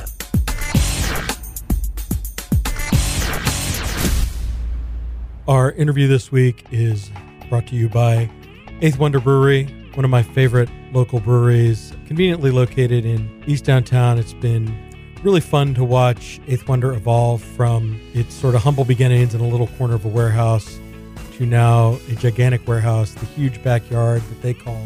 Our 5.47 5.71
interview 5.71 6.07
this 6.07 6.31
week 6.31 6.65
is 6.71 7.09
brought 7.49 7.67
to 7.67 7.75
you 7.75 7.89
by 7.89 8.29
Eighth 8.81 8.99
Wonder 8.99 9.19
Brewery, 9.19 9.65
one 9.95 10.05
of 10.05 10.11
my 10.11 10.21
favorite 10.21 10.69
local 10.93 11.19
breweries, 11.19 11.91
conveniently 12.05 12.51
located 12.51 13.03
in 13.03 13.43
East 13.47 13.65
Downtown. 13.65 14.19
It's 14.19 14.33
been 14.33 14.67
really 15.23 15.41
fun 15.41 15.73
to 15.75 15.83
watch 15.83 16.39
Eighth 16.47 16.67
Wonder 16.67 16.93
evolve 16.93 17.41
from 17.41 17.99
its 18.13 18.33
sort 18.33 18.55
of 18.55 18.61
humble 18.61 18.85
beginnings 18.85 19.35
in 19.35 19.41
a 19.41 19.47
little 19.47 19.67
corner 19.67 19.95
of 19.95 20.05
a 20.05 20.07
warehouse 20.07 20.79
to 21.33 21.45
now 21.45 21.97
a 22.09 22.15
gigantic 22.15 22.67
warehouse, 22.67 23.13
the 23.13 23.25
huge 23.25 23.61
backyard 23.63 24.21
that 24.21 24.41
they 24.41 24.53
call 24.53 24.81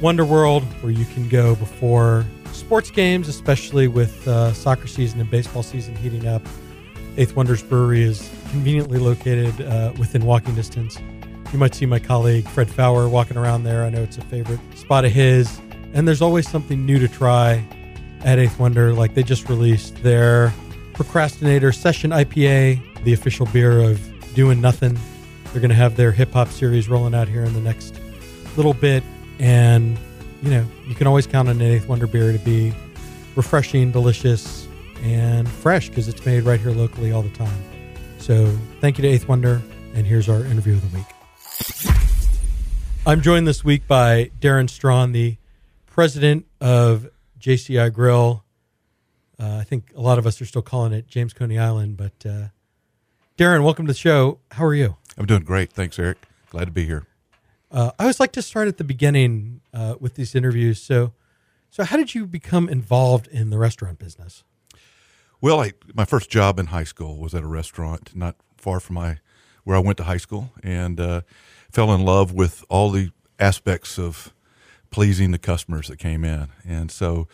Wonder 0.00 0.24
World, 0.24 0.62
where 0.82 0.92
you 0.92 1.04
can 1.06 1.28
go 1.28 1.54
before 1.56 2.24
sports 2.52 2.90
games, 2.90 3.28
especially 3.28 3.88
with 3.88 4.26
uh, 4.28 4.52
soccer 4.52 4.86
season 4.86 5.20
and 5.20 5.30
baseball 5.30 5.62
season 5.62 5.94
heating 5.96 6.26
up. 6.26 6.42
Eighth 7.16 7.34
Wonders 7.34 7.62
Brewery 7.62 8.02
is 8.02 8.30
conveniently 8.50 8.98
located 8.98 9.60
uh, 9.62 9.92
within 9.98 10.24
walking 10.24 10.54
distance. 10.54 10.98
You 11.52 11.58
might 11.58 11.74
see 11.74 11.86
my 11.86 11.98
colleague 11.98 12.46
Fred 12.48 12.70
Fowler 12.70 13.08
walking 13.08 13.36
around 13.36 13.64
there. 13.64 13.84
I 13.84 13.90
know 13.90 14.02
it's 14.02 14.18
a 14.18 14.22
favorite 14.22 14.60
spot 14.76 15.04
of 15.04 15.12
his. 15.12 15.58
And 15.94 16.06
there's 16.06 16.20
always 16.20 16.48
something 16.48 16.84
new 16.84 16.98
to 16.98 17.08
try 17.08 17.66
at 18.24 18.38
Eighth 18.38 18.58
Wonder. 18.58 18.92
Like 18.92 19.14
they 19.14 19.22
just 19.22 19.48
released 19.48 20.02
their 20.02 20.52
Procrastinator 20.94 21.72
Session 21.72 22.10
IPA, 22.10 23.04
the 23.04 23.12
official 23.12 23.46
beer 23.46 23.80
of 23.82 24.00
doing 24.34 24.60
nothing. 24.60 24.98
They're 25.52 25.60
going 25.60 25.70
to 25.70 25.76
have 25.76 25.96
their 25.96 26.12
hip 26.12 26.32
hop 26.32 26.48
series 26.48 26.88
rolling 26.88 27.14
out 27.14 27.28
here 27.28 27.44
in 27.44 27.54
the 27.54 27.60
next 27.60 27.98
little 28.56 28.74
bit. 28.74 29.02
And, 29.38 29.98
you 30.42 30.50
know, 30.50 30.66
you 30.86 30.94
can 30.94 31.06
always 31.06 31.26
count 31.26 31.48
on 31.48 31.60
an 31.60 31.62
Eighth 31.62 31.88
Wonder 31.88 32.06
beer 32.06 32.32
to 32.32 32.38
be 32.38 32.72
refreshing, 33.36 33.92
delicious, 33.92 34.66
and 35.02 35.48
fresh 35.48 35.88
because 35.88 36.08
it's 36.08 36.24
made 36.26 36.42
right 36.42 36.60
here 36.60 36.72
locally 36.72 37.12
all 37.12 37.22
the 37.22 37.30
time. 37.30 37.62
So 38.18 38.56
thank 38.80 38.98
you 38.98 39.02
to 39.02 39.08
Eighth 39.08 39.28
Wonder, 39.28 39.62
and 39.94 40.06
here's 40.06 40.28
our 40.28 40.44
interview 40.44 40.74
of 40.74 40.90
the 40.90 40.98
week. 40.98 41.06
I'm 43.06 43.22
joined 43.22 43.46
this 43.46 43.64
week 43.64 43.86
by 43.86 44.30
Darrin 44.40 44.66
Straughan, 44.66 45.12
the 45.12 45.36
president 45.86 46.46
of 46.60 47.08
JCI 47.38 47.92
Grill. 47.92 48.44
Uh, 49.38 49.58
I 49.60 49.64
think 49.64 49.92
a 49.94 50.00
lot 50.00 50.18
of 50.18 50.26
us 50.26 50.40
are 50.40 50.46
still 50.46 50.62
calling 50.62 50.92
it 50.92 51.06
James 51.06 51.32
Coney 51.32 51.58
Island, 51.58 51.96
but 51.96 52.26
uh, 52.26 52.48
Darrin, 53.36 53.62
welcome 53.62 53.86
to 53.86 53.92
the 53.92 53.98
show. 53.98 54.40
How 54.52 54.64
are 54.64 54.74
you? 54.74 54.96
I'm 55.16 55.26
doing 55.26 55.44
great. 55.44 55.72
Thanks, 55.72 55.98
Eric. 55.98 56.18
Glad 56.50 56.64
to 56.66 56.70
be 56.72 56.84
here. 56.84 57.06
Uh, 57.70 57.92
I 57.98 58.04
always 58.04 58.18
like 58.18 58.32
to 58.32 58.42
start 58.42 58.66
at 58.66 58.78
the 58.78 58.84
beginning 58.84 59.60
uh, 59.72 59.94
with 60.00 60.14
these 60.14 60.34
interviews. 60.34 60.80
So, 60.82 61.12
so 61.70 61.84
how 61.84 61.96
did 61.96 62.14
you 62.14 62.26
become 62.26 62.68
involved 62.68 63.28
in 63.28 63.50
the 63.50 63.58
restaurant 63.58 63.98
business? 63.98 64.42
Well, 65.40 65.60
I, 65.60 65.72
my 65.94 66.04
first 66.04 66.30
job 66.30 66.58
in 66.58 66.66
high 66.66 66.84
school 66.84 67.18
was 67.18 67.34
at 67.34 67.44
a 67.44 67.46
restaurant 67.46 68.16
not 68.16 68.36
far 68.56 68.80
from 68.80 68.94
my 68.94 69.18
where 69.62 69.76
I 69.76 69.80
went 69.80 69.98
to 69.98 70.04
high 70.04 70.16
school, 70.16 70.50
and 70.62 70.98
uh, 70.98 71.20
fell 71.70 71.92
in 71.92 72.02
love 72.02 72.32
with 72.32 72.64
all 72.70 72.90
the 72.90 73.10
aspects 73.38 73.98
of 73.98 74.32
pleasing 74.90 75.30
the 75.30 75.38
customers 75.38 75.88
that 75.88 75.98
came 75.98 76.24
in, 76.24 76.48
and 76.66 76.90
so 76.90 77.28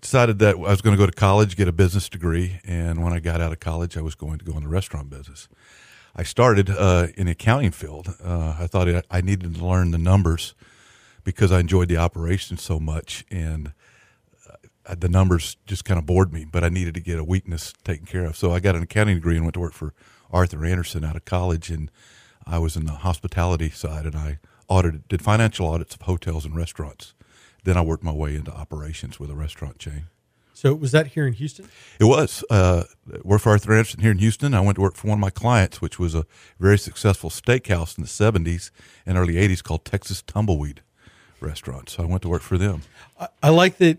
decided 0.00 0.38
that 0.38 0.54
I 0.54 0.58
was 0.58 0.80
going 0.80 0.96
to 0.96 0.98
go 0.98 1.06
to 1.06 1.12
college, 1.12 1.56
get 1.56 1.68
a 1.68 1.72
business 1.72 2.08
degree, 2.08 2.60
and 2.64 3.02
when 3.02 3.12
I 3.12 3.20
got 3.20 3.40
out 3.40 3.52
of 3.52 3.60
college, 3.60 3.96
I 3.96 4.00
was 4.02 4.14
going 4.14 4.38
to 4.38 4.44
go 4.44 4.56
in 4.56 4.62
the 4.62 4.68
restaurant 4.68 5.10
business. 5.10 5.48
I 6.14 6.22
started 6.22 6.70
uh, 6.70 7.08
in 7.16 7.26
the 7.26 7.32
accounting 7.32 7.70
field. 7.70 8.14
Uh, 8.22 8.56
I 8.58 8.66
thought 8.66 8.88
I 9.10 9.20
needed 9.20 9.54
to 9.54 9.64
learn 9.64 9.90
the 9.90 9.98
numbers 9.98 10.54
because 11.24 11.52
I 11.52 11.60
enjoyed 11.60 11.88
the 11.88 11.96
operation 11.96 12.56
so 12.56 12.80
much, 12.80 13.24
and 13.30 13.72
uh, 14.86 14.94
the 14.98 15.08
numbers 15.08 15.56
just 15.66 15.84
kind 15.84 15.98
of 15.98 16.06
bored 16.06 16.32
me, 16.32 16.44
but 16.44 16.64
I 16.64 16.68
needed 16.68 16.94
to 16.94 17.00
get 17.00 17.18
a 17.18 17.24
weakness 17.24 17.72
taken 17.84 18.06
care 18.06 18.24
of. 18.24 18.36
So 18.36 18.52
I 18.52 18.60
got 18.60 18.76
an 18.76 18.82
accounting 18.82 19.16
degree 19.16 19.36
and 19.36 19.44
went 19.44 19.54
to 19.54 19.60
work 19.60 19.74
for 19.74 19.94
Arthur 20.32 20.64
Andersen 20.64 21.04
out 21.04 21.16
of 21.16 21.24
college, 21.24 21.70
and 21.70 21.90
I 22.46 22.58
was 22.58 22.76
in 22.76 22.86
the 22.86 22.92
hospitality 22.92 23.70
side, 23.70 24.06
and 24.06 24.16
I 24.16 24.38
audited, 24.68 25.08
did 25.08 25.22
financial 25.22 25.66
audits 25.66 25.94
of 25.94 26.02
hotels 26.02 26.44
and 26.44 26.56
restaurants. 26.56 27.14
Then 27.64 27.76
I 27.76 27.80
worked 27.80 28.04
my 28.04 28.12
way 28.12 28.34
into 28.36 28.52
operations 28.52 29.18
with 29.18 29.30
a 29.30 29.34
restaurant 29.34 29.78
chain. 29.78 30.04
So 30.54 30.74
was 30.74 30.90
that 30.92 31.08
here 31.08 31.26
in 31.26 31.34
Houston? 31.34 31.68
It 32.00 32.04
was. 32.04 32.44
Uh, 32.50 32.84
worked 33.22 33.44
for 33.44 33.50
Arthur 33.50 33.72
Andersen 33.72 34.00
here 34.00 34.10
in 34.10 34.18
Houston. 34.18 34.54
I 34.54 34.60
went 34.60 34.76
to 34.76 34.82
work 34.82 34.96
for 34.96 35.06
one 35.06 35.18
of 35.18 35.20
my 35.20 35.30
clients, 35.30 35.80
which 35.80 35.98
was 35.98 36.14
a 36.14 36.26
very 36.58 36.78
successful 36.78 37.30
steakhouse 37.30 37.96
in 37.96 38.02
the 38.02 38.08
70s 38.08 38.70
and 39.06 39.16
early 39.16 39.34
80s 39.34 39.62
called 39.62 39.84
Texas 39.84 40.20
Tumbleweed 40.22 40.82
Restaurant. 41.40 41.88
So 41.90 42.02
I 42.02 42.06
went 42.06 42.22
to 42.22 42.28
work 42.28 42.42
for 42.42 42.58
them. 42.58 42.82
I, 43.20 43.28
I 43.44 43.48
like 43.50 43.78
that 43.78 43.98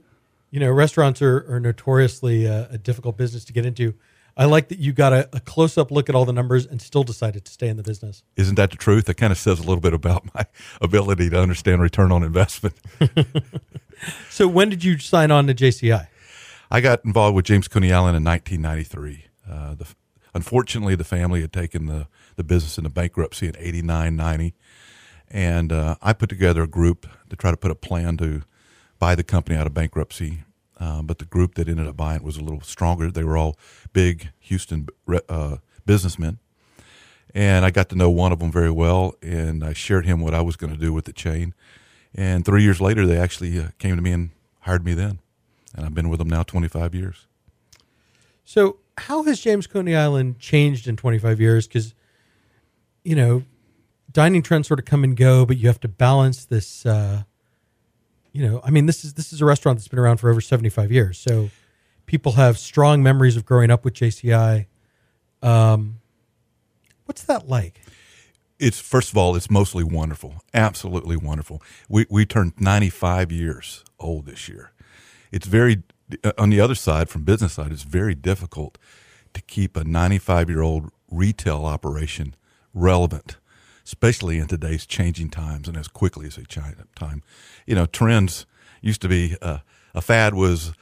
you 0.52 0.60
know, 0.60 0.72
restaurants 0.72 1.22
are, 1.22 1.46
are 1.50 1.60
notoriously 1.60 2.46
a, 2.46 2.68
a, 2.72 2.78
difficult 2.78 3.18
business 3.18 3.46
to 3.46 3.54
get 3.54 3.66
into. 3.66 3.94
I 4.40 4.46
like 4.46 4.70
that 4.70 4.80
you 4.80 4.94
got 4.94 5.12
a, 5.12 5.28
a 5.34 5.42
close 5.42 5.78
up 5.78 5.92
look 5.92 6.08
at 6.08 6.16
all 6.16 6.24
the 6.24 6.32
numbers 6.32 6.66
and 6.66 6.82
still 6.82 7.04
decided 7.04 7.44
to 7.44 7.52
stay 7.52 7.68
in 7.68 7.76
the 7.76 7.84
business. 7.84 8.24
Isn't 8.38 8.56
that 8.56 8.72
the 8.72 8.78
truth? 8.78 9.04
That 9.06 9.16
kind 9.16 9.34
of 9.34 9.38
says 9.38 9.60
a 9.60 9.64
little 9.64 9.82
bit 9.82 9.94
about 9.94 10.34
my 10.34 10.46
ability 10.82 11.30
to 11.32 11.42
understand 11.42 11.82
return 11.82 12.10
on 12.10 12.24
investment. 12.24 12.76
so, 14.30 14.48
when 14.48 14.70
did 14.70 14.82
you 14.82 14.98
sign 14.98 15.30
on 15.30 15.48
to 15.48 15.54
JCI? 15.54 16.08
I 16.72 16.80
got 16.80 17.04
involved 17.04 17.36
with 17.36 17.46
James 17.46 17.68
Coney 17.68 17.92
Island 17.92 18.16
in 18.16 18.24
1993. 18.24 19.26
Uh, 19.46 19.76
the, 19.76 19.88
unfortunately, 20.34 20.96
the 20.96 21.04
family 21.04 21.42
had 21.42 21.52
taken 21.52 21.88
the, 21.88 22.08
the 22.38 22.44
business 22.46 22.78
into 22.78 22.90
bankruptcy 22.90 23.50
in 23.50 23.58
89, 23.58 24.16
90. 24.16 24.54
And 25.30 25.74
uh, 25.74 25.96
I 26.02 26.14
put 26.14 26.30
together 26.30 26.64
a 26.64 26.68
group 26.68 27.08
to 27.30 27.36
try 27.36 27.52
to 27.52 27.58
put 27.58 27.72
a 27.72 27.76
plan 27.76 28.16
to 28.18 28.44
buy 29.00 29.16
the 29.16 29.24
company 29.24 29.58
out 29.58 29.68
of 29.68 29.74
bankruptcy. 29.74 30.44
Uh, 30.80 31.02
but 31.02 31.20
the 31.20 31.26
group 31.26 31.56
that 31.56 31.68
ended 31.68 31.88
up 31.88 31.98
buying 31.98 32.18
it 32.18 32.24
was 32.24 32.38
a 32.38 32.42
little 32.42 32.62
stronger. 32.62 33.12
They 33.12 33.24
were 33.24 33.38
all 33.38 33.58
big 33.92 34.30
Houston 34.40 34.88
uh, 35.28 35.58
businessmen. 35.86 36.40
And 37.36 37.66
I 37.66 37.70
got 37.70 37.90
to 37.90 37.96
know 37.96 38.10
one 38.10 38.32
of 38.32 38.40
them 38.40 38.52
very 38.52 38.72
well, 38.72 39.14
and 39.22 39.64
I 39.64 39.74
shared 39.74 40.06
him 40.06 40.20
what 40.20 40.34
I 40.34 40.42
was 40.42 40.56
going 40.56 40.74
to 40.74 40.80
do 40.80 40.94
with 40.94 41.06
the 41.06 41.14
chain. 41.14 41.54
And 42.16 42.44
three 42.44 42.64
years 42.64 42.82
later, 42.82 43.06
they 43.06 43.18
actually 43.18 43.60
uh, 43.60 43.68
came 43.78 43.96
to 43.96 44.02
me 44.02 44.12
and 44.12 44.30
hired 44.62 44.84
me 44.84 44.94
then. 44.94 45.20
And 45.76 45.86
I've 45.86 45.94
been 45.94 46.10
with 46.10 46.18
them 46.20 46.30
now 46.30 46.44
25 46.44 46.96
years. 46.96 47.28
So, 48.44 48.78
how 48.98 49.24
has 49.24 49.40
James 49.40 49.68
Coney 49.68 49.96
Island 49.96 50.40
changed 50.40 50.88
in 50.88 50.98
25 50.98 51.40
years? 51.40 51.68
Because, 51.68 51.94
you 53.04 53.16
know, 53.16 53.44
dining 54.12 54.42
trends 54.42 54.68
sort 54.68 54.80
of 54.80 54.86
come 54.86 55.04
and 55.04 55.16
go, 55.16 55.46
but 55.46 55.58
you 55.58 55.68
have 55.68 55.80
to 55.82 55.88
balance 55.88 56.46
this 56.46 56.86
uh, 56.86 57.24
you 58.32 58.48
know, 58.48 58.62
I 58.64 58.70
mean, 58.70 58.86
this 58.86 59.04
is 59.04 59.14
this 59.14 59.34
is 59.34 59.42
a 59.42 59.46
restaurant 59.46 59.78
that's 59.78 59.88
been 59.88 60.00
around 60.00 60.18
for 60.18 60.30
over 60.30 60.42
seventy 60.42 60.70
five 60.70 60.92
years, 60.92 61.18
so 61.18 61.50
people 62.06 62.34
have 62.34 62.58
strong 62.58 63.02
memories 63.02 63.38
of 63.38 63.46
growing 63.46 63.72
up 63.72 63.84
with 63.84 63.94
JCI. 63.94 64.68
Um, 65.42 66.00
what's 67.06 67.24
that 67.24 67.48
like? 67.48 67.82
It's 68.60 68.80
first 68.80 69.12
of 69.12 69.18
all, 69.18 69.36
it's 69.36 69.50
mostly 69.50 69.84
wonderful, 69.84 70.44
absolutely 70.54 71.18
wonderful. 71.18 71.62
We 71.88 72.06
we 72.10 72.26
turned 72.26 72.54
ninety 72.60 72.90
five 72.90 73.32
years 73.32 73.84
old 74.00 74.26
this 74.26 74.48
year. 74.48 74.72
It's 75.32 75.48
very 75.48 75.84
uh, 76.24 76.32
on 76.38 76.50
the 76.50 76.60
other 76.60 76.76
side, 76.76 77.10
from 77.10 77.24
business 77.24 77.54
side, 77.54 77.72
it's 77.72 77.84
very 77.84 78.16
difficult 78.16 78.78
to 79.34 79.42
keep 79.42 79.76
a 79.76 79.84
ninety 79.84 80.18
five 80.18 80.50
year 80.50 80.62
old 80.62 80.92
retail 81.10 81.66
operation 81.66 82.36
relevant 82.74 83.38
especially 83.90 84.38
in 84.38 84.46
today's 84.46 84.86
changing 84.86 85.30
times 85.30 85.68
and 85.68 85.76
as 85.76 85.88
quickly 85.88 86.28
as 86.28 86.36
they 86.36 86.44
change 86.44 86.76
time. 86.96 87.24
You 87.66 87.74
know, 87.74 87.88
trends 87.88 88.46
used 88.82 89.02
to 89.02 89.08
be 89.08 89.36
uh, 89.42 89.60
a 89.96 90.02
fad 90.02 90.36
was 90.36 90.74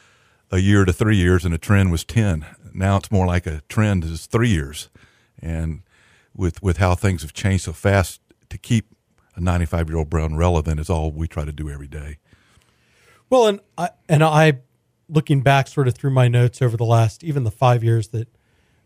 a 0.52 0.58
year 0.58 0.84
to 0.84 0.92
three 0.92 1.16
years, 1.16 1.46
and 1.46 1.54
a 1.54 1.58
trend 1.58 1.90
was 1.90 2.04
ten. 2.04 2.46
Now 2.74 2.98
it's 2.98 3.10
more 3.10 3.26
like 3.26 3.48
a 3.48 3.62
trend 3.70 4.04
is 4.04 4.26
three 4.26 4.50
years, 4.50 4.90
and 5.42 5.84
with 6.36 6.62
with 6.62 6.78
how 6.78 6.96
things 6.96 7.22
have 7.22 7.32
changed 7.32 7.64
so 7.64 7.72
fast, 7.72 8.20
to 8.50 8.58
keep 8.58 8.94
a 9.38 9.40
95 9.40 9.88
year 9.88 9.98
old 10.00 10.10
brand 10.10 10.38
relevant 10.38 10.78
is 10.78 10.90
all 10.90 11.10
we 11.10 11.30
try 11.30 11.46
to 11.46 11.54
do 11.54 11.70
every 11.70 11.88
day. 11.88 12.18
Well, 13.30 13.48
and 13.48 13.62
I 13.78 13.90
and 14.10 14.22
I, 14.22 14.60
looking 15.08 15.40
back 15.40 15.70
sort 15.70 15.88
of 15.88 15.96
through 15.96 16.12
my 16.12 16.28
notes 16.28 16.62
over 16.62 16.76
the 16.76 16.86
last 16.86 17.24
even 17.24 17.46
the 17.46 17.52
five 17.52 17.86
years 17.86 18.10
that 18.10 18.28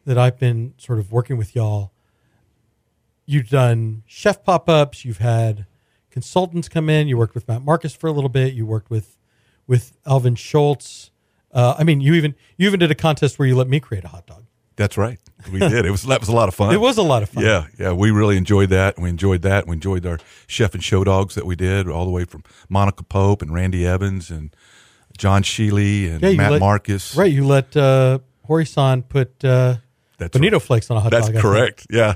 that 0.05 0.19
I've 0.19 0.37
been 0.37 0.75
sort 0.77 0.99
of 0.99 1.11
working 1.11 1.37
with 1.37 1.55
y'all, 1.55 1.90
you've 3.31 3.49
done 3.49 4.03
chef 4.05 4.43
pop 4.43 4.69
ups, 4.69 5.05
you've 5.05 5.19
had 5.19 5.65
consultants 6.09 6.67
come 6.67 6.89
in, 6.89 7.07
you 7.07 7.17
worked 7.17 7.35
with 7.35 7.47
Matt 7.47 7.61
Marcus 7.61 7.95
for 7.95 8.07
a 8.07 8.11
little 8.11 8.29
bit, 8.29 8.53
you 8.53 8.65
worked 8.65 8.89
with 8.89 9.17
with 9.67 9.97
Alvin 10.05 10.35
Schultz. 10.35 11.11
Uh, 11.51 11.75
I 11.77 11.83
mean, 11.83 12.01
you 12.01 12.13
even 12.13 12.35
you 12.57 12.67
even 12.67 12.79
did 12.79 12.91
a 12.91 12.95
contest 12.95 13.39
where 13.39 13.47
you 13.47 13.55
let 13.55 13.67
me 13.67 13.79
create 13.79 14.03
a 14.03 14.09
hot 14.09 14.27
dog. 14.27 14.45
That's 14.75 14.97
right, 14.97 15.19
we 15.51 15.59
did. 15.59 15.85
It 15.85 15.91
was 15.91 16.03
that 16.03 16.19
was 16.19 16.29
a 16.29 16.35
lot 16.35 16.49
of 16.49 16.55
fun. 16.55 16.73
It 16.73 16.79
was 16.79 16.97
a 16.97 17.03
lot 17.03 17.23
of 17.23 17.29
fun. 17.29 17.43
Yeah, 17.43 17.67
yeah, 17.77 17.91
we 17.93 18.09
really 18.11 18.37
enjoyed 18.37 18.69
that. 18.69 18.99
We 18.99 19.09
enjoyed 19.09 19.41
that. 19.43 19.67
We 19.67 19.73
enjoyed 19.73 20.05
our 20.05 20.19
chef 20.47 20.73
and 20.73 20.83
show 20.83 21.03
dogs 21.03 21.35
that 21.35 21.45
we 21.45 21.55
did, 21.55 21.87
all 21.87 22.05
the 22.05 22.11
way 22.11 22.25
from 22.25 22.43
Monica 22.69 23.03
Pope 23.03 23.41
and 23.41 23.53
Randy 23.53 23.85
Evans 23.85 24.31
and 24.31 24.55
John 25.17 25.43
Sheely 25.43 26.11
and 26.11 26.21
yeah, 26.21 26.33
Matt 26.33 26.51
let, 26.53 26.59
Marcus. 26.61 27.15
Right, 27.15 27.31
you 27.31 27.45
let 27.45 27.75
uh, 27.77 28.19
Hori-san 28.45 29.03
put 29.03 29.43
uh, 29.43 29.75
That's 30.17 30.33
bonito 30.33 30.57
right. 30.57 30.65
flakes 30.65 30.89
on 30.89 30.97
a 30.97 30.99
hot 30.99 31.11
That's 31.11 31.27
dog. 31.27 31.35
That's 31.35 31.43
correct. 31.43 31.87
Yeah. 31.89 32.15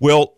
Well, 0.00 0.34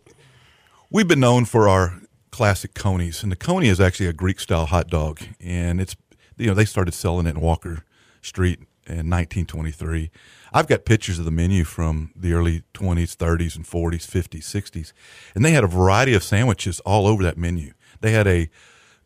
we've 0.91 1.09
been 1.09 1.21
known 1.21 1.45
for 1.45 1.69
our 1.69 2.01
classic 2.31 2.75
conies, 2.75 3.23
and 3.23 3.33
the 3.33 3.37
coney 3.37 3.69
is 3.69 3.81
actually 3.81 4.07
a 4.07 4.13
Greek 4.13 4.41
style 4.41 4.67
hot 4.67 4.89
dog, 4.89 5.21
and 5.41 5.81
it's 5.81 5.97
you 6.37 6.47
know 6.47 6.55
they 6.55 6.65
started 6.65 6.93
selling 6.93 7.27
it 7.27 7.31
in 7.31 7.41
Walker 7.41 7.85
Street 8.23 8.59
in 8.87 9.11
1923. 9.11 10.11
I've 10.53 10.67
got 10.67 10.85
pictures 10.85 11.19
of 11.19 11.25
the 11.25 11.31
menu 11.31 11.65
from 11.65 12.13
the 12.15 12.33
early 12.33 12.63
20s, 12.75 13.17
30s, 13.17 13.57
and 13.57 13.67
40s, 13.67 14.07
50s, 14.07 14.45
60s, 14.45 14.93
and 15.35 15.45
they 15.45 15.51
had 15.51 15.65
a 15.65 15.69
variety 15.69 16.15
of 16.15 16.23
sandwiches 16.23 16.81
all 16.81 17.07
over 17.07 17.23
that 17.23 17.37
menu. 17.37 17.73
They 18.01 18.13
had 18.13 18.27
a 18.27 18.49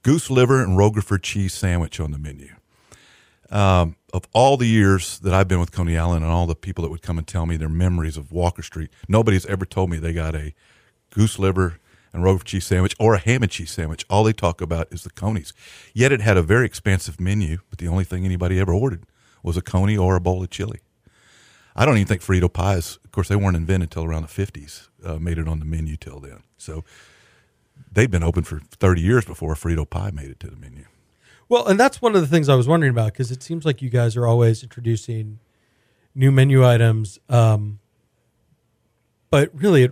goose 0.03 0.31
liver 0.31 0.63
and 0.63 0.77
Roquefort 0.77 1.23
cheese 1.23 1.55
sandwich 1.55 1.99
on 1.99 2.11
the 2.11 2.19
menu. 2.19 2.55
Um, 3.51 3.97
of 4.13 4.25
all 4.33 4.57
the 4.57 4.67
years 4.67 5.19
that 5.21 5.35
I've 5.35 5.49
been 5.49 5.59
with 5.59 5.73
Coney 5.73 5.99
Island 5.99 6.23
and 6.25 6.33
all 6.33 6.47
the 6.47 6.55
people 6.55 6.83
that 6.83 6.91
would 6.91 7.03
come 7.03 7.19
and 7.19 7.27
tell 7.27 7.47
me 7.47 7.57
their 7.57 7.69
memories 7.69 8.17
of 8.17 8.31
Walker 8.31 8.63
Street, 8.63 8.91
nobody's 9.09 9.45
ever 9.47 9.65
told 9.65 9.91
me 9.91 9.99
they 9.99 10.13
got 10.13 10.37
a 10.37 10.55
goose 11.11 11.39
liver 11.39 11.79
and 12.13 12.25
Roquefort 12.25 12.45
cheese 12.45 12.67
sandwich 12.67 12.95
or 12.99 13.15
a 13.15 13.19
ham 13.19 13.43
and 13.43 13.51
cheese 13.51 13.71
sandwich. 13.71 14.05
All 14.11 14.25
they 14.25 14.33
talk 14.33 14.61
about 14.61 14.89
is 14.91 15.03
the 15.03 15.11
Coneys. 15.11 15.53
Yet 15.95 16.13
it 16.13 16.21
had 16.21 16.37
a 16.37 16.43
very 16.43 16.67
expansive 16.67 17.21
menu, 17.21 17.59
but 17.69 17.79
the 17.79 17.89
only 17.89 18.05
thing 18.05 18.25
anybody 18.25 18.59
ever 18.59 18.73
ordered 18.73 19.05
was 19.43 19.57
a 19.57 19.63
Coney 19.63 19.97
or 19.97 20.17
a 20.17 20.21
bowl 20.21 20.43
of 20.43 20.51
chili. 20.51 20.81
I 21.77 21.87
don't 21.87 21.97
even 21.97 22.09
think 22.09 22.23
Frito 22.23 22.53
pies, 22.53 22.99
of 23.05 23.13
course, 23.13 23.29
they 23.29 23.37
weren't 23.37 23.57
invented 23.57 23.91
until 23.91 24.05
around 24.05 24.23
the 24.23 24.29
50s, 24.29 24.89
uh, 25.05 25.19
made 25.19 25.39
it 25.39 25.49
on 25.49 25.61
the 25.61 25.65
menu 25.65 25.97
till 25.97 26.19
then. 26.19 26.43
So 26.59 26.85
they've 27.91 28.11
been 28.11 28.25
open 28.25 28.43
for 28.43 28.61
30 28.61 29.01
years 29.01 29.25
before 29.25 29.53
a 29.53 29.57
Frito 29.57 29.89
pie 29.89 30.11
made 30.11 30.31
it 30.31 30.41
to 30.41 30.49
the 30.49 30.57
menu. 30.57 30.85
Well, 31.49 31.67
and 31.67 31.79
that's 31.79 32.03
one 32.03 32.15
of 32.15 32.21
the 32.21 32.27
things 32.27 32.49
I 32.49 32.55
was 32.55 32.69
wondering 32.69 32.91
about 32.91 33.13
because 33.13 33.31
it 33.31 33.43
seems 33.43 33.65
like 33.65 33.83
you 33.83 33.89
guys 33.89 34.17
are 34.17 34.27
always 34.27 34.63
introducing 34.63 35.41
new 36.15 36.31
menu 36.31 36.67
items. 36.67 37.19
Um, 37.29 37.81
but 39.31 39.51
really, 39.55 39.91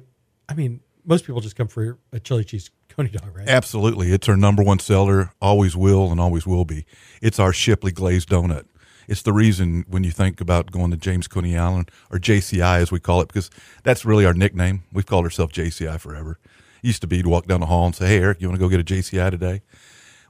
I 0.48 0.54
mean, 0.54 0.80
most 1.08 1.24
people 1.24 1.40
just 1.40 1.56
come 1.56 1.68
for 1.68 1.98
a 2.12 2.20
chili 2.20 2.44
cheese 2.44 2.70
coney 2.90 3.08
dog, 3.08 3.34
right? 3.34 3.48
Absolutely. 3.48 4.12
It's 4.12 4.28
our 4.28 4.36
number 4.36 4.62
one 4.62 4.78
seller, 4.78 5.32
always 5.40 5.74
will 5.74 6.12
and 6.12 6.20
always 6.20 6.46
will 6.46 6.66
be. 6.66 6.84
It's 7.22 7.38
our 7.38 7.52
Shipley 7.52 7.92
glazed 7.92 8.28
donut. 8.28 8.66
It's 9.08 9.22
the 9.22 9.32
reason 9.32 9.86
when 9.88 10.04
you 10.04 10.10
think 10.10 10.38
about 10.38 10.70
going 10.70 10.90
to 10.90 10.98
James 10.98 11.26
Coney 11.26 11.56
Island 11.56 11.90
or 12.10 12.18
JCI 12.18 12.80
as 12.82 12.92
we 12.92 13.00
call 13.00 13.22
it, 13.22 13.28
because 13.28 13.48
that's 13.82 14.04
really 14.04 14.26
our 14.26 14.34
nickname. 14.34 14.82
We've 14.92 15.06
called 15.06 15.24
ourselves 15.24 15.54
JCI 15.54 15.98
forever. 15.98 16.38
Used 16.82 17.00
to 17.00 17.06
be 17.06 17.22
to 17.22 17.28
walk 17.28 17.46
down 17.46 17.60
the 17.60 17.66
hall 17.66 17.86
and 17.86 17.96
say, 17.96 18.06
Hey, 18.06 18.18
Eric, 18.18 18.42
you 18.42 18.48
want 18.48 18.60
to 18.60 18.64
go 18.64 18.68
get 18.68 18.78
a 18.78 18.84
JCI 18.84 19.30
today? 19.30 19.62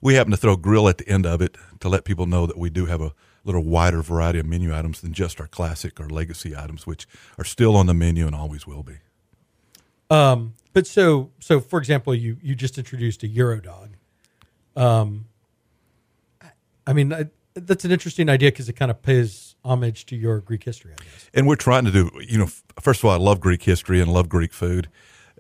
We 0.01 0.14
happen 0.14 0.31
to 0.31 0.37
throw 0.37 0.57
grill 0.57 0.89
at 0.89 0.99
the 0.99 1.09
end 1.09 1.26
of 1.26 1.43
it 1.43 1.57
to 1.81 1.89
let 1.89 2.05
people 2.05 2.26
know 2.26 2.47
that 2.47 2.57
we 2.57 2.70
do 2.70 2.87
have 2.87 3.01
a 3.01 3.12
little 3.43 3.64
wider 3.64 4.01
variety 4.01 4.39
of 4.39 4.47
menu 4.47 4.72
items 4.72 5.01
than 5.01 5.12
just 5.12 5.41
our 5.41 5.49
classic 5.49 5.99
or 5.99 6.09
legacy 6.09 6.57
items, 6.57 6.87
which 6.87 7.09
are 7.37 7.45
still 7.45 7.74
on 7.74 7.87
the 7.87 7.95
menu 7.95 8.26
and 8.26 8.37
always 8.37 8.64
will 8.64 8.85
be. 8.85 8.99
Um, 10.09 10.55
but 10.79 10.87
so, 10.87 11.33
so 11.41 11.59
for 11.59 11.81
example, 11.81 12.14
you 12.14 12.37
you 12.41 12.55
just 12.55 12.79
introduced 12.79 13.24
a 13.24 13.29
Gyro 13.29 13.59
dog. 13.59 13.97
Um, 14.76 15.24
I 16.87 16.93
mean, 16.93 17.12
I, 17.12 17.24
that's 17.55 17.85
an 17.85 17.91
interesting 17.91 18.29
idea 18.29 18.53
because 18.53 18.68
it 18.68 18.74
kind 18.74 18.89
of 18.89 19.03
pays 19.03 19.57
homage 19.64 20.07
to 20.07 20.14
your 20.14 20.39
Greek 20.39 20.62
history, 20.62 20.93
I 20.93 21.03
guess. 21.03 21.31
And 21.35 21.49
we're 21.49 21.57
trying 21.57 21.85
to 21.87 21.91
do, 21.91 22.12
you 22.20 22.39
know, 22.39 22.47
first 22.81 23.01
of 23.01 23.07
all, 23.07 23.11
I 23.11 23.16
love 23.16 23.41
Greek 23.41 23.64
history 23.64 24.01
and 24.01 24.12
love 24.12 24.29
Greek 24.29 24.53
food. 24.53 24.89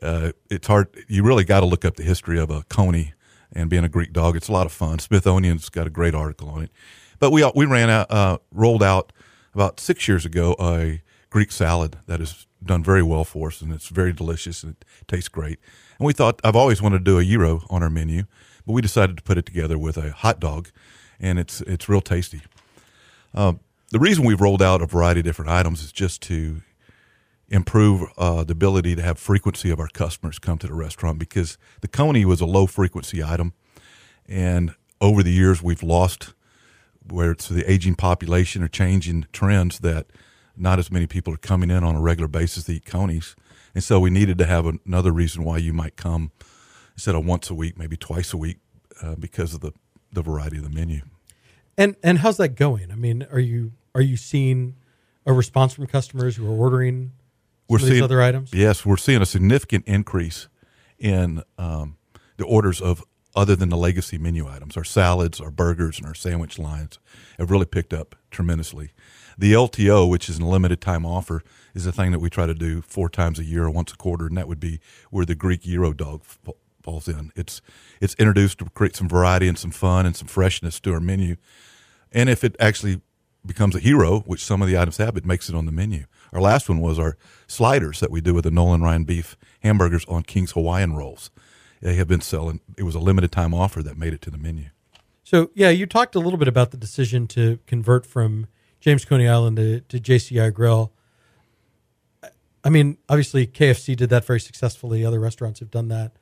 Uh, 0.02 0.32
it's 0.50 0.66
hard, 0.66 0.88
you 1.06 1.22
really 1.22 1.44
got 1.44 1.60
to 1.60 1.66
look 1.66 1.84
up 1.84 1.94
the 1.94 2.02
history 2.02 2.40
of 2.40 2.50
a 2.50 2.64
coney 2.64 3.14
and 3.52 3.70
being 3.70 3.84
a 3.84 3.88
Greek 3.88 4.12
dog. 4.12 4.34
It's 4.34 4.48
a 4.48 4.52
lot 4.52 4.66
of 4.66 4.72
fun. 4.72 4.98
Smithsonian's 4.98 5.68
got 5.68 5.86
a 5.86 5.90
great 5.90 6.16
article 6.16 6.48
on 6.48 6.64
it. 6.64 6.72
But 7.20 7.30
we 7.30 7.48
we 7.54 7.64
ran 7.64 7.90
out, 7.90 8.10
uh, 8.10 8.38
rolled 8.52 8.82
out 8.82 9.12
about 9.54 9.78
six 9.78 10.08
years 10.08 10.26
ago 10.26 10.56
a 10.58 11.00
Greek 11.30 11.52
salad 11.52 11.98
that 12.06 12.18
has 12.18 12.47
done 12.64 12.82
very 12.82 13.02
well 13.02 13.24
for 13.24 13.48
us, 13.48 13.60
and 13.60 13.72
it's 13.72 13.88
very 13.88 14.12
delicious 14.12 14.62
and 14.62 14.76
it 14.80 14.84
tastes 15.06 15.28
great. 15.28 15.58
And 15.98 16.06
we 16.06 16.12
thought 16.12 16.40
I've 16.44 16.56
always 16.56 16.82
wanted 16.82 16.98
to 16.98 17.04
do 17.04 17.18
a 17.18 17.24
gyro 17.24 17.62
on 17.70 17.82
our 17.82 17.90
menu, 17.90 18.24
but 18.66 18.72
we 18.72 18.82
decided 18.82 19.16
to 19.16 19.22
put 19.22 19.38
it 19.38 19.46
together 19.46 19.78
with 19.78 19.96
a 19.96 20.10
hot 20.12 20.40
dog, 20.40 20.68
and 21.20 21.38
it's 21.38 21.60
it's 21.62 21.88
real 21.88 22.00
tasty. 22.00 22.42
Um, 23.34 23.60
the 23.90 23.98
reason 23.98 24.24
we've 24.24 24.40
rolled 24.40 24.62
out 24.62 24.82
a 24.82 24.86
variety 24.86 25.20
of 25.20 25.24
different 25.24 25.50
items 25.50 25.82
is 25.82 25.92
just 25.92 26.20
to 26.22 26.62
improve 27.48 28.04
uh, 28.18 28.44
the 28.44 28.52
ability 28.52 28.94
to 28.94 29.02
have 29.02 29.18
frequency 29.18 29.70
of 29.70 29.80
our 29.80 29.88
customers 29.88 30.38
come 30.38 30.58
to 30.58 30.66
the 30.66 30.74
restaurant 30.74 31.18
because 31.18 31.56
the 31.80 31.88
coney 31.88 32.24
was 32.24 32.40
a 32.40 32.46
low 32.46 32.66
frequency 32.66 33.22
item, 33.22 33.52
and 34.26 34.74
over 35.00 35.22
the 35.22 35.32
years 35.32 35.62
we've 35.62 35.82
lost 35.82 36.34
where 37.10 37.30
it's 37.30 37.48
the 37.48 37.70
aging 37.70 37.94
population 37.94 38.62
or 38.62 38.68
changing 38.68 39.26
trends 39.32 39.78
that 39.78 40.06
not 40.60 40.78
as 40.78 40.90
many 40.90 41.06
people 41.06 41.32
are 41.34 41.38
coming 41.38 41.70
in 41.70 41.84
on 41.84 41.94
a 41.94 42.00
regular 42.00 42.28
basis 42.28 42.64
to 42.64 42.72
eat 42.72 42.84
conies. 42.84 43.36
And 43.74 43.84
so 43.84 44.00
we 44.00 44.10
needed 44.10 44.38
to 44.38 44.46
have 44.46 44.66
another 44.86 45.12
reason 45.12 45.44
why 45.44 45.58
you 45.58 45.72
might 45.72 45.96
come 45.96 46.32
instead 46.94 47.14
of 47.14 47.24
once 47.24 47.50
a 47.50 47.54
week, 47.54 47.78
maybe 47.78 47.96
twice 47.96 48.32
a 48.32 48.36
week, 48.36 48.58
uh, 49.02 49.14
because 49.14 49.54
of 49.54 49.60
the, 49.60 49.72
the 50.12 50.22
variety 50.22 50.56
of 50.56 50.64
the 50.64 50.70
menu. 50.70 51.02
And 51.76 51.94
and 52.02 52.18
how's 52.18 52.38
that 52.38 52.56
going? 52.56 52.90
I 52.90 52.96
mean, 52.96 53.26
are 53.30 53.38
you 53.38 53.72
are 53.94 54.00
you 54.00 54.16
seeing 54.16 54.74
a 55.24 55.32
response 55.32 55.74
from 55.74 55.86
customers 55.86 56.34
who 56.36 56.46
are 56.46 56.56
ordering 56.56 57.12
We're 57.68 57.78
seeing- 57.78 58.02
other 58.02 58.20
items? 58.20 58.52
Yes, 58.52 58.84
we're 58.84 58.96
seeing 58.96 59.22
a 59.22 59.26
significant 59.26 59.86
increase 59.86 60.48
in 60.98 61.42
um, 61.56 61.96
the 62.36 62.44
orders 62.44 62.80
of 62.80 63.04
other 63.36 63.54
than 63.54 63.68
the 63.68 63.76
legacy 63.76 64.18
menu 64.18 64.48
items. 64.48 64.76
Our 64.76 64.82
salads, 64.82 65.40
our 65.40 65.52
burgers, 65.52 65.98
and 65.98 66.06
our 66.06 66.14
sandwich 66.14 66.58
lines 66.58 66.98
have 67.38 67.50
really 67.52 67.66
picked 67.66 67.92
up 67.92 68.16
tremendously. 68.32 68.90
The 69.38 69.52
LTO, 69.52 70.10
which 70.10 70.28
is 70.28 70.40
a 70.40 70.44
limited 70.44 70.80
time 70.80 71.06
offer, 71.06 71.42
is 71.72 71.86
a 71.86 71.92
thing 71.92 72.10
that 72.10 72.18
we 72.18 72.28
try 72.28 72.46
to 72.46 72.54
do 72.54 72.82
four 72.82 73.08
times 73.08 73.38
a 73.38 73.44
year 73.44 73.64
or 73.64 73.70
once 73.70 73.92
a 73.92 73.96
quarter, 73.96 74.26
and 74.26 74.36
that 74.36 74.48
would 74.48 74.58
be 74.58 74.80
where 75.10 75.24
the 75.24 75.36
Greek 75.36 75.62
Gyro 75.62 75.92
dog 75.92 76.22
falls 76.82 77.06
in. 77.06 77.30
It's 77.36 77.62
it's 78.00 78.14
introduced 78.14 78.58
to 78.58 78.64
create 78.70 78.96
some 78.96 79.08
variety 79.08 79.46
and 79.46 79.56
some 79.56 79.70
fun 79.70 80.06
and 80.06 80.16
some 80.16 80.26
freshness 80.26 80.80
to 80.80 80.92
our 80.92 81.00
menu, 81.00 81.36
and 82.12 82.28
if 82.28 82.42
it 82.42 82.56
actually 82.58 83.00
becomes 83.46 83.76
a 83.76 83.78
hero, 83.78 84.20
which 84.20 84.44
some 84.44 84.60
of 84.60 84.66
the 84.66 84.76
items 84.76 84.96
have, 84.96 85.16
it 85.16 85.24
makes 85.24 85.48
it 85.48 85.54
on 85.54 85.66
the 85.66 85.72
menu. 85.72 86.06
Our 86.32 86.40
last 86.40 86.68
one 86.68 86.80
was 86.80 86.98
our 86.98 87.16
sliders 87.46 88.00
that 88.00 88.10
we 88.10 88.20
do 88.20 88.34
with 88.34 88.44
the 88.44 88.50
Nolan 88.50 88.82
Ryan 88.82 89.04
beef 89.04 89.36
hamburgers 89.60 90.04
on 90.06 90.24
King's 90.24 90.52
Hawaiian 90.52 90.96
rolls. 90.96 91.30
They 91.80 91.94
have 91.94 92.08
been 92.08 92.20
selling. 92.20 92.60
It 92.76 92.82
was 92.82 92.96
a 92.96 92.98
limited 93.00 93.30
time 93.30 93.54
offer 93.54 93.84
that 93.84 93.96
made 93.96 94.12
it 94.12 94.20
to 94.22 94.30
the 94.30 94.36
menu. 94.36 94.70
So 95.22 95.50
yeah, 95.54 95.70
you 95.70 95.86
talked 95.86 96.16
a 96.16 96.18
little 96.18 96.38
bit 96.38 96.48
about 96.48 96.72
the 96.72 96.76
decision 96.76 97.28
to 97.28 97.60
convert 97.66 98.04
from 98.04 98.48
James 98.80 99.04
Coney 99.04 99.28
Island 99.28 99.56
to, 99.56 99.80
to 99.80 99.98
JCI 99.98 100.52
Grill. 100.52 100.92
I 102.64 102.70
mean, 102.70 102.98
obviously 103.08 103.46
KFC 103.46 103.96
did 103.96 104.10
that 104.10 104.24
very 104.24 104.40
successfully. 104.40 105.04
Other 105.04 105.20
restaurants 105.20 105.60
have 105.60 105.70
done 105.70 105.88
that. 105.88 106.12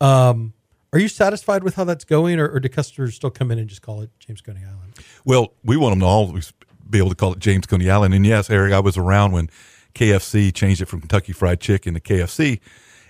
Um, 0.00 0.54
are 0.92 0.98
you 0.98 1.08
satisfied 1.08 1.64
with 1.64 1.74
how 1.74 1.84
that's 1.84 2.04
going, 2.04 2.38
or, 2.38 2.48
or 2.48 2.60
do 2.60 2.68
customers 2.68 3.14
still 3.14 3.30
come 3.30 3.50
in 3.50 3.58
and 3.58 3.68
just 3.68 3.82
call 3.82 4.02
it 4.02 4.10
James 4.18 4.40
Coney 4.40 4.60
Island? 4.60 4.94
Well, 5.24 5.54
we 5.64 5.76
want 5.76 5.92
them 5.92 6.00
to 6.00 6.06
always 6.06 6.52
be 6.88 6.98
able 6.98 7.10
to 7.10 7.14
call 7.14 7.32
it 7.32 7.38
James 7.38 7.66
Coney 7.66 7.88
Island. 7.88 8.14
And 8.14 8.26
yes, 8.26 8.50
Eric, 8.50 8.72
I 8.72 8.80
was 8.80 8.96
around 8.96 9.32
when 9.32 9.48
KFC 9.94 10.54
changed 10.54 10.82
it 10.82 10.86
from 10.86 11.00
Kentucky 11.00 11.32
Fried 11.32 11.60
Chicken 11.60 11.94
to 11.94 12.00
KFC, 12.00 12.60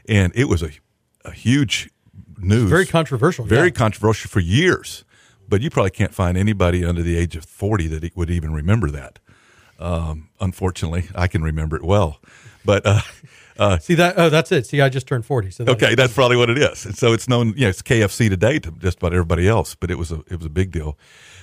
and 0.09 0.33
it 0.35 0.45
was 0.45 0.63
a, 0.63 0.71
a 1.25 1.33
huge 1.33 1.91
news. 2.39 2.71
Very 2.71 2.87
controversial. 2.87 3.45
very 3.45 3.69
yeah. 3.69 3.73
controversial 3.73 4.29
for 4.29 4.41
years. 4.41 5.05
But 5.53 5.61
you 5.61 5.69
probably 5.69 5.91
can't 5.91 6.15
find 6.15 6.39
anybody 6.39 6.83
under 6.83 7.03
the 7.03 7.15
age 7.15 7.37
of 7.37 7.45
40 7.45 7.87
that 7.89 8.17
would 8.17 8.31
even 8.31 8.55
remember 8.55 8.91
that. 8.91 9.19
Um, 9.79 10.31
unfortunately, 10.41 11.11
I 11.15 11.27
can 11.27 11.43
remember 11.43 11.77
it 11.77 11.83
well. 11.85 12.21
But 12.65 12.87
uh, 13.59 13.79
See 13.79 13.93
that? 13.97 14.15
Oh, 14.17 14.31
that's 14.31 14.51
it. 14.51 14.65
See, 14.65 14.81
I 14.81 14.89
just 14.89 15.07
turned 15.07 15.27
forty. 15.27 15.51
So 15.51 15.65
that, 15.65 15.73
okay, 15.73 15.95
that's 15.95 16.15
probably 16.15 16.39
what 16.39 16.49
it 16.49 16.57
is. 16.57 16.87
And 16.87 16.97
so 16.97 17.13
it's 17.13 17.29
known, 17.29 17.49
you 17.49 17.65
know, 17.65 17.69
it's 17.69 17.83
KFC 17.83 18.31
today 18.31 18.61
to 18.61 18.71
just 18.71 18.97
about 18.97 19.13
everybody 19.13 19.47
else, 19.47 19.75
but 19.75 19.91
it 19.91 19.99
was 19.99 20.11
a 20.11 20.21
it 20.31 20.37
was 20.37 20.47
a 20.47 20.51
big 20.51 20.71
deal. 20.71 20.97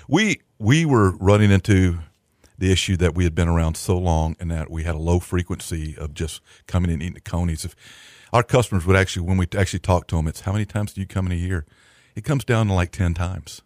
We 0.08 0.42
we 0.58 0.86
were 0.86 1.16
running 1.18 1.52
into 1.52 2.00
the 2.58 2.72
issue 2.72 2.98
that 2.98 3.14
we 3.14 3.26
had 3.26 3.36
been 3.36 3.48
around 3.48 3.78
so 3.78 3.96
long 3.96 4.36
and 4.40 4.50
that 4.50 4.72
we 4.72 4.86
had 4.86 4.96
a 4.96 5.00
low 5.00 5.20
frequency 5.20 5.96
of 6.00 6.16
just 6.16 6.42
coming 6.66 6.90
and 6.90 7.04
eating 7.04 7.14
the 7.14 7.22
conies. 7.22 7.64
If 7.64 7.76
our 8.34 8.42
customers 8.42 8.88
would 8.88 8.96
actually, 8.96 9.28
when 9.28 9.38
we 9.38 9.46
actually 9.56 9.80
talk 9.80 10.08
to 10.08 10.16
them, 10.16 10.28
it's 10.28 10.42
how 10.42 10.54
many 10.54 10.66
times 10.66 10.94
do 10.94 11.02
you 11.02 11.06
come 11.06 11.28
in 11.28 11.32
a 11.32 11.36
year? 11.36 11.68
It 12.16 12.24
comes 12.24 12.44
down 12.44 12.70
to 12.70 12.74
like 12.74 12.92
10 12.92 13.14
times. 13.14 13.62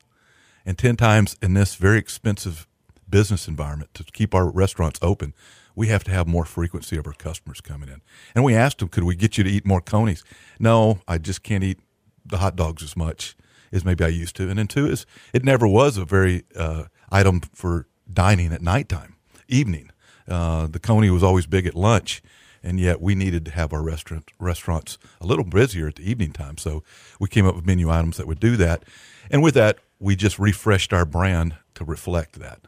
And 0.66 0.78
10 0.78 0.96
times 0.96 1.36
in 1.42 1.54
this 1.54 1.76
very 1.76 1.98
expensive 1.98 2.68
business 3.10 3.48
environment 3.48 3.94
to 3.96 4.04
keep 4.04 4.34
our 4.34 4.50
restaurants 4.50 5.00
open, 5.02 5.34
we 5.76 5.88
have 5.88 6.04
to 6.06 6.12
have 6.12 6.28
more 6.28 6.46
frequency 6.46 6.98
of 6.98 7.08
our 7.08 7.14
customers 7.14 7.62
coming 7.62 7.90
in. 7.90 8.02
And 8.36 8.44
we 8.44 8.56
asked 8.56 8.80
them, 8.80 8.90
could 8.90 9.04
we 9.04 9.16
get 9.16 9.38
you 9.38 9.44
to 9.44 9.50
eat 9.50 9.66
more 9.66 9.82
conies? 9.82 10.24
No, 10.60 11.02
I 11.08 11.18
just 11.18 11.44
can't 11.44 11.64
eat 11.64 11.80
the 12.26 12.38
hot 12.38 12.56
dogs 12.56 12.84
as 12.84 12.96
much 12.96 13.36
as 13.72 13.84
maybe 13.84 14.04
I 14.04 14.10
used 14.10 14.36
to. 14.38 14.50
And 14.50 14.60
then 14.60 14.68
two 14.68 14.88
is 14.88 15.06
it 15.34 15.44
never 15.44 15.68
was 15.68 15.98
a 15.98 16.06
very 16.06 16.44
uh, 16.56 16.86
item 17.12 17.42
for 17.54 17.88
dining 18.12 18.54
at 18.54 18.62
nighttime, 18.62 19.16
evening. 19.48 19.92
Uh, 20.28 20.68
the 20.68 20.80
coney 20.80 21.10
was 21.10 21.24
always 21.24 21.46
big 21.46 21.66
at 21.66 21.76
lunch, 21.76 22.22
and 22.62 22.80
yet 22.80 23.02
we 23.02 23.16
needed 23.16 23.44
to 23.46 23.52
have 23.52 23.74
our 23.74 23.84
restaurant 23.84 24.32
restaurants 24.40 24.98
a 25.20 25.26
little 25.26 25.44
busier 25.44 25.88
at 25.88 25.96
the 25.96 26.10
evening 26.10 26.32
time. 26.32 26.58
So 26.58 26.84
we 27.20 27.28
came 27.28 27.46
up 27.46 27.56
with 27.56 27.66
menu 27.66 27.90
items 27.90 28.18
that 28.18 28.28
would 28.28 28.40
do 28.40 28.56
that, 28.58 28.84
and 29.30 29.44
with 29.44 29.56
that, 29.56 29.80
we 30.00 30.16
just 30.16 30.40
refreshed 30.40 30.94
our 30.94 31.06
brand 31.06 31.56
to 31.76 31.86
reflect 31.86 32.40
that. 32.40 32.60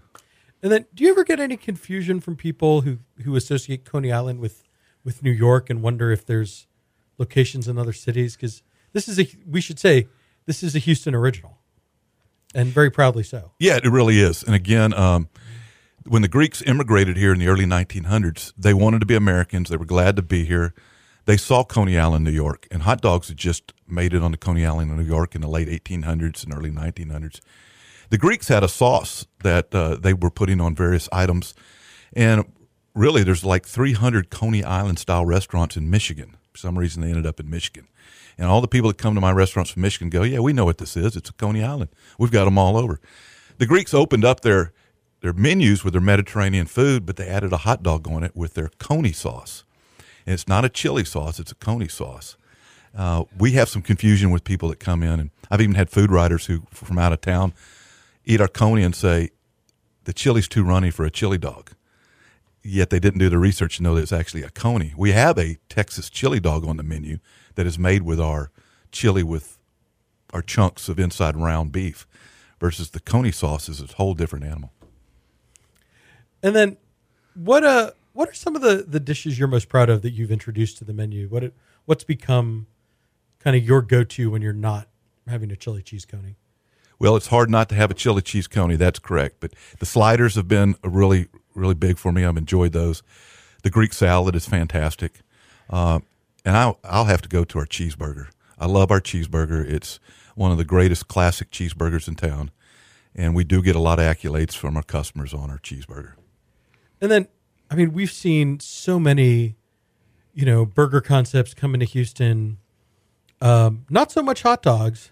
And 0.61 0.71
then, 0.71 0.85
do 0.93 1.03
you 1.03 1.11
ever 1.11 1.23
get 1.23 1.39
any 1.39 1.57
confusion 1.57 2.19
from 2.19 2.35
people 2.35 2.81
who 2.81 2.99
who 3.23 3.35
associate 3.35 3.85
Coney 3.85 4.11
Island 4.11 4.39
with 4.39 4.63
with 5.03 5.21
New 5.21 5.31
York 5.31 5.69
and 5.69 5.81
wonder 5.81 6.11
if 6.11 6.25
there's 6.25 6.67
locations 7.17 7.67
in 7.67 7.77
other 7.77 7.93
cities? 7.93 8.35
Because 8.35 8.63
this 8.93 9.07
is 9.07 9.19
a 9.19 9.27
we 9.47 9.61
should 9.61 9.79
say 9.79 10.07
this 10.45 10.63
is 10.63 10.75
a 10.75 10.79
Houston 10.79 11.13
original, 11.13 11.59
and 12.53 12.69
very 12.69 12.89
proudly 12.89 13.23
so. 13.23 13.51
Yeah, 13.59 13.77
it 13.77 13.91
really 13.91 14.19
is. 14.19 14.41
And 14.41 14.55
again, 14.55 14.93
um, 14.93 15.29
when 16.07 16.21
the 16.21 16.27
Greeks 16.27 16.61
immigrated 16.61 17.17
here 17.17 17.33
in 17.33 17.39
the 17.39 17.47
early 17.47 17.65
1900s, 17.65 18.53
they 18.57 18.73
wanted 18.73 18.99
to 18.99 19.05
be 19.05 19.15
Americans. 19.15 19.69
They 19.69 19.77
were 19.77 19.85
glad 19.85 20.15
to 20.15 20.21
be 20.21 20.45
here. 20.45 20.73
They 21.25 21.37
saw 21.37 21.63
Coney 21.63 21.97
Island, 21.97 22.23
New 22.23 22.31
York, 22.31 22.67
and 22.69 22.83
hot 22.83 23.01
dogs 23.01 23.29
had 23.29 23.37
just 23.37 23.73
made 23.87 24.13
it 24.13 24.21
onto 24.21 24.37
Coney 24.37 24.65
Island, 24.65 24.95
New 24.95 25.03
York 25.03 25.35
in 25.35 25.41
the 25.41 25.47
late 25.47 25.67
1800s 25.67 26.43
and 26.43 26.53
early 26.53 26.69
1900s. 26.69 27.39
The 28.09 28.17
Greeks 28.17 28.47
had 28.47 28.63
a 28.63 28.67
sauce 28.67 29.25
that 29.41 29.73
uh, 29.73 29.95
they 29.95 30.13
were 30.13 30.29
putting 30.29 30.61
on 30.61 30.75
various 30.75 31.09
items, 31.11 31.55
and 32.13 32.45
really, 32.93 33.23
there's 33.23 33.43
like 33.43 33.65
300 33.65 34.29
Coney 34.29 34.63
Island 34.63 34.99
style 34.99 35.25
restaurants 35.25 35.75
in 35.75 35.89
Michigan. 35.89 36.37
For 36.51 36.59
some 36.59 36.77
reason, 36.77 37.01
they 37.01 37.09
ended 37.09 37.25
up 37.25 37.39
in 37.39 37.49
Michigan. 37.49 37.87
And 38.37 38.47
all 38.47 38.61
the 38.61 38.67
people 38.67 38.89
that 38.89 38.97
come 38.97 39.15
to 39.15 39.21
my 39.21 39.31
restaurants 39.31 39.71
from 39.71 39.81
Michigan 39.81 40.09
go, 40.09 40.23
"Yeah, 40.23 40.39
we 40.39 40.53
know 40.53 40.65
what 40.65 40.77
this 40.77 40.95
is. 40.95 41.15
It's 41.15 41.29
a 41.29 41.33
Coney 41.33 41.63
Island. 41.63 41.89
We've 42.19 42.31
got 42.31 42.45
them 42.45 42.57
all 42.57 42.77
over." 42.77 42.99
The 43.57 43.65
Greeks 43.65 43.93
opened 43.93 44.25
up 44.25 44.41
their 44.41 44.73
their 45.21 45.33
menus 45.33 45.83
with 45.83 45.93
their 45.93 46.01
Mediterranean 46.01 46.67
food, 46.67 47.05
but 47.05 47.15
they 47.15 47.27
added 47.27 47.51
a 47.51 47.57
hot 47.57 47.81
dog 47.81 48.07
on 48.07 48.23
it 48.23 48.35
with 48.35 48.53
their 48.53 48.69
coney 48.77 49.11
sauce. 49.11 49.63
And 50.25 50.33
it's 50.33 50.47
not 50.47 50.65
a 50.65 50.69
chili 50.69 51.05
sauce; 51.05 51.39
it's 51.39 51.51
a 51.51 51.55
coney 51.55 51.87
sauce. 51.87 52.37
Uh, 52.95 53.25
we 53.37 53.51
have 53.51 53.67
some 53.67 53.81
confusion 53.81 54.31
with 54.31 54.43
people 54.43 54.69
that 54.69 54.79
come 54.79 55.03
in, 55.03 55.19
and 55.19 55.29
I've 55.51 55.61
even 55.61 55.75
had 55.75 55.89
food 55.89 56.11
writers 56.11 56.45
who 56.45 56.63
from 56.71 56.97
out 56.97 57.11
of 57.11 57.21
town 57.21 57.53
eat 58.23 58.41
our 58.41 58.47
coney 58.47 58.83
and 58.83 58.95
say 58.95 59.29
the 60.05 60.13
chili's 60.13 60.47
too 60.47 60.63
runny 60.63 60.91
for 60.91 61.05
a 61.05 61.11
chili 61.11 61.37
dog. 61.37 61.71
Yet 62.63 62.89
they 62.89 62.99
didn't 62.99 63.19
do 63.19 63.29
the 63.29 63.37
research 63.37 63.77
to 63.77 63.83
know 63.83 63.95
that 63.95 64.01
it's 64.01 64.13
actually 64.13 64.41
a 64.41 64.49
coney. 64.49 64.93
We 64.97 65.11
have 65.11 65.37
a 65.37 65.57
Texas 65.69 66.09
chili 66.09 66.39
dog 66.39 66.65
on 66.65 66.77
the 66.77 66.83
menu 66.83 67.19
that 67.55 67.67
is 67.67 67.77
made 67.77 68.01
with 68.01 68.19
our 68.19 68.49
chili 68.91 69.21
with 69.23 69.59
our 70.33 70.41
chunks 70.41 70.89
of 70.89 70.99
inside 70.99 71.35
round 71.35 71.71
beef, 71.71 72.07
versus 72.59 72.89
the 72.91 72.99
coney 72.99 73.31
sauce 73.31 73.69
is 73.69 73.81
a 73.81 73.87
whole 73.95 74.13
different 74.13 74.45
animal. 74.45 74.71
And 76.41 76.55
then, 76.55 76.77
what 77.33 77.63
uh, 77.63 77.91
what 78.15 78.29
are 78.29 78.33
some 78.33 78.55
of 78.55 78.61
the 78.61 78.85
the 78.87 78.99
dishes 78.99 79.37
you're 79.37 79.47
most 79.47 79.67
proud 79.67 79.89
of 79.89 80.01
that 80.01 80.11
you've 80.11 80.31
introduced 80.31 80.77
to 80.77 80.85
the 80.85 80.93
menu? 80.93 81.27
What 81.27 81.43
it, 81.43 81.53
what's 81.83 82.05
become 82.05 82.65
kind 83.39 83.55
of 83.55 83.63
your 83.63 83.81
go 83.81 84.03
to 84.03 84.31
when 84.31 84.41
you're 84.41 84.53
not 84.53 84.87
having 85.27 85.51
a 85.51 85.55
chili 85.55 85.83
cheese 85.83 86.05
coney? 86.05 86.37
Well, 86.97 87.17
it's 87.17 87.27
hard 87.27 87.49
not 87.49 87.67
to 87.69 87.75
have 87.75 87.91
a 87.91 87.93
chili 87.93 88.21
cheese 88.21 88.47
coney. 88.47 88.77
That's 88.77 88.99
correct. 88.99 89.37
But 89.41 89.53
the 89.79 89.85
sliders 89.85 90.35
have 90.35 90.47
been 90.47 90.75
really, 90.81 91.27
really 91.53 91.73
big 91.73 91.97
for 91.97 92.13
me. 92.13 92.23
I've 92.23 92.37
enjoyed 92.37 92.71
those. 92.71 93.03
The 93.63 93.69
Greek 93.69 93.93
salad 93.93 94.33
is 94.33 94.45
fantastic. 94.45 95.19
Uh, 95.69 95.99
and 96.45 96.55
I'll, 96.55 96.79
I'll 96.85 97.05
have 97.05 97.21
to 97.23 97.29
go 97.29 97.43
to 97.43 97.59
our 97.59 97.65
cheeseburger. 97.65 98.27
I 98.57 98.67
love 98.67 98.91
our 98.91 99.01
cheeseburger. 99.01 99.69
It's 99.69 99.99
one 100.35 100.51
of 100.51 100.57
the 100.57 100.63
greatest 100.63 101.09
classic 101.09 101.51
cheeseburgers 101.51 102.07
in 102.07 102.15
town. 102.15 102.51
And 103.13 103.35
we 103.35 103.43
do 103.43 103.61
get 103.61 103.75
a 103.75 103.79
lot 103.79 103.99
of 103.99 104.05
accolades 104.05 104.55
from 104.55 104.77
our 104.77 104.83
customers 104.83 105.33
on 105.33 105.49
our 105.49 105.59
cheeseburger. 105.59 106.13
And 107.01 107.11
then, 107.11 107.27
I 107.69 107.75
mean, 107.75 107.93
we've 107.93 108.11
seen 108.11 108.59
so 108.59 108.99
many, 108.99 109.55
you 110.33 110.45
know, 110.45 110.65
burger 110.65 111.01
concepts 111.01 111.53
come 111.53 111.73
into 111.73 111.85
Houston. 111.85 112.57
Um, 113.41 113.85
not 113.89 114.11
so 114.11 114.21
much 114.21 114.43
hot 114.43 114.61
dogs. 114.61 115.11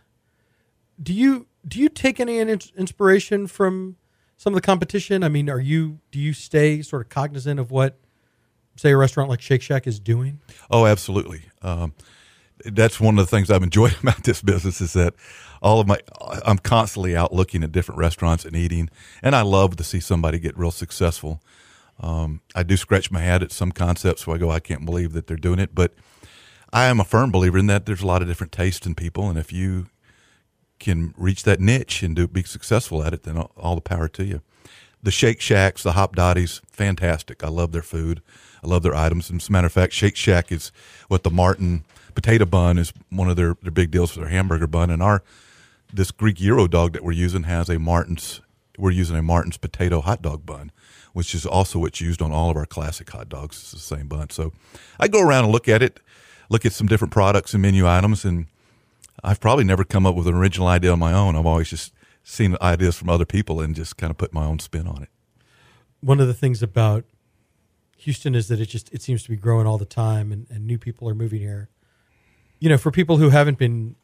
Do 1.02 1.14
you 1.14 1.48
do 1.68 1.80
you 1.80 1.90
take 1.90 2.20
any 2.20 2.40
inspiration 2.40 3.48
from 3.48 3.96
some 4.38 4.54
of 4.54 4.56
the 4.56 4.66
competition? 4.66 5.24
I 5.24 5.30
mean, 5.30 5.50
are 5.50 5.60
you 5.60 6.00
do 6.12 6.20
you 6.20 6.34
stay 6.34 6.82
sort 6.82 7.02
of 7.02 7.10
cognizant 7.10 7.60
of 7.60 7.72
what, 7.72 7.98
say, 8.76 8.92
a 8.92 8.98
restaurant 8.98 9.30
like 9.30 9.42
Shake 9.42 9.62
Shack 9.62 9.88
is 9.88 10.00
doing? 10.00 10.40
Oh, 10.70 10.86
absolutely. 10.86 11.44
Um, 11.62 11.94
that's 12.66 13.00
one 13.00 13.18
of 13.18 13.26
the 13.26 13.30
things 13.30 13.50
I've 13.50 13.64
enjoyed 13.64 13.96
about 14.02 14.24
this 14.24 14.42
business 14.42 14.82
is 14.82 14.94
that 14.94 15.16
all 15.62 15.80
of 15.80 15.88
my 15.88 15.98
I'm 16.46 16.60
constantly 16.60 17.16
out 17.16 17.34
looking 17.34 17.64
at 17.64 17.72
different 17.72 18.00
restaurants 18.00 18.46
and 18.46 18.56
eating, 18.56 18.90
and 19.22 19.36
I 19.36 19.42
love 19.42 19.78
to 19.78 19.84
see 19.84 20.00
somebody 20.00 20.40
get 20.40 20.58
real 20.58 20.72
successful. 20.72 21.42
Um, 22.04 22.42
I 22.54 22.64
do 22.64 22.76
scratch 22.76 23.12
my 23.12 23.22
head 23.22 23.42
at 23.42 23.52
some 23.52 23.72
concepts 23.72 24.28
where 24.28 24.36
I 24.36 24.40
go, 24.40 24.52
I 24.52 24.60
can't 24.60 24.86
believe 24.86 25.14
that 25.14 25.26
they're 25.26 25.38
doing 25.38 25.60
it, 25.60 25.74
but 25.74 25.94
I 26.74 26.86
am 26.86 27.00
a 27.00 27.06
firm 27.06 27.32
believer 27.32 27.58
in 27.58 27.68
that 27.68 27.86
there's 27.86 28.02
a 28.02 28.08
lot 28.08 28.22
of 28.22 28.28
different 28.28 28.52
tastes 28.52 28.86
in 28.86 28.94
people, 28.94 29.30
and 29.30 29.40
if 29.40 29.54
you 29.54 29.88
can 30.80 31.14
reach 31.18 31.44
that 31.44 31.62
niche 31.62 32.04
and 32.04 32.14
do 32.14 32.28
be 32.28 32.44
successful 32.44 33.04
at 33.04 33.14
it, 33.14 33.24
then 33.24 33.38
all, 33.38 33.52
all 33.56 33.76
the 33.76 33.82
power 33.82 34.10
to 34.10 34.26
you. 34.26 34.42
The 35.02 35.12
Shake 35.12 35.40
Shacks, 35.40 35.84
the 35.84 35.94
Hopdoddys, 35.94 36.62
fantastic. 36.70 37.44
I 37.44 37.48
love 37.48 37.72
their 37.72 37.82
food. 37.82 38.22
I 38.64 38.68
love 38.68 38.84
their 38.84 38.96
items. 38.96 39.30
And 39.30 39.42
as 39.42 39.50
a 39.50 39.52
matter 39.52 39.68
of 39.68 39.74
fact, 39.74 39.94
Shake 39.94 40.16
Shack 40.16 40.52
is 40.52 40.72
what 41.08 41.24
the 41.24 41.30
Martin 41.30 41.84
potato 42.16 42.46
bun 42.46 42.78
is 42.78 42.94
one 43.10 43.30
of 43.30 43.36
their, 43.36 43.56
their 43.62 43.72
big 43.72 43.92
deals 43.92 44.12
for 44.12 44.22
their 44.22 44.30
hamburger 44.30 44.68
bun. 44.68 44.90
And 44.90 45.02
our 45.02 45.24
this 45.92 46.12
Greek 46.12 46.38
Gyro 46.38 46.68
dog 46.68 46.94
that 46.94 47.04
we're 47.04 47.12
using 47.12 47.44
has 47.44 47.70
a 47.70 47.80
Martin's. 47.80 48.42
We're 48.78 48.92
using 48.92 49.16
a 49.16 49.22
Martin's 49.22 49.58
potato 49.58 50.02
hot 50.02 50.24
dog 50.24 50.46
bun, 50.48 50.72
which 51.14 51.34
is 51.34 51.46
also 51.46 51.80
what's 51.80 52.02
used 52.02 52.22
on 52.22 52.32
all 52.32 52.50
of 52.50 52.58
our 52.58 52.66
classic 52.66 53.10
hot 53.10 53.30
dogs. 53.30 53.58
It's 53.58 53.72
the 53.72 53.80
same 53.80 54.08
bun. 54.08 54.30
So 54.32 54.52
I 55.00 55.08
go 55.08 55.22
around 55.22 55.46
and 55.46 55.54
look 55.54 55.70
at 55.70 55.82
it, 55.82 56.00
look 56.50 56.66
at 56.66 56.74
some 56.74 56.88
different 56.88 57.14
products 57.14 57.54
and 57.54 57.62
menu 57.62 57.88
items, 57.88 58.26
and 58.26 58.48
I've 59.24 59.40
probably 59.40 59.64
never 59.64 59.84
come 59.84 60.06
up 60.06 60.16
with 60.16 60.28
an 60.28 60.34
original 60.34 60.68
idea 60.68 60.92
on 60.92 61.00
my 61.00 61.14
own. 61.14 61.36
I've 61.36 61.46
always 61.46 61.70
just 61.70 61.94
seen 62.24 62.58
ideas 62.62 62.98
from 62.98 63.10
other 63.10 63.26
people 63.26 63.62
and 63.62 63.76
just 63.76 63.98
kind 63.98 64.12
of 64.12 64.18
put 64.18 64.34
my 64.34 64.44
own 64.44 64.60
spin 64.60 64.88
on 64.88 65.04
it. 65.04 65.10
One 66.02 66.20
of 66.20 66.28
the 66.28 66.34
things 66.34 66.62
about 66.62 67.06
Houston 67.98 68.36
is 68.36 68.48
that 68.50 68.60
it 68.60 68.66
just 68.66 68.92
it 68.94 69.02
seems 69.02 69.24
to 69.24 69.30
be 69.30 69.38
growing 69.38 69.66
all 69.66 69.78
the 69.78 69.86
time, 69.86 70.32
and, 70.32 70.48
and 70.50 70.66
new 70.66 70.78
people 70.78 71.08
are 71.08 71.16
moving 71.16 71.40
here. 71.40 71.70
You 72.60 72.70
know, 72.70 72.78
for 72.78 72.92
people 72.92 73.18
who 73.18 73.30
haven't 73.30 73.58
been 73.58 73.96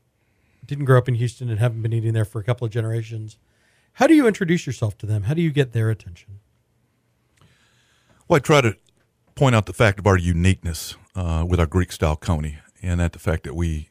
didn't 0.66 0.86
grow 0.86 0.98
up 0.98 1.10
in 1.10 1.16
Houston 1.16 1.50
and 1.50 1.60
haven't 1.60 1.82
been 1.82 1.94
eating 1.94 2.14
there 2.14 2.26
for 2.26 2.40
a 2.40 2.44
couple 2.44 2.66
of 2.66 2.72
generations, 2.72 3.38
how 3.94 4.08
do 4.08 4.14
you 4.14 4.28
introduce 4.28 4.66
yourself 4.68 4.98
to 5.00 5.06
them? 5.06 5.24
How 5.24 5.34
do 5.34 5.42
you 5.42 5.52
get 5.52 5.74
their 5.74 5.90
attention? 5.90 6.40
Well, 8.30 8.38
I 8.38 8.42
try 8.42 8.62
to 8.62 8.78
point 9.34 9.56
out 9.56 9.66
the 9.66 9.74
fact 9.74 9.98
of 9.98 10.06
our 10.06 10.16
uniqueness 10.16 10.96
uh, 11.16 11.44
with 11.50 11.60
our 11.60 11.66
Greek 11.66 11.92
style 11.92 12.16
coney, 12.16 12.60
and 12.80 13.00
that 13.00 13.14
the 13.14 13.18
fact 13.20 13.44
that 13.46 13.56
we 13.56 13.90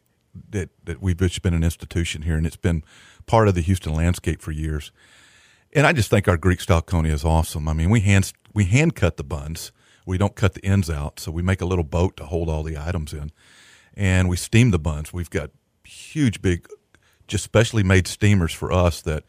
that 0.51 0.71
that 0.85 1.03
we've 1.03 1.17
just 1.17 1.43
been 1.43 1.55
an 1.55 1.65
institution 1.65 2.23
here, 2.23 2.37
and 2.37 2.47
it's 2.47 2.55
been 2.55 2.85
part 3.27 3.49
of 3.49 3.57
the 3.57 3.61
Houston 3.63 3.93
landscape 3.93 4.41
for 4.41 4.53
years. 4.53 4.93
And 5.73 5.89
I 5.89 5.93
just 5.93 6.09
think 6.09 6.29
our 6.29 6.37
Greek 6.37 6.61
style 6.61 6.83
coney 6.83 7.11
is 7.11 7.25
awesome. 7.25 7.67
I 7.67 7.73
mean, 7.73 7.91
we 7.91 7.99
hand 7.99 8.33
we 8.55 8.67
hand 8.67 8.95
cut 8.95 9.17
the 9.17 9.25
buns. 9.25 9.73
We 10.07 10.19
don't 10.19 10.37
cut 10.37 10.55
the 10.55 10.65
ends 10.65 10.89
out, 10.89 11.19
so 11.19 11.33
we 11.33 11.43
make 11.43 11.61
a 11.61 11.67
little 11.67 11.83
boat 11.83 12.17
to 12.19 12.25
hold 12.25 12.49
all 12.49 12.63
the 12.63 12.79
items 12.79 13.13
in, 13.13 13.33
and 13.95 14.29
we 14.29 14.37
steam 14.37 14.71
the 14.71 14.79
buns. 14.79 15.13
We've 15.13 15.29
got 15.29 15.51
huge, 15.83 16.41
big, 16.41 16.69
just 17.27 17.43
specially 17.43 17.83
made 17.83 18.07
steamers 18.07 18.53
for 18.53 18.71
us 18.71 19.03
that 19.03 19.25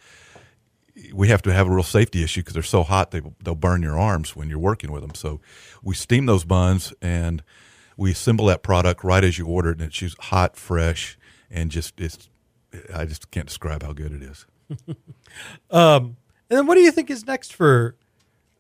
we 1.14 1.28
have 1.30 1.42
to 1.44 1.54
have 1.54 1.68
a 1.68 1.72
real 1.72 1.84
safety 1.84 2.24
issue 2.24 2.42
because 2.42 2.54
they're 2.54 2.64
so 2.64 2.84
hot 2.84 3.12
they 3.12 3.22
they'll 3.44 3.56
burn 3.56 3.82
your 3.82 3.98
arms 3.98 4.36
when 4.36 4.50
you're 4.50 4.60
working 4.60 4.92
with 4.92 5.02
them. 5.02 5.16
So 5.16 5.40
we 5.84 5.96
steam 5.96 6.26
those 6.26 6.46
buns 6.46 6.94
and 7.02 7.44
we 8.00 8.12
assemble 8.12 8.46
that 8.46 8.64
product 8.64 9.04
right 9.04 9.24
as 9.24 9.38
you 9.38 9.46
order 9.46 9.72
it, 9.72 9.80
and 9.80 9.88
it's 9.88 9.98
just 9.98 10.18
hot, 10.24 10.56
fresh, 10.56 11.18
and 11.52 11.70
just 11.70 12.00
it's. 12.00 12.30
I 12.94 13.06
just 13.06 13.30
can't 13.32 13.48
describe 13.48 13.84
how 13.84 13.94
good 13.94 14.14
it 14.14 14.22
is. 14.22 14.46
um, 15.72 16.16
and 16.50 16.58
then, 16.58 16.68
what 16.68 16.76
do 16.76 16.82
you 16.82 16.92
think 16.92 17.10
is 17.10 17.26
next 17.26 17.54
for 17.54 17.96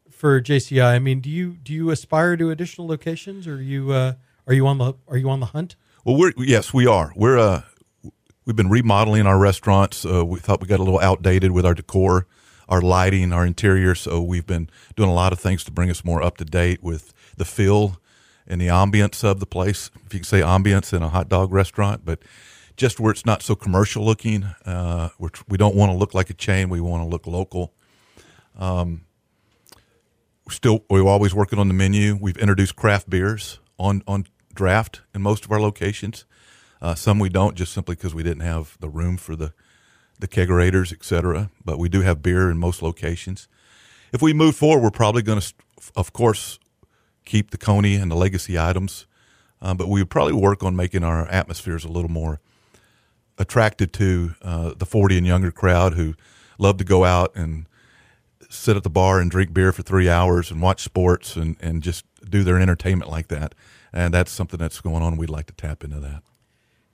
for 0.10 0.42
JCI? 0.42 0.84
I 0.84 1.00
mean, 1.00 1.22
do 1.22 1.30
you 1.30 1.54
do 1.64 1.74
you 1.74 1.90
aspire 1.90 2.36
to 2.36 2.50
additional 2.50 2.88
locations, 2.88 3.48
or 3.48 3.56
are 3.56 3.62
you 3.62 3.92
uh, 3.92 4.14
are 4.46 4.54
you 4.54 4.68
on 4.68 4.78
the 4.78 4.94
are 5.08 5.18
you 5.18 5.30
on 5.30 5.40
the 5.40 5.48
hunt? 5.48 5.76
Well, 6.04 6.18
we're 6.18 6.34
yes, 6.38 6.74
we 6.74 6.86
are. 6.86 7.14
We're 7.16 7.38
uh, 7.38 7.62
we've 8.50 8.56
been 8.56 8.68
remodeling 8.68 9.28
our 9.28 9.38
restaurants. 9.38 10.04
Uh, 10.04 10.26
we 10.26 10.40
thought 10.40 10.60
we 10.60 10.66
got 10.66 10.80
a 10.80 10.84
little 10.84 11.00
outdated 11.00 11.52
with 11.52 11.68
our 11.68 11.76
decor, 11.76 12.26
our 12.68 12.82
lighting, 12.82 13.32
our 13.32 13.46
interior. 13.46 13.94
So 13.94 14.24
we've 14.24 14.48
been 14.48 14.72
doing 14.96 15.08
a 15.08 15.14
lot 15.14 15.32
of 15.32 15.40
things 15.40 15.64
to 15.66 15.72
bring 15.72 15.92
us 15.92 16.04
more 16.04 16.24
up 16.24 16.38
to 16.38 16.46
date 16.46 16.82
with 16.82 17.14
the 17.38 17.46
feel 17.46 18.02
and 18.48 18.60
the 18.60 18.66
ambience 18.66 19.24
of 19.24 19.40
the 19.40 19.46
place. 19.46 19.92
If 20.04 20.16
you 20.16 20.22
can 20.22 20.26
say 20.26 20.42
ambience 20.42 20.94
in 20.94 21.04
a 21.04 21.10
hot 21.10 21.30
dog 21.30 21.54
restaurant, 21.54 22.02
but 22.04 22.24
just 22.76 23.00
where 23.00 23.12
it's 23.12 23.24
not 23.24 23.44
so 23.44 23.54
commercial 23.54 24.04
looking. 24.04 24.46
Uh, 24.66 25.10
we're, 25.20 25.30
we 25.48 25.60
do 25.60 25.66
not 25.66 25.76
want 25.76 25.92
to 25.92 25.96
look 25.96 26.16
like 26.16 26.32
a 26.32 26.34
chain. 26.34 26.70
We 26.70 26.82
want 26.82 27.04
to 27.04 27.08
look 27.08 27.28
local. 27.28 27.76
Um, 28.58 29.06
still, 30.50 30.86
we're 30.90 31.06
always 31.06 31.36
working 31.36 31.60
on 31.60 31.68
the 31.68 31.76
menu. 31.76 32.18
We've 32.20 32.38
introduced 32.38 32.76
craft 32.76 33.12
beers 33.12 33.60
on 33.78 34.02
on 34.08 34.26
draft 34.56 35.02
in 35.14 35.22
most 35.22 35.46
of 35.46 35.52
our 35.52 35.62
locations. 35.62 36.26
Uh, 36.82 36.96
some 36.96 37.20
we 37.20 37.30
don't, 37.30 37.56
just 37.56 37.74
simply 37.74 37.96
because 37.96 38.14
we 38.16 38.24
didn't 38.24 38.44
have 38.44 38.78
the 38.80 38.90
room 38.90 39.18
for 39.18 39.36
the 39.36 39.54
the 40.20 40.28
kegerators, 40.28 40.92
et 40.92 41.04
cetera. 41.04 41.50
But 41.64 41.80
we 41.80 41.90
do 41.90 42.02
have 42.02 42.22
beer 42.22 42.52
in 42.52 42.58
most 42.58 42.82
locations. 42.82 43.48
If 44.12 44.22
we 44.22 44.34
move 44.34 44.56
forward, 44.56 44.84
we're 44.84 44.92
probably 44.92 45.22
going 45.22 45.40
to, 45.40 45.54
of 45.96 46.14
course, 46.14 46.60
keep 47.26 47.52
the 47.52 47.58
Coney 47.58 47.96
and 47.96 48.12
the 48.12 48.16
legacy 48.16 48.60
items, 48.60 49.06
uh, 49.62 49.74
but 49.74 49.88
we 49.88 50.02
would 50.02 50.10
probably 50.10 50.34
work 50.34 50.64
on 50.64 50.76
making 50.76 51.04
our 51.04 51.28
atmospheres 51.30 51.86
a 51.86 51.90
little 51.90 52.10
more 52.10 52.40
attractive 53.38 53.92
to 53.94 54.34
uh, 54.42 54.74
the 54.78 54.86
40 54.86 55.18
and 55.18 55.28
younger 55.28 55.52
crowd 55.52 55.94
who 55.94 56.16
love 56.58 56.78
to 56.78 56.84
go 56.84 57.06
out 57.06 57.34
and 57.36 57.66
sit 58.50 58.76
at 58.76 58.84
the 58.84 58.90
bar 58.90 59.20
and 59.20 59.30
drink 59.32 59.54
beer 59.54 59.72
for 59.72 59.84
three 59.84 60.10
hours 60.10 60.52
and 60.52 60.62
watch 60.62 60.82
sports 60.82 61.36
and, 61.36 61.56
and 61.62 61.84
just 61.84 62.04
do 62.28 62.44
their 62.44 62.60
entertainment 62.60 63.10
like 63.10 63.28
that. 63.28 63.54
And 63.94 64.14
that's 64.14 64.32
something 64.32 64.60
that's 64.60 64.82
going 64.82 65.04
on. 65.04 65.18
We'd 65.18 65.30
like 65.30 65.46
to 65.46 65.54
tap 65.54 65.84
into 65.84 66.00
that. 66.00 66.24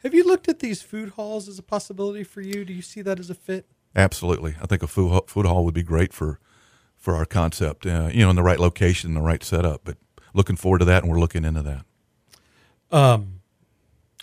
Have 0.06 0.14
you 0.14 0.24
looked 0.24 0.48
at 0.48 0.60
these 0.60 0.84
food 0.84 1.10
halls 1.10 1.50
as 1.50 1.58
a 1.58 1.64
possibility 1.64 2.24
for 2.24 2.40
you? 2.40 2.64
Do 2.64 2.72
you 2.74 2.84
see 2.84 3.02
that 3.02 3.20
as 3.20 3.32
a 3.32 3.34
fit? 3.34 3.66
Absolutely, 3.96 4.56
I 4.62 4.68
think 4.68 4.84
a 4.84 4.88
food 4.88 5.10
hall, 5.10 5.24
food 5.26 5.48
hall 5.48 5.66
would 5.66 5.74
be 5.74 5.82
great 5.82 6.14
for 6.14 6.40
for 6.96 7.16
our 7.16 7.26
concept. 7.26 7.88
Uh, 7.88 8.12
you 8.14 8.20
know, 8.20 8.30
in 8.30 8.36
the 8.36 8.44
right 8.44 8.60
location, 8.60 9.16
the 9.16 9.22
right 9.22 9.44
setup. 9.44 9.82
But 9.84 9.98
looking 10.36 10.58
forward 10.58 10.80
to 10.80 10.86
that, 10.86 11.02
and 11.02 11.12
we're 11.12 11.20
looking 11.20 11.44
into 11.44 11.64
that. 11.64 11.86
Um, 12.96 13.42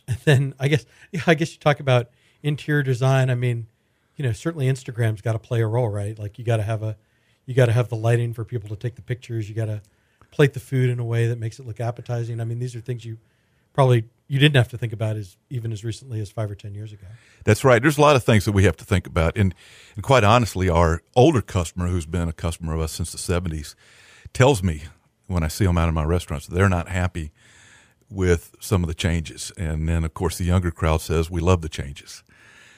and 0.06 0.18
then 0.18 0.54
I 0.60 0.68
guess 0.68 0.86
yeah, 1.10 1.22
I 1.26 1.34
guess 1.34 1.52
you 1.52 1.58
talk 1.58 1.80
about 1.80 2.10
interior 2.44 2.84
design. 2.84 3.28
I 3.28 3.34
mean, 3.34 3.66
you 4.14 4.24
know, 4.24 4.30
certainly 4.30 4.66
Instagram's 4.66 5.20
got 5.20 5.32
to 5.32 5.40
play 5.40 5.62
a 5.62 5.66
role, 5.66 5.88
right? 5.88 6.16
Like 6.16 6.38
you 6.38 6.44
got 6.44 6.58
to 6.58 6.62
have 6.62 6.84
a 6.84 6.96
you 7.44 7.54
got 7.54 7.66
to 7.66 7.72
have 7.72 7.88
the 7.88 7.96
lighting 7.96 8.34
for 8.34 8.44
people 8.44 8.68
to 8.68 8.76
take 8.76 8.94
the 8.94 9.02
pictures. 9.02 9.48
You 9.48 9.56
got 9.56 9.66
to 9.66 9.82
plate 10.30 10.52
the 10.52 10.60
food 10.60 10.90
in 10.90 11.00
a 11.00 11.04
way 11.04 11.26
that 11.26 11.40
makes 11.40 11.58
it 11.58 11.66
look 11.66 11.80
appetizing. 11.80 12.40
I 12.40 12.44
mean, 12.44 12.60
these 12.60 12.76
are 12.76 12.80
things 12.80 13.04
you 13.04 13.18
probably 13.72 14.04
you 14.28 14.38
didn't 14.38 14.56
have 14.56 14.68
to 14.68 14.78
think 14.78 14.92
about 14.92 15.16
as 15.16 15.36
even 15.50 15.72
as 15.72 15.84
recently 15.84 16.20
as 16.20 16.30
five 16.30 16.50
or 16.50 16.54
ten 16.54 16.74
years 16.74 16.92
ago. 16.92 17.06
That's 17.44 17.64
right. 17.64 17.82
There's 17.82 17.98
a 17.98 18.00
lot 18.00 18.16
of 18.16 18.24
things 18.24 18.44
that 18.44 18.52
we 18.52 18.64
have 18.64 18.76
to 18.78 18.84
think 18.84 19.06
about, 19.06 19.36
and 19.36 19.54
and 19.94 20.02
quite 20.02 20.24
honestly, 20.24 20.68
our 20.68 21.02
older 21.14 21.42
customer, 21.42 21.88
who's 21.88 22.06
been 22.06 22.28
a 22.28 22.32
customer 22.32 22.74
of 22.74 22.80
us 22.80 22.92
since 22.92 23.12
the 23.12 23.18
'70s, 23.18 23.74
tells 24.32 24.62
me 24.62 24.84
when 25.26 25.42
I 25.42 25.48
see 25.48 25.64
them 25.64 25.78
out 25.78 25.88
in 25.88 25.94
my 25.94 26.04
restaurants, 26.04 26.46
they're 26.46 26.68
not 26.68 26.88
happy 26.88 27.32
with 28.08 28.54
some 28.60 28.82
of 28.82 28.88
the 28.88 28.94
changes, 28.94 29.52
and 29.56 29.88
then 29.88 30.04
of 30.04 30.14
course 30.14 30.38
the 30.38 30.44
younger 30.44 30.70
crowd 30.70 31.00
says 31.00 31.30
we 31.30 31.40
love 31.40 31.62
the 31.62 31.68
changes. 31.68 32.22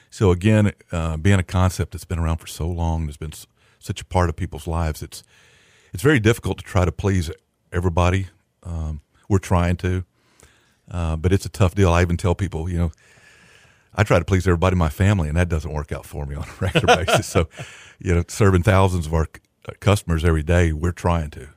So 0.09 0.31
again, 0.31 0.71
uh, 0.91 1.17
being 1.17 1.39
a 1.39 1.43
concept 1.43 1.91
that's 1.91 2.05
been 2.05 2.19
around 2.19 2.37
for 2.37 2.47
so 2.47 2.67
long, 2.67 3.07
has 3.07 3.17
been 3.17 3.33
such 3.79 4.01
a 4.01 4.05
part 4.05 4.29
of 4.29 4.35
people's 4.35 4.67
lives, 4.67 5.03
it's 5.03 5.23
it's 5.93 6.03
very 6.03 6.19
difficult 6.19 6.57
to 6.57 6.63
try 6.63 6.83
to 6.83 6.91
please 6.91 7.31
everybody. 7.71 8.27
Um, 8.63 9.01
we're 9.29 9.39
trying 9.39 9.77
to, 9.77 10.03
uh, 10.89 11.15
but 11.15 11.33
it's 11.33 11.45
a 11.45 11.49
tough 11.49 11.75
deal. 11.75 11.91
I 11.91 12.01
even 12.01 12.17
tell 12.17 12.35
people, 12.35 12.69
you 12.69 12.77
know, 12.77 12.91
I 13.93 14.03
try 14.03 14.19
to 14.19 14.25
please 14.25 14.47
everybody 14.47 14.73
in 14.73 14.77
my 14.77 14.89
family, 14.89 15.27
and 15.27 15.37
that 15.37 15.49
doesn't 15.49 15.71
work 15.71 15.91
out 15.91 16.05
for 16.05 16.25
me 16.25 16.35
on 16.35 16.43
a 16.43 16.53
regular 16.59 17.05
basis. 17.05 17.27
So, 17.27 17.47
you 17.99 18.13
know, 18.13 18.23
serving 18.27 18.63
thousands 18.63 19.07
of 19.07 19.13
our 19.13 19.27
uh, 19.67 19.73
customers 19.79 20.25
every 20.25 20.43
day, 20.43 20.73
we're 20.73 20.91
trying 20.91 21.29
to. 21.31 21.49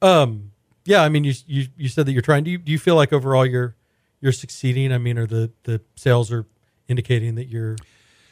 Um, 0.00 0.52
yeah, 0.84 1.02
I 1.02 1.08
mean, 1.08 1.24
you 1.24 1.34
you 1.46 1.68
you 1.76 1.88
said 1.88 2.06
that 2.06 2.12
you're 2.12 2.22
trying. 2.22 2.44
Do 2.44 2.50
you 2.50 2.58
do 2.58 2.72
you 2.72 2.78
feel 2.78 2.96
like 2.96 3.12
overall 3.12 3.46
you're 3.46 3.76
you're 4.20 4.32
succeeding? 4.32 4.92
I 4.92 4.98
mean, 4.98 5.18
are 5.18 5.26
the 5.26 5.52
the 5.64 5.80
sales 5.94 6.32
are 6.32 6.46
indicating 6.88 7.36
that 7.36 7.48
you're 7.48 7.76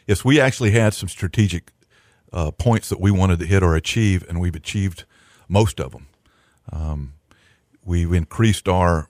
Yes, 0.06 0.24
we 0.24 0.40
actually 0.40 0.72
had 0.72 0.94
some 0.94 1.08
strategic 1.08 1.70
uh, 2.32 2.50
points 2.50 2.88
that 2.88 3.00
we 3.00 3.11
wanted 3.11 3.38
to 3.40 3.46
hit 3.46 3.62
or 3.62 3.76
achieve, 3.76 4.24
and 4.28 4.40
we've 4.40 4.56
achieved 4.56 5.04
most 5.48 5.78
of 5.80 5.92
them. 5.92 6.08
Um, 6.72 7.14
we've 7.84 8.12
increased 8.12 8.68
our 8.68 9.09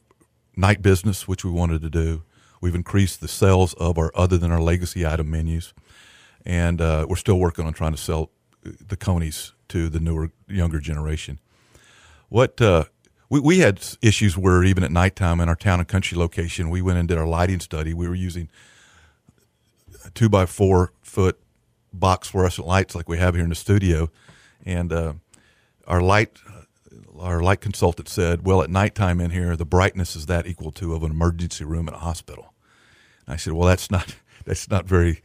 night 0.60 0.82
business, 0.82 1.26
which 1.26 1.44
we 1.44 1.50
wanted 1.50 1.82
to 1.82 1.90
do. 1.90 2.22
We've 2.60 2.74
increased 2.74 3.20
the 3.20 3.28
sales 3.28 3.74
of 3.74 3.98
our 3.98 4.12
other 4.14 4.36
than 4.38 4.52
our 4.52 4.60
legacy 4.60 5.06
item 5.06 5.30
menus, 5.30 5.72
and 6.44 6.80
uh, 6.80 7.06
we're 7.08 7.16
still 7.16 7.38
working 7.38 7.66
on 7.66 7.72
trying 7.72 7.92
to 7.92 7.98
sell 7.98 8.30
the 8.62 8.96
conies 8.96 9.54
to 9.68 9.88
the 9.88 9.98
newer, 9.98 10.30
younger 10.46 10.78
generation. 10.78 11.38
What 12.28 12.60
uh, 12.60 12.84
we 13.30 13.40
we 13.40 13.58
had 13.60 13.82
issues 14.02 14.36
where 14.36 14.62
even 14.62 14.84
at 14.84 14.92
nighttime 14.92 15.40
in 15.40 15.48
our 15.48 15.56
town 15.56 15.80
and 15.80 15.88
country 15.88 16.18
location, 16.18 16.68
we 16.68 16.82
went 16.82 16.98
and 16.98 17.08
did 17.08 17.16
our 17.16 17.26
lighting 17.26 17.60
study. 17.60 17.94
We 17.94 18.08
were 18.08 18.14
using 18.14 18.50
two 20.14 20.28
by 20.28 20.46
four 20.46 20.92
foot 21.02 21.40
box 21.92 22.28
fluorescent 22.28 22.66
lights 22.66 22.94
like 22.94 23.08
we 23.08 23.18
have 23.18 23.34
here 23.34 23.44
in 23.44 23.50
the 23.50 23.56
studio, 23.56 24.10
and 24.64 24.92
uh, 24.92 25.14
our 25.86 26.02
light 26.02 26.38
our 27.20 27.42
light 27.42 27.60
consultant 27.60 28.08
said, 28.08 28.44
"Well, 28.44 28.62
at 28.62 28.70
nighttime 28.70 29.20
in 29.20 29.30
here, 29.30 29.56
the 29.56 29.64
brightness 29.64 30.16
is 30.16 30.26
that 30.26 30.46
equal 30.46 30.72
to 30.72 30.94
of 30.94 31.02
an 31.02 31.10
emergency 31.10 31.64
room 31.64 31.88
in 31.88 31.94
a 31.94 31.98
hospital." 31.98 32.54
And 33.26 33.34
I 33.34 33.36
said, 33.36 33.52
"Well, 33.52 33.68
that's 33.68 33.90
not 33.90 34.14
that's 34.44 34.70
not 34.70 34.86
very 34.86 35.22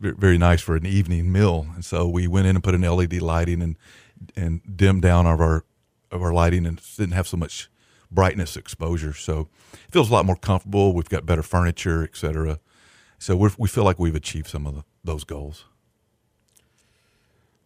very 0.00 0.38
nice 0.38 0.60
for 0.60 0.76
an 0.76 0.86
evening 0.86 1.30
meal." 1.30 1.66
And 1.74 1.84
so 1.84 2.08
we 2.08 2.26
went 2.26 2.46
in 2.46 2.56
and 2.56 2.64
put 2.64 2.74
an 2.74 2.82
LED 2.82 3.20
lighting 3.20 3.62
and 3.62 3.76
and 4.36 4.60
dimmed 4.76 5.02
down 5.02 5.26
of 5.26 5.40
our 5.40 5.64
of 6.10 6.22
our 6.22 6.32
lighting 6.32 6.66
and 6.66 6.80
didn't 6.96 7.14
have 7.14 7.28
so 7.28 7.36
much 7.36 7.68
brightness 8.10 8.56
exposure. 8.56 9.12
So 9.12 9.48
it 9.72 9.92
feels 9.92 10.10
a 10.10 10.12
lot 10.12 10.24
more 10.24 10.36
comfortable. 10.36 10.94
We've 10.94 11.08
got 11.08 11.26
better 11.26 11.42
furniture, 11.42 12.02
et 12.02 12.16
cetera. 12.16 12.58
So 13.18 13.36
we 13.36 13.50
we 13.58 13.68
feel 13.68 13.84
like 13.84 13.98
we've 13.98 14.14
achieved 14.14 14.48
some 14.48 14.66
of 14.66 14.74
the, 14.74 14.84
those 15.04 15.24
goals. 15.24 15.64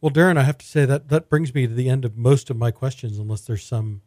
Well, 0.02 0.10
Darrin, 0.10 0.36
I 0.36 0.42
have 0.42 0.58
to 0.58 0.66
say 0.66 0.84
that 0.84 1.10
that 1.10 1.28
brings 1.28 1.54
me 1.54 1.68
to 1.68 1.72
the 1.72 1.88
end 1.88 2.04
of 2.04 2.18
most 2.18 2.50
of 2.50 2.56
my 2.56 2.72
questions, 2.72 3.18
unless 3.18 3.42
there's 3.42 3.64
some 3.64 4.02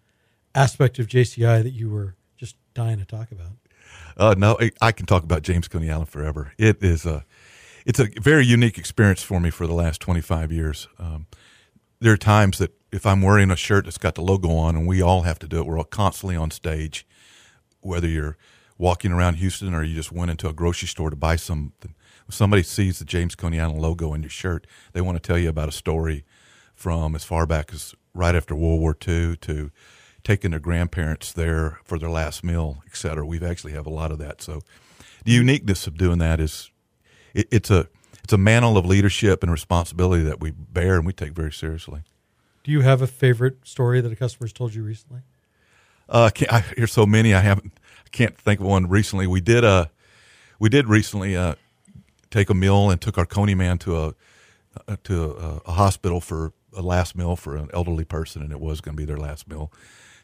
aspect 0.53 0.99
of 0.99 1.07
JCI 1.07 1.63
that 1.63 1.71
you 1.71 1.89
were 1.89 2.15
just 2.35 2.57
dying 2.73 2.99
to 2.99 3.05
talk 3.05 3.31
about. 3.31 3.53
Uh, 4.17 4.35
no, 4.37 4.57
I- 4.81 4.91
can 4.91 5.05
talk 5.05 5.23
about 5.23 5.41
James 5.41 5.69
Coney 5.69 5.89
Island 5.89 6.09
forever. 6.09 6.51
It 6.57 6.83
is 6.83 7.05
a, 7.05 7.23
it's 7.85 7.99
a 7.99 8.09
very 8.21 8.45
unique 8.45 8.77
experience 8.77 9.23
for 9.23 9.39
me 9.39 9.49
for 9.49 9.67
the 9.67 9.73
last 9.73 10.01
25 10.01 10.51
years. 10.51 10.89
Um, 10.99 11.27
there 12.01 12.11
are 12.11 12.17
times 12.17 12.57
that 12.57 12.73
if 12.91 13.05
I'm 13.05 13.21
wearing 13.21 13.49
a 13.49 13.55
shirt 13.55 13.85
that's 13.85 13.97
got 13.97 14.15
the 14.15 14.21
logo 14.21 14.49
on, 14.49 14.75
and 14.75 14.85
we 14.85 15.01
all 15.01 15.21
have 15.21 15.39
to 15.39 15.47
do 15.47 15.59
it, 15.59 15.65
we're 15.65 15.77
all 15.77 15.85
constantly 15.85 16.35
on 16.35 16.51
stage, 16.51 17.07
whether 17.79 18.07
you're 18.07 18.35
walking 18.77 19.13
around 19.13 19.35
Houston 19.35 19.73
or 19.73 19.81
you 19.81 19.95
just 19.95 20.11
went 20.11 20.29
into 20.29 20.49
a 20.49 20.53
grocery 20.53 20.89
store 20.89 21.09
to 21.09 21.15
buy 21.15 21.37
something. 21.37 21.95
If 22.27 22.33
somebody 22.33 22.63
sees 22.63 22.99
the 22.99 23.05
James 23.05 23.35
Coney 23.35 23.59
Island 23.59 23.81
logo 23.81 24.13
on 24.13 24.23
your 24.23 24.29
shirt, 24.29 24.65
they 24.93 25.01
want 25.01 25.15
to 25.15 25.25
tell 25.25 25.37
you 25.37 25.49
about 25.49 25.69
a 25.69 25.73
story 25.73 26.25
from 26.73 27.15
as 27.15 27.23
far 27.23 27.45
back 27.45 27.71
as 27.73 27.93
right 28.13 28.35
after 28.35 28.55
World 28.55 28.79
War 28.79 28.97
II 29.07 29.37
to 29.37 29.71
taking 30.23 30.51
their 30.51 30.59
grandparents 30.59 31.31
there 31.31 31.79
for 31.83 31.99
their 31.99 32.09
last 32.09 32.43
meal, 32.43 32.83
et 32.87 32.95
cetera. 32.95 33.25
We've 33.25 33.43
actually 33.43 33.73
have 33.73 33.85
a 33.85 33.91
lot 33.91 34.11
of 34.11 34.17
that. 34.17 34.41
So 34.41 34.61
the 35.23 35.31
uniqueness 35.31 35.87
of 35.87 35.97
doing 35.97 36.17
that 36.17 36.39
is 36.39 36.71
it, 37.33 37.47
it's 37.51 37.69
a 37.69 37.87
it's 38.23 38.33
a 38.33 38.37
mantle 38.39 38.75
of 38.75 38.87
leadership 38.87 39.43
and 39.43 39.51
responsibility 39.51 40.23
that 40.23 40.39
we 40.39 40.49
bear 40.49 40.95
and 40.95 41.05
we 41.05 41.13
take 41.13 41.33
very 41.33 41.51
seriously. 41.51 42.01
Do 42.63 42.71
you 42.71 42.81
have 42.81 43.03
a 43.03 43.07
favorite 43.07 43.67
story 43.67 44.01
that 44.01 44.11
a 44.11 44.15
customer's 44.15 44.51
told 44.51 44.73
you 44.73 44.81
recently? 44.81 45.21
Uh, 46.09 46.23
I 46.23 46.29
can't, 46.31 46.51
I 46.51 46.59
hear 46.75 46.87
so 46.87 47.05
many. 47.05 47.35
I 47.35 47.41
haven't. 47.41 47.73
I 48.05 48.09
can't 48.09 48.35
think 48.35 48.59
of 48.59 48.65
one 48.65 48.89
recently. 48.89 49.27
We 49.27 49.41
did. 49.41 49.63
Uh, 49.63 49.85
we 50.57 50.69
did 50.69 50.87
recently 50.87 51.37
uh, 51.37 51.55
take 52.35 52.49
a 52.49 52.53
meal 52.53 52.89
and 52.89 52.99
took 52.99 53.17
our 53.17 53.25
Coney 53.25 53.55
man 53.55 53.77
to 53.79 53.97
a 53.97 54.13
uh, 54.87 54.97
to 55.05 55.23
a, 55.23 55.61
a 55.65 55.71
hospital 55.71 56.19
for 56.19 56.51
a 56.75 56.81
last 56.81 57.15
meal 57.15 57.37
for 57.37 57.55
an 57.55 57.69
elderly 57.73 58.03
person, 58.03 58.41
and 58.41 58.51
it 58.51 58.59
was 58.59 58.81
going 58.81 58.95
to 58.95 59.01
be 59.01 59.05
their 59.05 59.17
last 59.17 59.47
meal. 59.47 59.71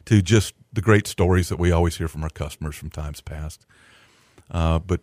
To 0.06 0.20
just 0.20 0.52
the 0.72 0.82
great 0.82 1.06
stories 1.06 1.48
that 1.48 1.58
we 1.58 1.72
always 1.72 1.96
hear 1.96 2.08
from 2.08 2.22
our 2.22 2.28
customers 2.28 2.76
from 2.76 2.90
times 2.90 3.22
past. 3.22 3.64
Uh, 4.50 4.78
but 4.78 5.00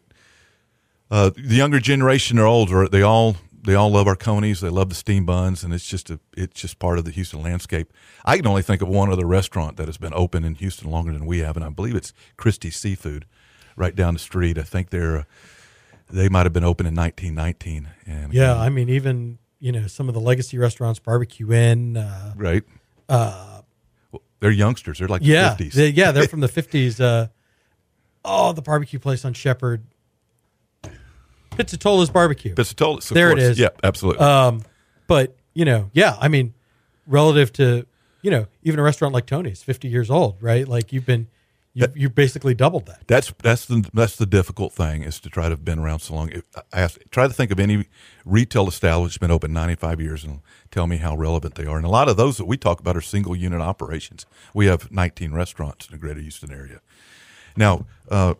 uh, 1.10 1.32
the 1.36 1.56
younger 1.56 1.80
generation 1.80 2.38
or 2.38 2.46
older. 2.46 2.88
They 2.88 3.02
all 3.02 3.38
they 3.64 3.74
all 3.74 3.90
love 3.90 4.08
our 4.08 4.16
conies. 4.16 4.62
They 4.62 4.70
love 4.70 4.90
the 4.90 4.96
steam 4.96 5.26
buns, 5.26 5.64
and 5.64 5.74
it's 5.74 5.88
just 5.88 6.12
a 6.12 6.20
it's 6.38 6.62
just 6.62 6.78
part 6.78 7.00
of 7.00 7.06
the 7.06 7.12
Houston 7.12 7.42
landscape. 7.42 7.92
I 8.24 8.38
can 8.38 8.46
only 8.46 8.62
think 8.62 8.84
of 8.84 8.88
one 8.88 9.12
other 9.12 9.26
restaurant 9.26 9.78
that 9.78 9.88
has 9.88 9.98
been 9.98 10.14
open 10.14 10.44
in 10.44 10.54
Houston 10.56 10.92
longer 10.92 11.12
than 11.12 11.26
we 11.26 11.40
have, 11.40 11.56
and 11.56 11.66
I 11.66 11.70
believe 11.70 11.96
it's 11.96 12.14
Christie's 12.38 12.76
Seafood, 12.76 13.26
right 13.76 13.96
down 13.96 14.14
the 14.14 14.20
street. 14.20 14.60
I 14.60 14.64
think 14.64 14.92
they're 14.92 15.26
they 16.10 16.30
might 16.30 16.46
have 16.46 16.54
been 16.54 16.64
open 16.64 16.86
in 16.86 16.96
1919. 16.96 17.90
And 18.06 18.34
Yeah, 18.34 18.58
I 18.58 18.70
mean, 18.70 18.90
even 18.90 19.38
you 19.60 19.72
know 19.72 19.88
some 19.88 20.08
of 20.08 20.14
the 20.14 20.22
legacy 20.22 20.58
restaurants, 20.58 21.00
Barbecue 21.00 21.52
Inn. 21.52 21.98
Uh, 21.98 22.34
right. 22.36 22.64
uh, 23.10 23.62
Well, 24.12 24.22
they're 24.40 24.52
youngsters. 24.52 25.00
They're 25.00 25.08
like 25.08 25.22
yeah, 25.24 25.54
the 25.56 25.66
50s. 25.66 25.74
they- 25.74 25.90
yeah, 25.90 26.12
they're 26.12 26.28
from 26.28 26.40
the 26.40 26.48
fifties. 26.60 27.00
Uh, 27.02 27.28
oh, 28.26 28.54
the 28.54 28.62
barbecue 28.62 29.00
place 29.00 29.26
on 29.26 29.34
Shepherd, 29.34 29.84
Pizzitola's 31.52 32.10
Barbecue. 32.10 32.56
Pizzitola's, 32.56 33.10
of 33.12 33.16
There 33.16 33.30
it 33.32 33.36
course. 33.36 33.44
is. 33.44 33.60
Yeah, 33.60 33.70
absolutely. 33.84 34.22
Um, 34.26 34.62
but 35.08 35.36
you 35.54 35.66
know, 35.66 35.90
yeah, 35.94 36.16
I 36.20 36.28
mean, 36.28 36.54
relative 37.06 37.52
to 37.54 37.86
you 38.22 38.32
know 38.32 38.48
even 38.64 38.80
a 38.80 38.84
restaurant 38.84 39.14
like 39.14 39.26
Tony's, 39.26 39.62
fifty 39.64 39.88
years 39.90 40.10
old, 40.10 40.42
right? 40.42 40.68
Like 40.68 40.94
you've 40.94 41.06
been, 41.06 41.28
you 41.80 41.88
That- 41.88 41.98
you 41.98 42.10
basically 42.10 42.54
doubled 42.54 42.86
that. 42.88 43.08
That's 43.08 43.34
that's 43.42 43.66
the 43.66 43.90
that's 43.94 44.16
the 44.16 44.26
difficult 44.26 44.74
thing 44.74 45.04
is 45.04 45.20
to 45.22 45.30
try 45.30 45.44
to 45.44 45.52
have 45.52 45.66
been 45.66 45.80
around 45.80 46.00
so 46.00 46.16
long. 46.16 46.32
I 46.74 46.82
ask, 46.82 47.00
try 47.12 47.28
to 47.28 47.34
think 47.34 47.52
of 47.52 47.60
any 47.60 47.86
retail 48.26 48.68
establishment 48.68 49.32
open 49.32 49.54
95 49.54 50.02
years 50.02 50.24
and 50.24 50.42
tell 50.72 50.88
me 50.88 50.98
how 50.98 51.16
relevant 51.16 51.56
they 51.56 51.66
are. 51.66 51.78
And 51.78 51.86
a 51.86 51.90
lot 51.90 52.10
of 52.10 52.18
those 52.18 52.38
that 52.38 52.46
we 52.46 52.58
talk 52.58 52.80
about 52.80 52.98
are 52.98 53.02
single 53.02 53.36
unit 53.36 53.62
operations. 53.62 54.26
We 54.54 54.66
have 54.68 54.92
19 54.92 55.34
restaurants 55.34 55.88
in 55.88 55.92
the 55.94 55.98
greater 55.98 56.20
Houston 56.22 56.52
area. 56.52 56.82
Now, 57.56 57.86
uh, 58.10 58.36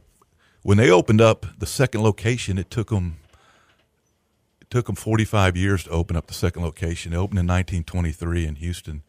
when 0.62 0.78
they 0.78 0.90
opened 0.92 1.22
up 1.22 1.46
the 1.58 1.66
second 1.66 2.02
location, 2.04 2.58
it 2.58 2.70
took 2.70 2.90
them 2.90 3.18
it 4.62 4.70
took 4.70 4.86
them 4.86 4.96
45 4.96 5.58
years 5.58 5.86
to 5.86 5.90
open 5.90 6.16
up 6.16 6.28
the 6.28 6.34
second 6.34 6.62
location. 6.64 7.12
They 7.12 7.18
opened 7.18 7.40
in 7.40 7.48
1923 7.48 8.46
in 8.46 8.56
Houston, 8.56 9.02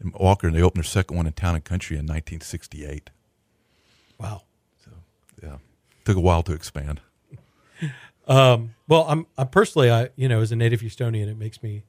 in 0.00 0.12
Walker, 0.12 0.48
and 0.48 0.56
they 0.56 0.60
opened 0.62 0.84
their 0.84 0.88
second 0.88 1.16
one 1.16 1.26
in 1.26 1.32
Town 1.32 1.54
and 1.54 1.64
Country 1.64 1.96
in 1.96 2.04
1968. 2.04 3.10
Wow. 4.18 4.42
So 4.84 4.90
yeah, 5.42 5.56
took 6.04 6.16
a 6.16 6.20
while 6.20 6.42
to 6.44 6.52
expand. 6.52 7.00
Um, 8.28 8.74
well, 8.88 9.06
I'm, 9.08 9.24
I'm 9.38 9.46
personally, 9.46 9.88
I 9.88 10.08
you 10.16 10.26
know, 10.28 10.40
as 10.40 10.50
a 10.50 10.56
native 10.56 10.80
Houstonian, 10.80 11.28
it 11.28 11.38
makes 11.38 11.62
me 11.62 11.84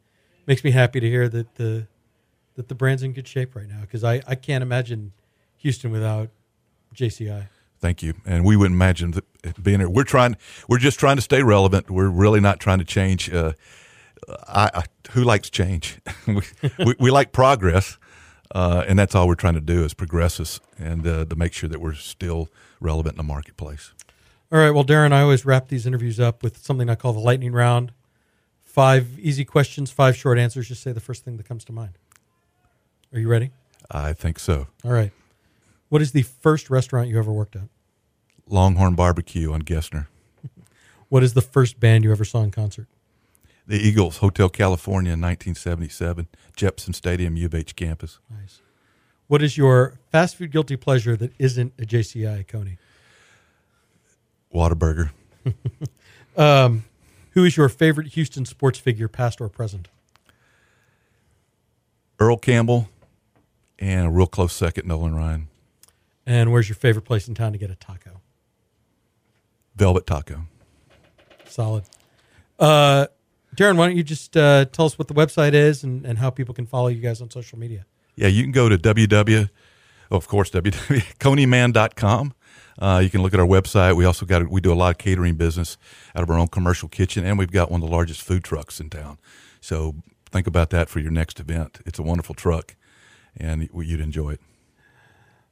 makes 0.45 0.63
me 0.63 0.69
happy 0.69 0.99
to 0.99 1.09
hear 1.09 1.27
that 1.27 1.55
the 1.55 1.87
that 2.53 2.67
the 2.67 2.75
brand's 2.75 3.01
in 3.01 3.13
good 3.13 3.27
shape 3.27 3.55
right 3.55 3.67
now 3.67 3.81
because 3.81 4.03
I, 4.03 4.21
I 4.27 4.35
can't 4.35 4.61
imagine 4.61 5.13
Houston 5.57 5.91
without 5.91 6.29
JCI. 6.93 7.47
Thank 7.79 8.01
you. 8.01 8.15
And 8.25 8.43
we 8.43 8.55
wouldn't 8.55 8.75
imagine 8.75 9.13
being 9.61 9.79
here. 9.79 9.89
We're 9.89 10.03
trying. 10.03 10.35
We're 10.67 10.79
just 10.79 10.99
trying 10.99 11.17
to 11.17 11.21
stay 11.21 11.43
relevant. 11.43 11.89
We're 11.89 12.09
really 12.09 12.39
not 12.39 12.59
trying 12.59 12.79
to 12.79 12.85
change. 12.85 13.31
Uh, 13.31 13.53
I, 14.47 14.71
I, 14.73 14.83
who 15.11 15.23
likes 15.23 15.49
change? 15.49 15.99
we, 16.27 16.41
we, 16.79 16.95
we 16.99 17.11
like 17.11 17.31
progress, 17.31 17.97
uh, 18.53 18.83
and 18.87 18.97
that's 18.97 19.15
all 19.15 19.27
we're 19.27 19.35
trying 19.35 19.55
to 19.55 19.61
do 19.61 19.83
is 19.83 19.93
progress 19.93 20.39
us 20.39 20.59
and 20.77 21.05
uh, 21.05 21.25
to 21.25 21.35
make 21.35 21.53
sure 21.53 21.69
that 21.69 21.79
we're 21.79 21.93
still 21.93 22.49
relevant 22.79 23.13
in 23.13 23.17
the 23.17 23.23
marketplace. 23.23 23.93
All 24.51 24.59
right. 24.59 24.71
Well, 24.71 24.83
Darrin, 24.83 25.11
I 25.11 25.21
always 25.21 25.45
wrap 25.45 25.67
these 25.67 25.85
interviews 25.85 26.19
up 26.19 26.41
with 26.41 26.57
something 26.63 26.89
I 26.89 26.95
call 26.95 27.13
the 27.13 27.19
lightning 27.19 27.51
round. 27.51 27.91
Five 28.63 29.19
easy 29.19 29.43
questions, 29.43 29.91
five 29.91 30.15
short 30.15 30.37
answers. 30.37 30.67
Just 30.67 30.83
say 30.83 30.91
the 30.91 30.99
first 30.99 31.25
thing 31.25 31.37
that 31.37 31.47
comes 31.47 31.65
to 31.65 31.73
mind. 31.73 31.97
Are 33.13 33.19
you 33.19 33.27
ready? 33.27 33.51
I 33.91 34.13
think 34.13 34.39
so. 34.39 34.67
All 34.85 34.91
right. 34.91 35.11
What 35.89 36.01
is 36.01 36.11
the 36.11 36.21
first 36.21 36.69
restaurant 36.69 37.09
you 37.09 37.17
ever 37.17 37.31
worked 37.31 37.55
at? 37.55 37.69
Longhorn 38.47 38.95
Barbecue 38.95 39.51
on 39.51 39.63
Gessner. 39.63 40.07
What 41.09 41.23
is 41.23 41.33
the 41.33 41.41
first 41.41 41.79
band 41.79 42.03
you 42.03 42.11
ever 42.11 42.25
saw 42.25 42.41
in 42.43 42.51
concert? 42.51 42.85
The 43.67 43.77
Eagles, 43.77 44.17
Hotel 44.17 44.47
California 44.49 45.11
in 45.11 45.19
1977, 45.19 46.27
Jeppesen 46.55 46.95
Stadium, 46.95 47.35
U 47.35 47.47
of 47.47 47.53
H 47.53 47.75
campus. 47.75 48.19
Nice. 48.29 48.61
What 49.27 49.41
is 49.41 49.57
your 49.57 49.99
fast 50.09 50.37
food 50.37 50.51
guilty 50.51 50.77
pleasure 50.77 51.17
that 51.17 51.33
isn't 51.37 51.73
a 51.77 51.83
JCI 51.83 52.47
Coney? 52.47 52.77
Whataburger. 54.53 55.11
Um, 56.37 56.83
who 57.31 57.43
is 57.43 57.57
your 57.57 57.67
favorite 57.67 58.09
Houston 58.09 58.45
sports 58.45 58.77
figure, 58.77 59.07
past 59.07 59.41
or 59.41 59.49
present? 59.49 59.87
Earl 62.19 62.37
Campbell, 62.37 62.89
and 63.79 64.07
a 64.07 64.09
real 64.09 64.27
close 64.27 64.53
second, 64.53 64.87
Nolan 64.87 65.15
Ryan. 65.15 65.47
And 66.25 66.51
where's 66.51 66.69
your 66.69 66.75
favorite 66.75 67.05
place 67.05 67.27
in 67.27 67.33
town 67.33 67.53
to 67.53 67.57
get 67.57 67.71
a 67.71 67.75
taco? 67.75 68.21
Velvet 69.75 70.05
Taco. 70.05 70.45
Solid. 71.45 71.85
Uh, 72.59 73.07
Darrin, 73.55 73.77
why 73.77 73.87
don't 73.87 73.97
you 73.97 74.03
just 74.03 74.37
uh, 74.37 74.65
tell 74.65 74.85
us 74.85 74.99
what 74.99 75.07
the 75.07 75.13
website 75.13 75.53
is 75.53 75.83
and, 75.83 76.05
and 76.05 76.17
how 76.19 76.29
people 76.29 76.53
can 76.53 76.65
follow 76.65 76.87
you 76.87 77.01
guys 77.01 77.21
on 77.21 77.29
social 77.29 77.57
media? 77.57 77.85
Yeah, 78.15 78.27
you 78.27 78.43
can 78.43 78.51
go 78.51 78.69
to 78.69 78.77
www, 78.77 79.49
oh, 80.11 80.15
of 80.15 80.27
course, 80.27 80.49
www.coneyman.com. 80.51 82.33
Uh, 82.79 82.99
you 83.03 83.09
can 83.09 83.23
look 83.23 83.33
at 83.33 83.39
our 83.39 83.47
website. 83.47 83.95
We 83.95 84.05
also 84.05 84.23
got 84.23 84.47
we 84.49 84.61
do 84.61 84.71
a 84.71 84.75
lot 84.75 84.91
of 84.91 84.99
catering 84.99 85.33
business 85.33 85.79
out 86.15 86.21
of 86.21 86.29
our 86.29 86.37
own 86.37 86.47
commercial 86.47 86.87
kitchen, 86.87 87.25
and 87.25 87.35
we've 87.39 87.51
got 87.51 87.71
one 87.71 87.81
of 87.81 87.89
the 87.89 87.91
largest 87.91 88.21
food 88.21 88.43
trucks 88.43 88.79
in 88.79 88.91
town. 88.91 89.17
So 89.61 89.95
think 90.29 90.45
about 90.45 90.69
that 90.69 90.87
for 90.87 90.99
your 90.99 91.09
next 91.09 91.39
event. 91.39 91.79
It's 91.87 91.97
a 91.97 92.03
wonderful 92.03 92.35
truck, 92.35 92.75
and 93.35 93.67
you'd 93.73 93.99
enjoy 93.99 94.33
it. 94.33 94.41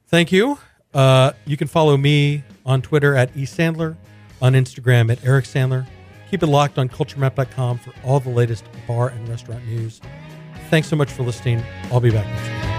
Thank 0.06 0.30
you. 0.30 0.58
Uh, 0.94 1.32
you 1.44 1.56
can 1.56 1.66
follow 1.66 1.96
me 1.96 2.44
on 2.64 2.80
Twitter 2.80 3.16
at 3.16 3.34
eSandler, 3.34 3.96
on 4.40 4.52
Instagram 4.52 5.10
at 5.10 5.24
Eric 5.24 5.46
Sandler. 5.46 5.86
Keep 6.30 6.42
it 6.42 6.46
locked 6.46 6.78
on 6.78 6.88
culturemap.com 6.88 7.78
for 7.78 7.92
all 8.04 8.20
the 8.20 8.30
latest 8.30 8.64
bar 8.86 9.08
and 9.08 9.28
restaurant 9.28 9.66
news. 9.66 10.00
Thanks 10.70 10.88
so 10.88 10.96
much 10.96 11.10
for 11.10 11.22
listening. 11.22 11.62
I'll 11.92 12.00
be 12.00 12.10
back 12.10 12.26
next 12.26 12.66
week. 12.66 12.75